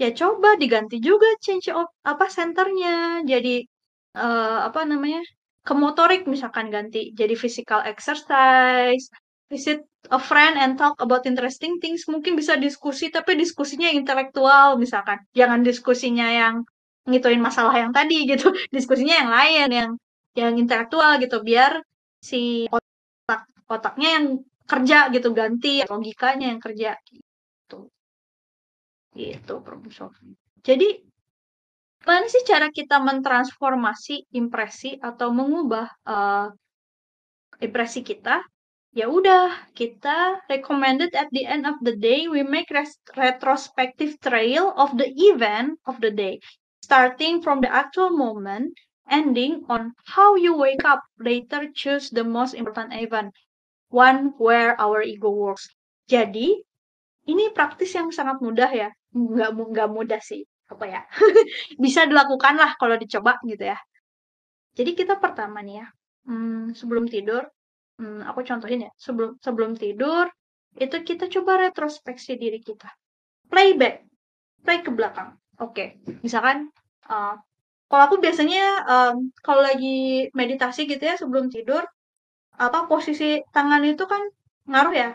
[0.00, 3.26] ya coba diganti juga change of apa centernya.
[3.26, 3.66] Jadi
[4.16, 5.20] uh, apa namanya
[5.66, 7.10] ke motorik misalkan ganti.
[7.14, 9.06] Jadi physical exercise
[9.52, 12.08] visit a friend and talk about interesting things.
[12.08, 15.20] Mungkin bisa diskusi tapi diskusinya intelektual misalkan.
[15.36, 16.64] Jangan diskusinya yang
[17.06, 18.50] ngituin masalah yang tadi gitu.
[18.72, 19.90] Diskusinya yang lain yang
[20.32, 21.44] yang intelektual gitu.
[21.44, 21.84] Biar
[22.22, 24.26] si otak otaknya yang
[24.62, 26.96] kerja gitu ganti logikanya yang kerja
[29.12, 29.60] gitu
[29.92, 31.02] solving jadi
[32.02, 36.50] Gimana sih cara kita mentransformasi impresi atau mengubah uh,
[37.62, 38.42] impresi kita?
[38.90, 42.74] Ya udah, kita recommended at the end of the day we make
[43.14, 46.42] retrospective trail of the event of the day,
[46.82, 48.74] starting from the actual moment,
[49.06, 53.30] ending on how you wake up later choose the most important event,
[53.94, 55.70] one where our ego works.
[56.10, 56.66] Jadi,
[57.28, 58.88] ini praktis yang sangat mudah ya.
[59.14, 60.42] Nggak, nggak mudah sih.
[60.70, 61.00] Apa ya?
[61.82, 63.78] Bisa dilakukan lah kalau dicoba gitu ya.
[64.72, 65.86] Jadi kita pertama nih ya
[66.28, 67.44] hmm, sebelum tidur
[68.00, 68.92] hmm, aku contohin ya.
[68.96, 70.26] Sebelum sebelum tidur
[70.80, 72.88] itu kita coba retrospeksi diri kita.
[73.52, 74.08] Playback.
[74.64, 75.36] Play ke belakang.
[75.60, 76.00] Oke.
[76.00, 76.18] Okay.
[76.24, 76.72] misalkan
[77.06, 77.36] uh,
[77.92, 81.84] kalau aku biasanya um, kalau lagi meditasi gitu ya sebelum tidur
[82.56, 84.24] apa posisi tangan itu kan
[84.64, 85.10] ngaruh ya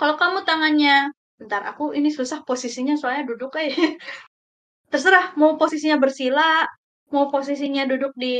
[0.00, 3.76] kalau kamu tangannya bentar aku ini susah posisinya soalnya duduk kayak
[4.92, 6.64] terserah mau posisinya bersila
[7.12, 8.34] mau posisinya duduk di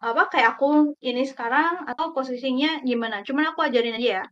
[0.00, 3.20] apa kayak aku ini sekarang atau posisinya gimana.
[3.20, 4.24] Cuman aku ajarin aja ya.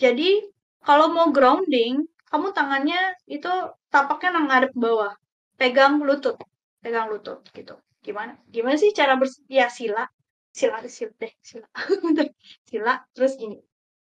[0.00, 0.40] Jadi
[0.80, 3.52] kalau mau grounding kamu tangannya itu
[3.92, 5.12] tapaknya ngadep bawah.
[5.60, 6.40] Pegang lutut
[6.80, 7.76] pegang lutut gitu.
[8.00, 10.08] Gimana gimana sih cara bers ya sila.
[10.56, 11.68] Sila sila deh sila.
[12.68, 13.60] Sila terus gini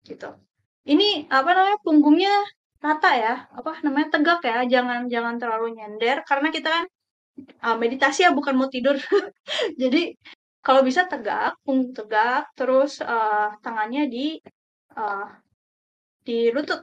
[0.05, 0.29] gitu
[0.85, 2.33] ini apa namanya punggungnya
[2.85, 6.85] rata ya, apa namanya, tegak ya, jangan jangan terlalu nyender karena kita kan
[7.65, 8.95] uh, meditasi ya bukan mau tidur.
[9.81, 10.13] Jadi
[10.65, 14.37] kalau bisa tegak, punggung tegak, terus uh, tangannya di
[14.97, 15.27] uh,
[16.25, 16.81] di lutut.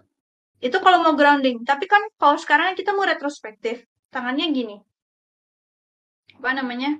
[0.63, 1.67] Itu kalau mau grounding.
[1.67, 3.83] Tapi kan kalau sekarang kita mau retrospektif,
[4.15, 4.77] tangannya gini.
[6.39, 6.99] Apa namanya?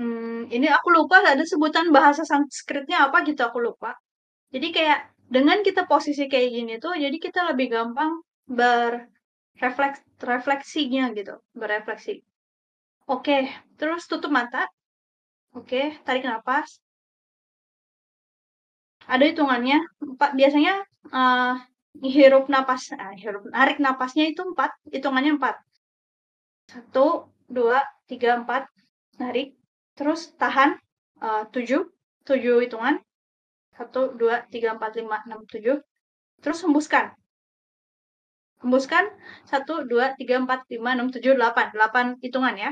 [0.00, 3.96] Hmm, ini aku lupa ada sebutan bahasa Sanskritnya apa gitu aku lupa.
[4.52, 5.00] Jadi kayak
[5.30, 8.18] dengan kita posisi kayak gini tuh, jadi kita lebih gampang
[8.50, 12.26] berrefleks refleksinya gitu, berefleksi.
[13.06, 13.46] Oke,
[13.78, 14.66] terus tutup mata.
[15.54, 16.82] Oke, tarik nafas.
[19.06, 19.78] Ada hitungannya.
[20.02, 21.58] Empat, biasanya uh,
[22.02, 25.58] hirup napas, uh, hirup, narik napasnya itu empat, hitungannya empat.
[26.70, 28.70] Satu, dua, tiga, empat,
[29.18, 29.58] narik.
[29.98, 30.78] Terus tahan
[31.18, 31.86] uh, tujuh,
[32.26, 33.02] tujuh hitungan.
[33.80, 35.80] Satu, dua, tiga, empat, lima, enam, tujuh.
[36.44, 37.16] Terus hembuskan.
[38.60, 39.04] Hembuskan
[39.48, 41.72] 1, 2, 3, 4, 5, 6, 7, 8.
[41.72, 42.70] 8 hitungan ya.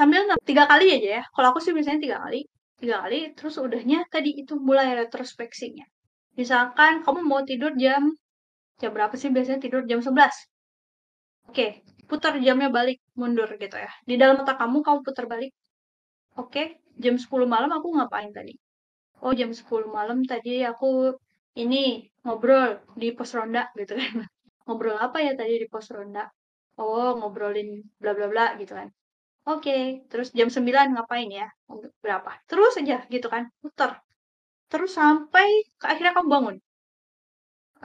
[0.00, 1.22] sambil tiga kali aja ya.
[1.34, 2.40] Kalau aku sih biasanya tiga kali,
[2.80, 3.18] tiga kali.
[3.36, 5.84] Terus udahnya tadi itu mulai retrospeksinya.
[6.40, 8.02] Misalkan kamu mau tidur jam
[8.80, 10.32] jam berapa sih biasanya tidur jam 11
[11.50, 11.66] Oke,
[12.08, 13.90] putar jamnya balik, mundur gitu ya.
[14.08, 15.50] Di dalam mata kamu, kamu putar balik.
[16.40, 16.62] Oke,
[17.04, 18.52] jam 10 malam aku ngapain tadi?
[19.24, 20.90] Oh, jam 10 malam tadi aku
[21.62, 21.82] ini
[22.24, 22.66] ngobrol
[23.00, 24.12] di pos ronda gitu kan.
[24.66, 26.24] ngobrol apa ya tadi di pos ronda?
[26.82, 27.68] Oh, ngobrolin
[28.02, 28.88] bla bla bla gitu kan.
[29.54, 29.76] Oke,
[30.10, 31.46] terus jam 9 ngapain ya?
[32.04, 32.30] Berapa?
[32.50, 33.90] Terus aja gitu kan, putar.
[34.72, 35.48] Terus sampai
[35.90, 36.56] akhirnya kamu bangun.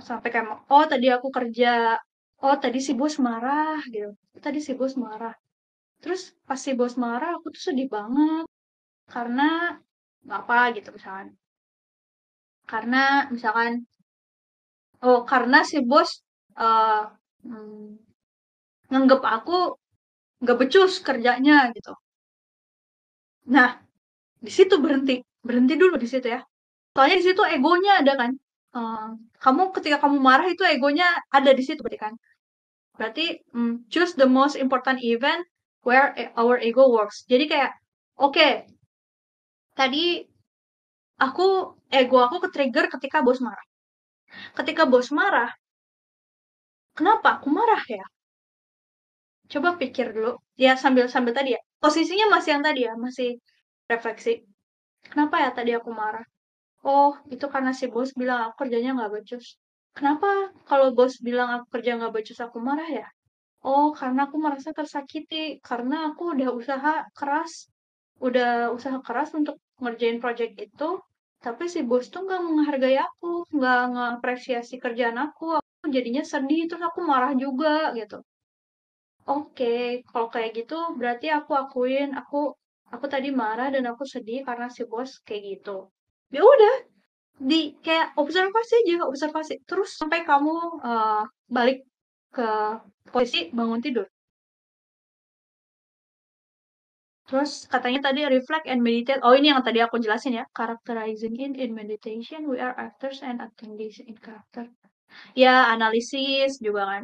[0.08, 1.70] Sampai kayak, oh tadi aku kerja,
[2.46, 4.10] oh tadi si bos marah gitu.
[4.46, 5.34] Tadi si bos marah.
[6.02, 8.46] Terus pas si bos marah aku tuh sedih banget
[9.14, 9.44] karena
[10.38, 11.28] apa gitu misalkan.
[12.72, 13.72] Karena misalkan
[15.06, 16.10] oh karena si bos
[16.58, 17.10] uh,
[17.46, 18.00] hmm,
[18.92, 19.78] nganggep aku
[20.42, 21.94] nggak becus kerjanya gitu.
[23.56, 23.70] Nah,
[24.42, 26.42] di situ berhenti, berhenti dulu di situ ya.
[26.94, 28.32] Soalnya di situ egonya ada kan.
[28.76, 32.14] Uh, kamu ketika kamu marah itu egonya ada di situ berarti kan.
[32.98, 35.42] Berarti um, choose the most important event
[35.86, 36.08] where
[36.42, 37.24] our ego works.
[37.32, 37.72] Jadi kayak
[38.18, 38.52] oke, okay,
[39.78, 40.26] tadi
[41.22, 43.66] aku ego aku ke trigger ketika bos marah.
[44.58, 45.50] Ketika bos marah,
[46.98, 48.06] kenapa aku marah ya?
[49.52, 50.32] Coba pikir dulu.
[50.58, 51.62] Ya sambil sambil tadi ya.
[51.84, 53.30] Posisinya masih yang tadi ya, masih
[53.92, 54.42] refleksi.
[55.12, 56.26] Kenapa ya tadi aku marah?
[56.86, 59.46] Oh, itu karena si bos bilang aku kerjanya nggak becus.
[59.98, 60.30] Kenapa
[60.70, 63.08] kalau bos bilang aku kerja nggak becus aku marah ya?
[63.66, 65.58] Oh, karena aku merasa tersakiti.
[65.68, 67.54] Karena aku udah usaha keras.
[68.22, 70.90] Udah usaha keras untuk ngerjain project itu.
[71.46, 73.50] Tapi si bos tuh nggak menghargai aku.
[73.56, 75.58] Nggak ngapresiasi kerjaan aku.
[75.58, 76.70] Aku jadinya sedih.
[76.70, 78.22] Terus aku marah juga gitu.
[79.26, 82.54] Oke, kalau kayak gitu berarti aku akuin aku
[82.94, 85.90] aku tadi marah dan aku sedih karena si bos kayak gitu.
[86.30, 86.76] Ya udah,
[87.50, 89.54] di kayak observasi aja, observasi.
[89.66, 90.54] Terus sampai kamu
[90.86, 91.82] uh, balik
[92.36, 92.50] ke
[93.14, 94.08] posisi bangun tidur.
[97.26, 99.24] Terus katanya tadi reflect and meditate.
[99.26, 100.46] Oh ini yang tadi aku jelasin ya.
[100.54, 103.42] Characterizing in in meditation, we are actors and
[103.80, 104.70] this in character.
[105.34, 107.04] Ya analisis juga kan.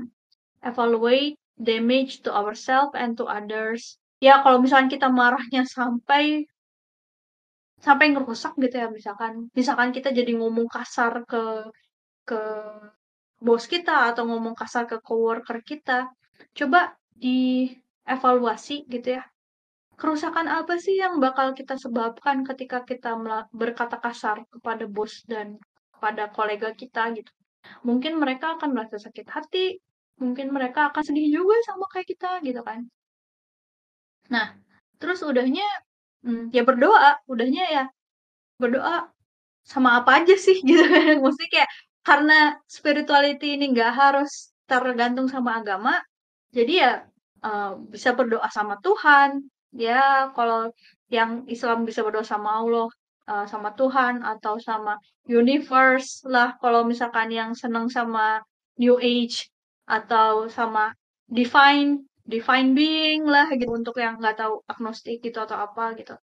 [0.62, 3.98] Evaluate damage to ourselves and to others.
[4.22, 6.46] Ya kalau misalkan kita marahnya sampai
[7.82, 11.66] sampai ngerusak gitu ya misalkan misalkan kita jadi ngomong kasar ke
[12.30, 12.42] ke
[13.42, 16.14] bos kita atau ngomong kasar ke coworker kita
[16.54, 19.26] coba dievaluasi gitu ya.
[19.98, 23.18] Kerusakan apa sih yang bakal kita sebabkan ketika kita
[23.54, 25.58] berkata kasar kepada bos dan
[25.98, 27.30] kepada kolega kita gitu?
[27.86, 29.78] Mungkin mereka akan merasa sakit hati
[30.22, 32.86] mungkin mereka akan sedih juga sama kayak kita gitu kan.
[34.30, 34.54] Nah
[35.02, 35.66] terus udahnya
[36.22, 37.18] hmm, ya berdoa.
[37.26, 37.84] Udahnya ya
[38.62, 39.10] berdoa
[39.66, 41.18] sama apa aja sih gitu kan.
[41.26, 41.70] Maksudnya kayak
[42.02, 46.02] karena spirituality ini nggak harus tergantung sama agama
[46.52, 46.92] jadi ya
[47.44, 49.48] uh, bisa berdoa sama Tuhan.
[49.72, 50.72] Ya kalau
[51.08, 52.88] yang Islam bisa berdoa sama Allah
[53.32, 56.60] uh, sama Tuhan atau sama universe lah.
[56.60, 58.44] Kalau misalkan yang seneng sama
[58.76, 59.48] New Age
[59.88, 60.92] atau sama
[61.28, 66.16] divine divine being lah gitu untuk yang nggak tahu agnostik gitu atau apa gitu.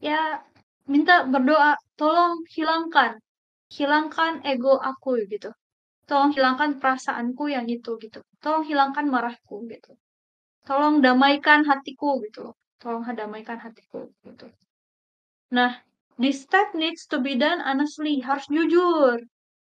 [0.00, 0.40] Ya
[0.88, 3.20] minta berdoa tolong hilangkan
[3.76, 5.50] hilangkan ego aku gitu.
[6.08, 8.20] Tolong hilangkan perasaanku yang itu gitu.
[8.42, 9.92] Tolong hilangkan marahku gitu.
[10.68, 14.52] Tolong damaikan hatiku gitu tolong damaikan hatiku gitu.
[15.56, 15.80] Nah
[16.20, 18.20] this step needs to be done honestly.
[18.20, 19.24] Harus jujur.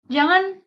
[0.06, 0.62] Jangan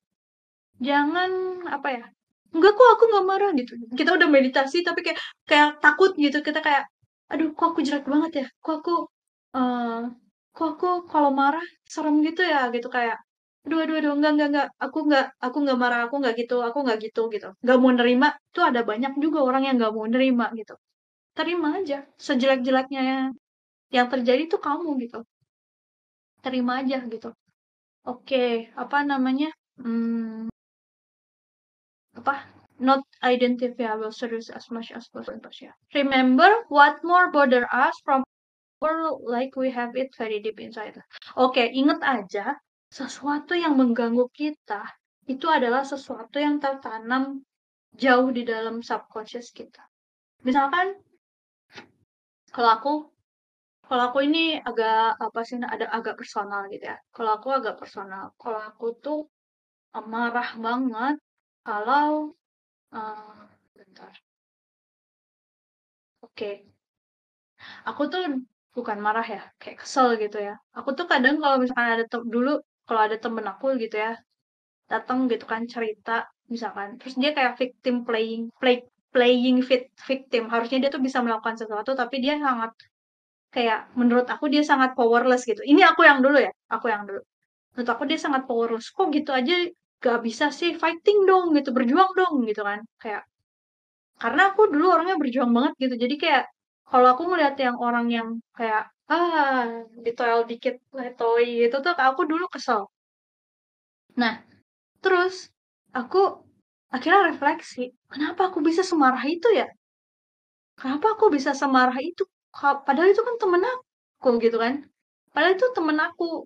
[0.83, 1.31] jangan
[1.71, 2.05] apa ya
[2.53, 3.73] enggak kok aku nggak marah gitu.
[3.95, 6.43] Kita udah meditasi tapi kayak kayak takut gitu.
[6.43, 6.83] Kita kayak
[7.31, 8.47] aduh kok aku jelek banget ya?
[8.59, 8.95] Kok aku
[9.55, 10.11] uh,
[10.55, 13.17] kok aku kalau marah serem gitu ya gitu kayak
[13.65, 16.97] aduh aduh enggak enggak enggak aku enggak aku enggak marah aku enggak gitu aku enggak
[17.05, 17.47] gitu gitu.
[17.63, 20.73] Enggak mau nerima tuh ada banyak juga orang yang enggak mau nerima gitu.
[21.37, 21.97] Terima aja
[22.27, 23.01] sejelek-jeleknya
[23.95, 25.19] yang terjadi tuh kamu gitu.
[26.45, 27.29] Terima aja gitu.
[28.11, 29.49] Oke apa namanya
[29.79, 30.51] hmm,
[32.19, 32.33] apa
[32.79, 35.49] not identifiable serious as much as possible.
[35.95, 38.23] Remember what more bother us from
[38.83, 40.99] world like we have it very deep inside
[41.39, 42.59] oke okay, inget aja
[42.91, 44.83] sesuatu yang mengganggu kita
[45.31, 47.47] itu adalah sesuatu yang tertanam
[47.95, 49.87] jauh di dalam subconscious kita
[50.43, 50.99] misalkan
[52.51, 52.93] kalau aku
[53.87, 58.35] kalau aku ini agak apa sih ada agak personal gitu ya kalau aku agak personal
[58.35, 59.31] kalau aku tuh
[60.01, 61.15] marah banget
[61.63, 62.33] kalau
[62.91, 63.47] uh,
[63.77, 64.13] bentar.
[66.25, 66.65] Oke.
[67.85, 68.23] Aku tuh
[68.75, 70.53] bukan marah ya, kayak kesel gitu ya.
[70.77, 72.05] Aku tuh kadang kalau misalkan ada
[72.35, 72.51] dulu
[72.87, 74.11] kalau ada temen aku gitu ya,
[74.91, 76.11] datang gitu kan cerita
[76.53, 78.77] misalkan, terus dia kayak victim playing play
[79.13, 80.43] playing fit victim.
[80.53, 82.71] Harusnya dia tuh bisa melakukan sesuatu tapi dia sangat
[83.55, 85.61] kayak menurut aku dia sangat powerless gitu.
[85.61, 87.21] Ini aku yang dulu ya, aku yang dulu.
[87.73, 88.89] Menurut aku dia sangat powerless.
[88.95, 89.53] Kok gitu aja
[90.03, 92.81] gak bisa sih fighting dong gitu, berjuang dong gitu kan.
[93.01, 93.23] Kayak
[94.21, 95.95] karena aku dulu orangnya berjuang banget gitu.
[96.03, 96.43] Jadi kayak
[96.93, 99.65] kalau aku ngeliat yang orang yang kayak ah
[100.05, 102.81] ditoel dikit letoy gitu tuh aku dulu kesel.
[104.21, 104.35] Nah,
[105.03, 105.49] terus
[105.99, 106.21] aku
[106.95, 109.67] akhirnya refleksi, kenapa aku bisa semarah itu ya?
[110.79, 112.23] Kenapa aku bisa semarah itu?
[112.85, 114.73] Padahal itu kan temen aku gitu kan.
[115.33, 116.45] Padahal itu temen aku.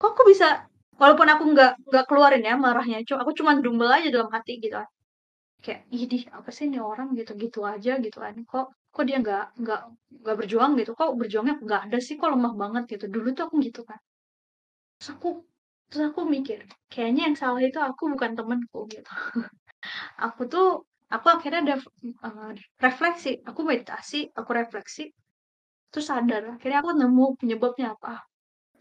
[0.00, 0.68] Kok aku bisa
[1.00, 4.76] walaupun aku nggak nggak keluarin ya marahnya, cuma aku cuma dumel aja dalam hati gitu
[4.80, 4.88] kan.
[5.64, 8.34] Kayak, "Idih, apa sih ini orang gitu-gitu aja," gitu kan.
[8.52, 8.66] Kok
[8.96, 9.80] kok dia nggak nggak
[10.22, 13.04] nggak berjuang gitu, kok berjuangnya nggak ada sih, kok lemah banget gitu.
[13.14, 14.00] Dulu tuh aku gitu kan.
[14.96, 15.28] Terus aku
[15.90, 16.58] terus aku mikir,
[16.92, 19.10] kayaknya yang salah itu aku bukan temenku gitu.
[20.26, 20.66] aku tuh
[21.14, 21.76] aku akhirnya ada
[22.26, 22.50] uh,
[22.84, 25.02] refleksi, aku meditasi, aku refleksi,
[25.92, 28.24] terus sadar, akhirnya aku nemu penyebabnya apa.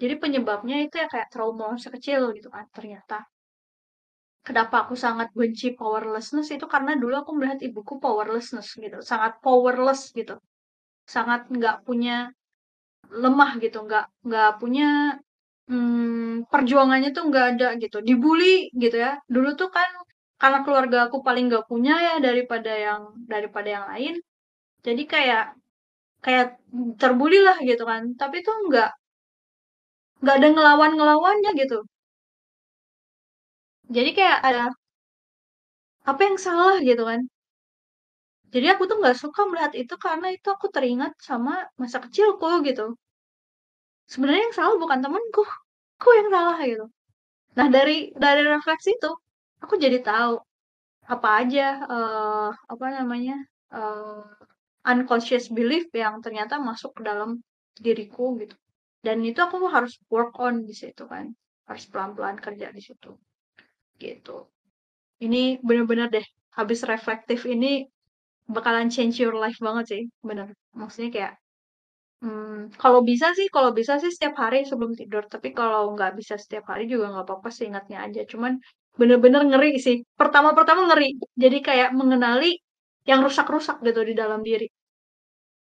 [0.02, 3.24] Jadi penyebabnya itu ya kayak trauma masa kecil gitu kan ternyata.
[4.48, 10.02] Kenapa aku sangat benci powerlessness itu karena dulu aku melihat ibuku powerlessness gitu, sangat powerless
[10.20, 10.36] gitu.
[11.16, 12.16] Sangat nggak punya
[13.24, 14.86] lemah gitu, nggak nggak punya
[15.70, 17.98] hmm, perjuangannya tuh nggak ada gitu.
[18.08, 19.12] Dibully gitu ya.
[19.36, 19.90] Dulu tuh kan
[20.42, 23.02] karena keluarga aku paling nggak punya ya daripada yang
[23.34, 24.14] daripada yang lain.
[24.88, 25.44] Jadi kayak
[26.26, 26.48] kayak
[27.02, 28.04] terbully lah gitu kan.
[28.22, 28.90] Tapi tuh nggak
[30.22, 31.78] nggak ada ngelawan-ngelawannya gitu.
[33.90, 34.64] Jadi kayak ada
[36.10, 37.22] apa yang salah gitu kan.
[38.53, 41.52] Jadi aku tuh nggak suka melihat itu karena itu aku teringat sama
[41.82, 42.95] masa kecilku gitu.
[44.12, 45.44] Sebenarnya yang salah bukan temenku,
[45.98, 46.86] aku yang salah gitu.
[47.57, 49.12] Nah dari dari refleksi itu
[49.64, 50.34] aku jadi tahu
[51.14, 53.36] apa aja uh, apa namanya
[53.74, 54.26] uh,
[54.91, 57.41] unconscious belief yang ternyata masuk ke dalam
[57.86, 58.56] diriku gitu.
[59.06, 61.26] Dan itu aku harus work on di situ kan,
[61.70, 63.14] harus pelan-pelan kerja di situ
[64.04, 64.32] gitu.
[65.26, 66.26] Ini bener-bener deh,
[66.58, 67.88] habis reflektif ini
[68.56, 70.48] bakalan change your life banget sih, bener.
[70.82, 71.34] Maksudnya kayak,
[72.24, 76.36] hmm, kalau bisa sih kalau bisa sih setiap hari sebelum tidur, tapi kalau nggak bisa
[76.44, 78.22] setiap hari juga nggak apa-apa sih, ingatnya aja.
[78.32, 78.54] Cuman
[79.00, 79.98] bener-bener ngeri sih.
[80.20, 81.10] Pertama-pertama ngeri,
[81.44, 82.48] jadi kayak mengenali
[83.10, 84.68] yang rusak-rusak gitu di dalam diri.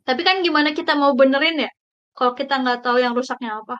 [0.07, 1.69] Tapi kan gimana kita mau benerin ya,
[2.17, 3.75] kalau kita nggak tahu yang rusaknya apa?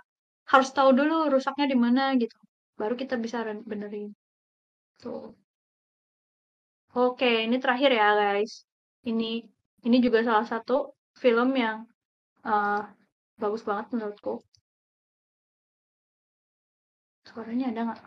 [0.52, 2.38] Harus tahu dulu rusaknya di mana gitu,
[2.80, 3.38] baru kita bisa
[3.72, 4.10] benerin.
[4.98, 5.36] Tuh.
[6.98, 8.66] Oke, ini terakhir ya guys.
[9.06, 9.46] Ini
[9.86, 11.86] ini juga salah satu film yang
[12.42, 12.82] uh,
[13.38, 14.42] bagus banget menurutku.
[17.30, 18.02] Suaranya ada nggak?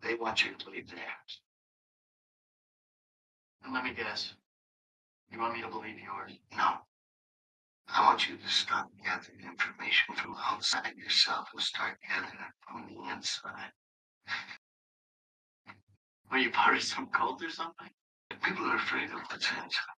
[0.00, 1.32] They want you to believe theirs.
[3.64, 4.34] And let me guess.
[5.30, 6.32] You want me to believe yours?
[6.56, 6.80] No.
[7.92, 12.86] I want you to stop gathering information from outside yourself and start gathering it from
[12.86, 13.72] the inside.
[16.30, 17.90] Are you part of some cult or something?
[18.44, 19.98] People are afraid of what's inside.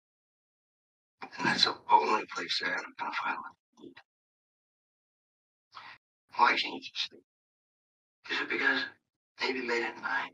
[1.38, 3.94] And that's the only place they're ever going to find what they need.
[6.36, 7.24] Why can't you sleep?
[8.30, 8.84] Is it because
[9.40, 10.32] maybe late at night,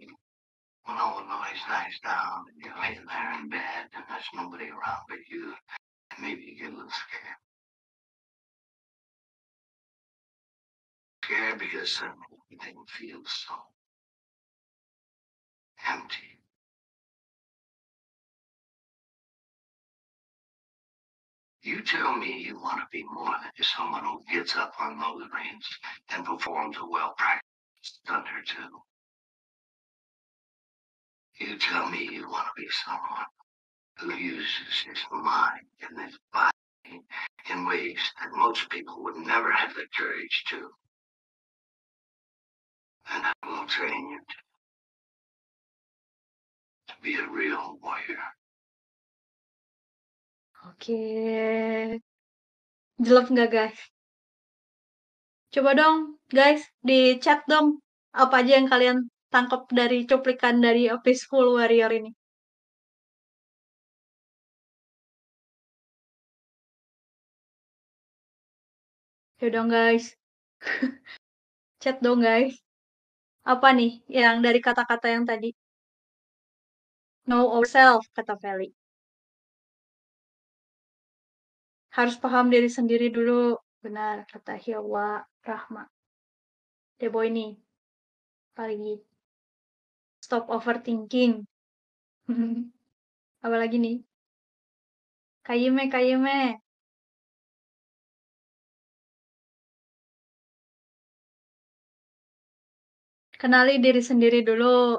[0.85, 4.67] when all the noise dies down, and you're laying there in bed and there's nobody
[4.71, 5.55] around but you,
[6.13, 7.48] and maybe you get a little scared?
[11.29, 13.55] Scared because suddenly everything feels so
[15.91, 16.39] empty.
[21.63, 25.29] You tell me you want to be more than someone who gets up on those
[25.35, 25.67] rings
[26.11, 28.81] and performs a well-practiced thunder too.
[31.45, 33.27] You tell me you want to be someone
[33.99, 37.03] who uses his mind and his body
[37.51, 40.71] in ways that most people would never have the courage to
[43.13, 44.21] and I will train you
[47.03, 48.25] be a real warrior.
[50.69, 50.99] Oke.
[53.05, 53.79] Jelek nggak guys?
[55.55, 55.97] Coba dong
[56.39, 57.81] guys di chat dong
[58.23, 58.99] apa aja yang kalian
[59.33, 62.11] tangkap dari cuplikan dari A Peaceful Warrior ini.
[69.39, 70.05] Yaudah dong guys.
[71.83, 72.68] Chat dong guys.
[73.49, 75.49] Apa nih yang dari kata-kata yang tadi?
[77.25, 78.69] Know ourselves, kata Feli.
[81.97, 83.57] Harus paham diri sendiri dulu.
[83.81, 85.89] Benar, kata Hilwa Rahma.
[87.01, 87.57] Debo ini.
[88.53, 89.01] Apalagi.
[90.21, 91.49] Stop overthinking.
[93.45, 93.97] Apalagi nih?
[95.47, 96.61] Kayume, kayume.
[103.39, 104.99] Kenali diri sendiri dulu.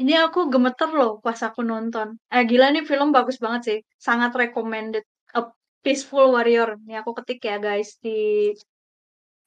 [0.00, 2.16] Ini aku gemeter loh pas aku nonton.
[2.32, 3.78] Eh gila nih film bagus banget sih.
[3.96, 5.04] Sangat recommended.
[5.36, 5.40] A
[5.84, 6.76] Peaceful Warrior.
[6.84, 8.52] Ini aku ketik ya guys di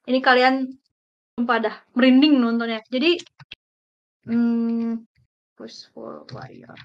[0.10, 0.74] ini kalian
[1.38, 2.82] sumpah dah merinding nontonnya.
[2.90, 3.22] Jadi
[4.30, 5.06] hmm,
[5.58, 6.80] Peaceful Warrior.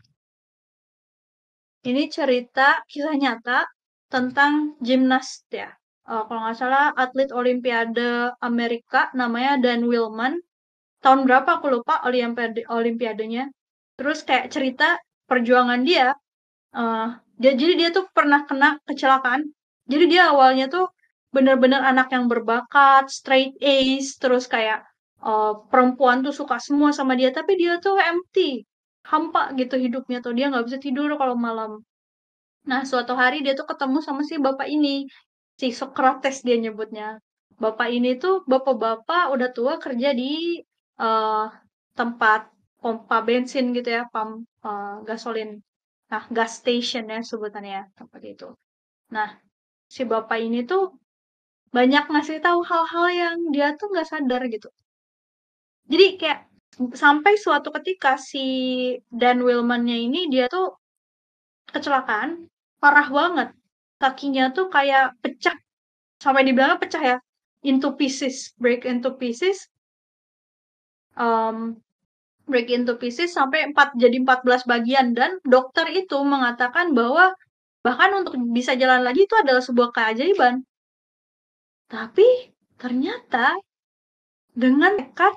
[1.89, 3.65] Ini cerita kisah nyata
[4.12, 5.77] tentang gimnas ya.
[6.09, 10.40] Uh, kalau nggak salah atlet Olimpiade Amerika namanya Dan Willman.
[11.05, 13.52] Tahun berapa aku lupa Olimpiade Olimpiadenya.
[14.01, 14.97] Terus kayak cerita
[15.28, 16.16] perjuangan dia
[16.72, 19.52] uh, dia jadi dia tuh pernah kena kecelakaan.
[19.85, 20.89] Jadi dia awalnya tuh
[21.28, 24.89] bener-bener anak yang berbakat straight A's terus kayak
[25.20, 28.64] uh, perempuan tuh suka semua sama dia tapi dia tuh empty
[29.05, 30.32] hampa gitu hidupnya tuh.
[30.32, 31.85] Dia nggak bisa tidur kalau malam.
[32.64, 35.05] Nah suatu hari dia tuh ketemu sama si bapak ini
[35.59, 37.18] si Socrates dia nyebutnya
[37.59, 40.62] bapak ini tuh bapak-bapak udah tua kerja di
[41.02, 41.51] uh,
[41.98, 42.47] tempat
[42.78, 45.59] pompa bensin gitu ya, pump uh, gasolin.
[46.09, 48.48] Nah, gas station ya sebutannya seperti itu.
[49.10, 49.35] Nah,
[49.90, 50.94] si bapak ini tuh
[51.74, 54.70] banyak ngasih tahu hal-hal yang dia tuh nggak sadar gitu.
[55.90, 56.40] Jadi kayak
[56.94, 58.47] sampai suatu ketika si
[59.10, 60.78] Dan Willman-nya ini dia tuh
[61.74, 62.47] kecelakaan
[62.78, 63.48] parah banget.
[63.98, 65.54] Kakinya tuh kayak pecah.
[66.22, 67.16] Sampai dibilang pecah ya.
[67.66, 69.66] Into pieces, break into pieces.
[71.18, 71.82] Um,
[72.46, 77.34] break into pieces sampai 4 jadi 14 bagian dan dokter itu mengatakan bahwa
[77.82, 80.62] bahkan untuk bisa jalan lagi itu adalah sebuah keajaiban.
[81.90, 83.58] Tapi ternyata
[84.54, 85.34] dengan nekat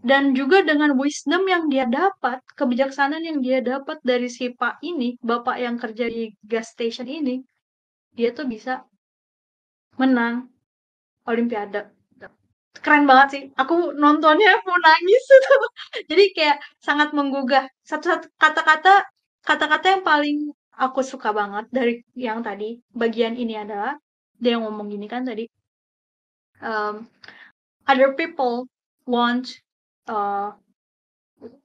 [0.00, 5.20] dan juga dengan wisdom yang dia dapat, kebijaksanaan yang dia dapat dari si Pak ini,
[5.20, 7.44] Bapak yang kerja di gas station ini,
[8.16, 8.84] dia tuh bisa
[9.98, 10.48] menang
[11.28, 12.00] Olimpiade
[12.78, 13.42] keren banget sih.
[13.58, 15.56] Aku nontonnya mau nangis itu.
[16.10, 17.66] Jadi kayak sangat menggugah.
[17.84, 19.04] Satu-satu kata-kata
[19.44, 20.36] kata-kata yang paling
[20.76, 23.96] aku suka banget dari yang tadi bagian ini adalah
[24.40, 25.44] dia yang ngomong gini kan tadi.
[26.60, 27.08] Um,
[27.88, 28.68] other people
[29.08, 29.48] want
[30.08, 30.52] uh,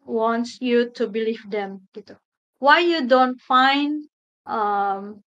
[0.08, 2.16] wants you to believe them gitu.
[2.60, 4.08] Why you don't find
[4.48, 5.20] um,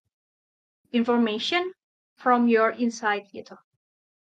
[0.92, 1.72] information
[2.16, 3.56] from your inside gitu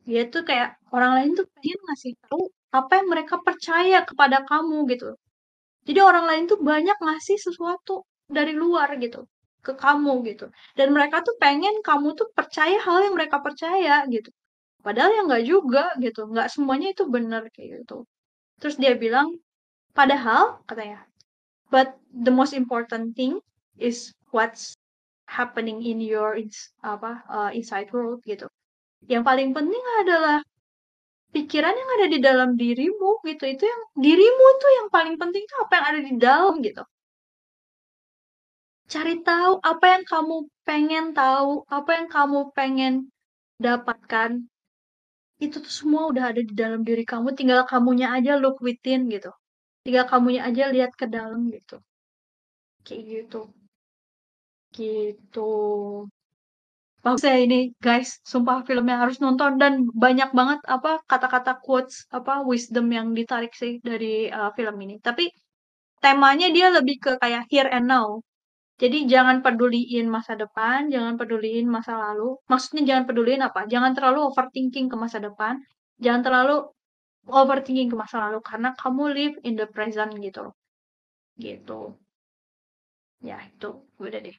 [0.07, 4.87] dia tuh kayak orang lain tuh pengen ngasih tahu apa yang mereka percaya kepada kamu
[4.95, 5.19] gitu.
[5.83, 9.27] Jadi orang lain tuh banyak ngasih sesuatu dari luar gitu
[9.59, 10.47] ke kamu gitu.
[10.79, 14.31] Dan mereka tuh pengen kamu tuh percaya hal yang mereka percaya gitu.
[14.79, 18.07] Padahal yang nggak juga gitu, nggak semuanya itu benar kayak gitu.
[18.63, 19.35] Terus dia bilang,
[19.91, 21.03] padahal katanya,
[21.67, 23.43] but the most important thing
[23.75, 24.76] is what's
[25.27, 26.39] happening in your
[26.81, 28.47] apa uh, inside world gitu.
[29.05, 30.41] Yang paling penting adalah
[31.35, 33.43] pikiran yang ada di dalam dirimu gitu.
[33.45, 36.83] Itu yang dirimu tuh yang paling penting itu apa yang ada di dalam gitu.
[38.87, 42.93] Cari tahu apa yang kamu pengen tahu, apa yang kamu pengen
[43.59, 44.47] dapatkan.
[45.37, 49.29] Itu tuh semua udah ada di dalam diri kamu, tinggal kamunya aja look within gitu.
[49.83, 51.83] Tinggal kamunya aja lihat ke dalam gitu.
[52.87, 53.51] Kayak gitu.
[54.75, 55.39] Gitu.
[57.03, 58.09] Bagus ya ini guys.
[58.31, 59.51] Sumpah filmnya harus nonton.
[59.61, 59.73] Dan
[60.03, 64.95] banyak banget apa kata-kata quotes apa wisdom yang ditarik sih dari uh, film ini.
[65.07, 65.23] Tapi
[66.03, 68.19] temanya dia lebih ke kayak here and now.
[68.81, 72.37] Jadi jangan peduliin masa depan jangan peduliin masa lalu.
[72.51, 73.65] Maksudnya jangan peduliin apa?
[73.73, 75.53] Jangan terlalu overthinking ke masa depan.
[76.03, 76.55] Jangan terlalu
[77.39, 80.53] overthinking ke masa lalu karena kamu live in the present gitu
[81.37, 81.95] gitu.
[83.21, 83.69] Ya itu.
[84.01, 84.37] Udah deh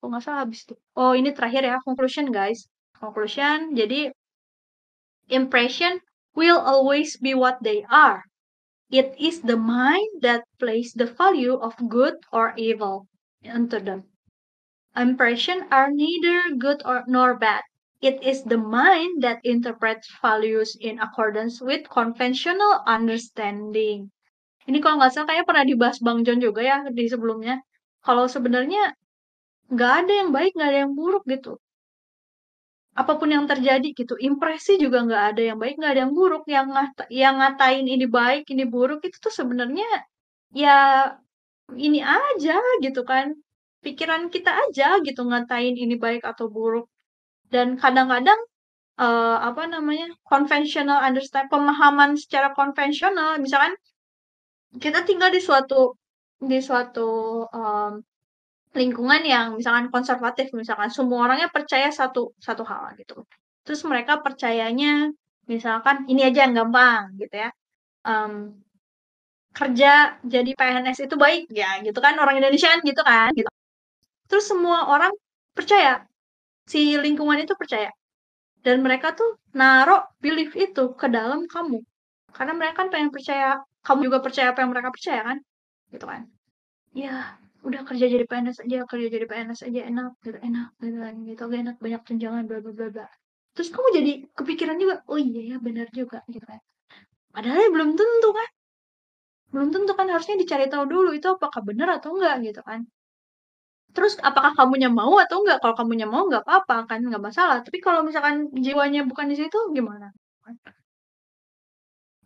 [0.00, 0.80] Kok nggak salah habis tuh.
[0.96, 2.64] Oh, ini terakhir ya, conclusion guys.
[2.96, 4.12] Conclusion, jadi
[5.28, 6.00] impression
[6.32, 8.24] will always be what they are.
[8.90, 13.06] It is the mind that places the value of good or evil
[13.44, 14.10] into them.
[14.96, 17.62] Impression are neither good or nor bad.
[18.02, 24.10] It is the mind that interprets values in accordance with conventional understanding.
[24.66, 27.60] Ini kalau nggak salah kayak pernah dibahas Bang John juga ya di sebelumnya.
[28.02, 28.96] Kalau sebenarnya
[29.72, 31.52] nggak ada yang baik, nggak ada yang buruk gitu.
[33.00, 36.42] apa pun yang terjadi gitu, impresi juga nggak ada yang baik, nggak ada yang buruk,
[36.50, 39.86] yang ngata yang ngatain ini baik, ini buruk, itu tuh sebenarnya
[40.54, 40.76] ya
[41.86, 43.26] ini aja gitu kan,
[43.84, 46.86] pikiran kita aja gitu ngatain ini baik atau buruk.
[47.54, 48.40] Dan kadang-kadang,
[49.02, 53.74] eee, apa namanya, conventional understand pemahaman secara konvensional, misalkan
[54.82, 55.94] kita tinggal di suatu
[56.50, 57.08] di suatu,
[57.52, 57.92] mmm,
[58.74, 63.26] lingkungan yang misalkan konservatif, misalkan semua orangnya percaya satu satu hal gitu.
[63.66, 65.10] Terus mereka percayanya
[65.50, 67.50] misalkan ini aja yang gampang gitu ya,
[68.06, 68.62] mmm,
[69.58, 73.50] kerja jadi PNS itu baik ya gitu kan, orang Indonesia gitu kan, gitu.
[74.30, 75.12] Terus semua orang
[75.56, 76.04] percaya,
[76.68, 77.90] si lingkungan itu percaya.
[78.66, 81.80] Dan mereka tuh naruh belief itu ke dalam kamu.
[82.36, 85.38] Karena mereka kan pengen percaya, kamu juga percaya apa yang mereka percaya kan?
[85.94, 86.22] Gitu kan.
[86.94, 91.14] Ya, udah kerja jadi PNS aja, kerja jadi PNS aja enak, gitu, enak, gitu kan,
[91.28, 93.06] gitu, enak, banyak tunjangan, bla bla bla.
[93.54, 96.60] Terus kamu jadi kepikiran juga, oh iya ya benar juga, gitu kan.
[97.34, 98.50] Padahal belum tentu kan.
[99.52, 102.80] Belum tentu kan harusnya dicari tahu dulu itu apakah benar atau enggak gitu kan.
[103.94, 105.58] Terus apakah kamunya mau atau enggak?
[105.62, 107.58] Kalau kamunya mau nggak apa-apa kan, nggak masalah.
[107.66, 110.06] Tapi kalau misalkan jiwanya bukan di situ gimana?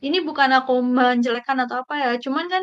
[0.07, 2.63] Ini bukan aku menjelekkan atau apa ya, cuman kan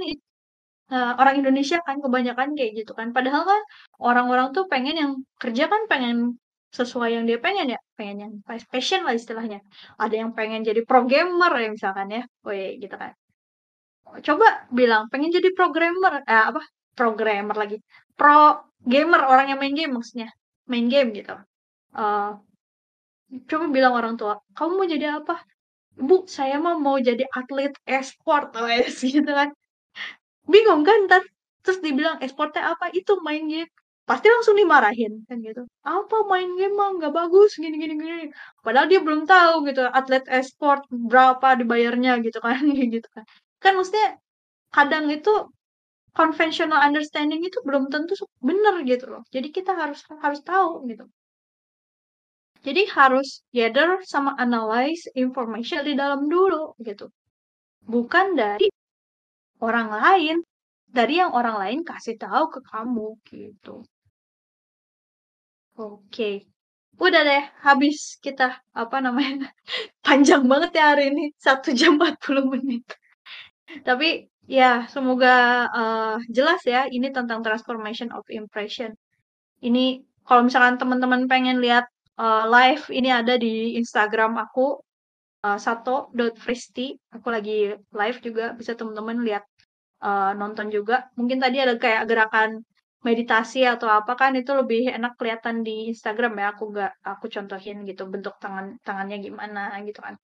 [0.92, 3.16] uh, orang Indonesia kan kebanyakan kayak gitu kan.
[3.16, 3.62] Padahal kan
[4.04, 6.38] orang-orang tuh pengen yang kerja kan pengen
[6.72, 9.60] sesuai yang dia pengen ya, pengen yang passion lah istilahnya.
[10.00, 13.12] Ada yang pengen jadi programmer ya misalkan ya, woi gitu kan.
[14.24, 16.62] Coba bilang pengen jadi programmer, eh, apa
[16.96, 17.80] programmer lagi,
[18.16, 20.30] pro gamer orang yang main game maksudnya,
[20.68, 21.36] main game gitu.
[21.92, 22.40] Uh,
[23.48, 25.36] coba bilang orang tua, kamu mau jadi apa?
[25.96, 29.52] Bu, saya mah mau jadi atlet e-sport, wes gitu kan
[30.54, 31.24] bingung kan ntar
[31.64, 32.86] terus dibilang ekspornya apa?
[33.00, 33.70] Itu main game.
[34.10, 35.62] Pasti langsung dimarahin kan gitu.
[35.86, 38.26] Apa main game mah nggak bagus gini gini gini.
[38.66, 42.62] Padahal dia belum tahu gitu atlet esport berapa dibayarnya gitu kan
[42.96, 43.24] gitu kan.
[43.64, 44.08] Kan maksudnya
[44.76, 45.32] kadang itu
[46.20, 48.14] conventional understanding itu belum tentu
[48.44, 49.22] benar gitu loh.
[49.36, 51.06] Jadi kita harus harus tahu gitu.
[52.62, 57.10] Jadi harus gather sama analyze information di dalam dulu gitu.
[57.82, 58.70] Bukan dari
[59.62, 60.36] orang lain
[60.92, 63.86] dari yang orang lain kasih tahu ke kamu gitu.
[65.80, 66.52] Oke.
[67.00, 69.50] Udah deh, habis kita apa namanya?
[70.06, 72.86] panjang banget ya hari ini, satu jam 40 menit.
[73.88, 78.92] Tapi ya semoga uh, jelas ya ini tentang transformation of impression.
[79.64, 81.88] Ini kalau misalkan teman-teman pengen lihat
[82.20, 84.84] uh, live ini ada di Instagram aku
[85.48, 87.00] uh, sato.fristi.
[87.16, 89.48] Aku lagi live juga bisa teman-teman lihat
[90.08, 91.10] uh, nonton juga.
[91.18, 92.50] Mungkin tadi ada kayak gerakan
[93.02, 96.46] meditasi atau apa kan itu lebih enak kelihatan di Instagram ya.
[96.54, 100.16] Aku nggak aku contohin gitu bentuk tangan tangannya gimana gitu kan.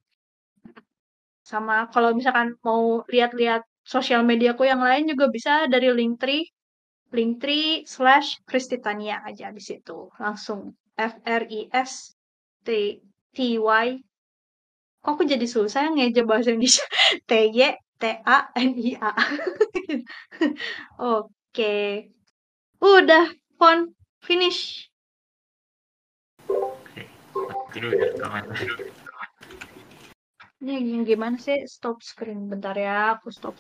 [1.46, 6.44] Sama kalau misalkan mau lihat-lihat sosial mediaku yang lain juga bisa dari Linktree
[7.16, 12.12] Linktree slash Kristitania aja di situ langsung F R I S
[12.68, 13.00] T
[13.32, 13.88] T Y
[15.00, 16.84] kok aku jadi susah ngeja bahasa Indonesia
[17.30, 19.12] T Y T-A-N-I-A.
[21.18, 21.74] Oke.
[22.78, 23.26] Udah,
[23.58, 23.98] Pon.
[24.22, 24.90] Finish.
[26.50, 27.06] Oke.
[27.78, 28.44] Ya, kawan.
[30.58, 31.66] Ini yang gimana sih?
[31.70, 32.50] Stop screen.
[32.50, 33.58] Bentar ya, aku stop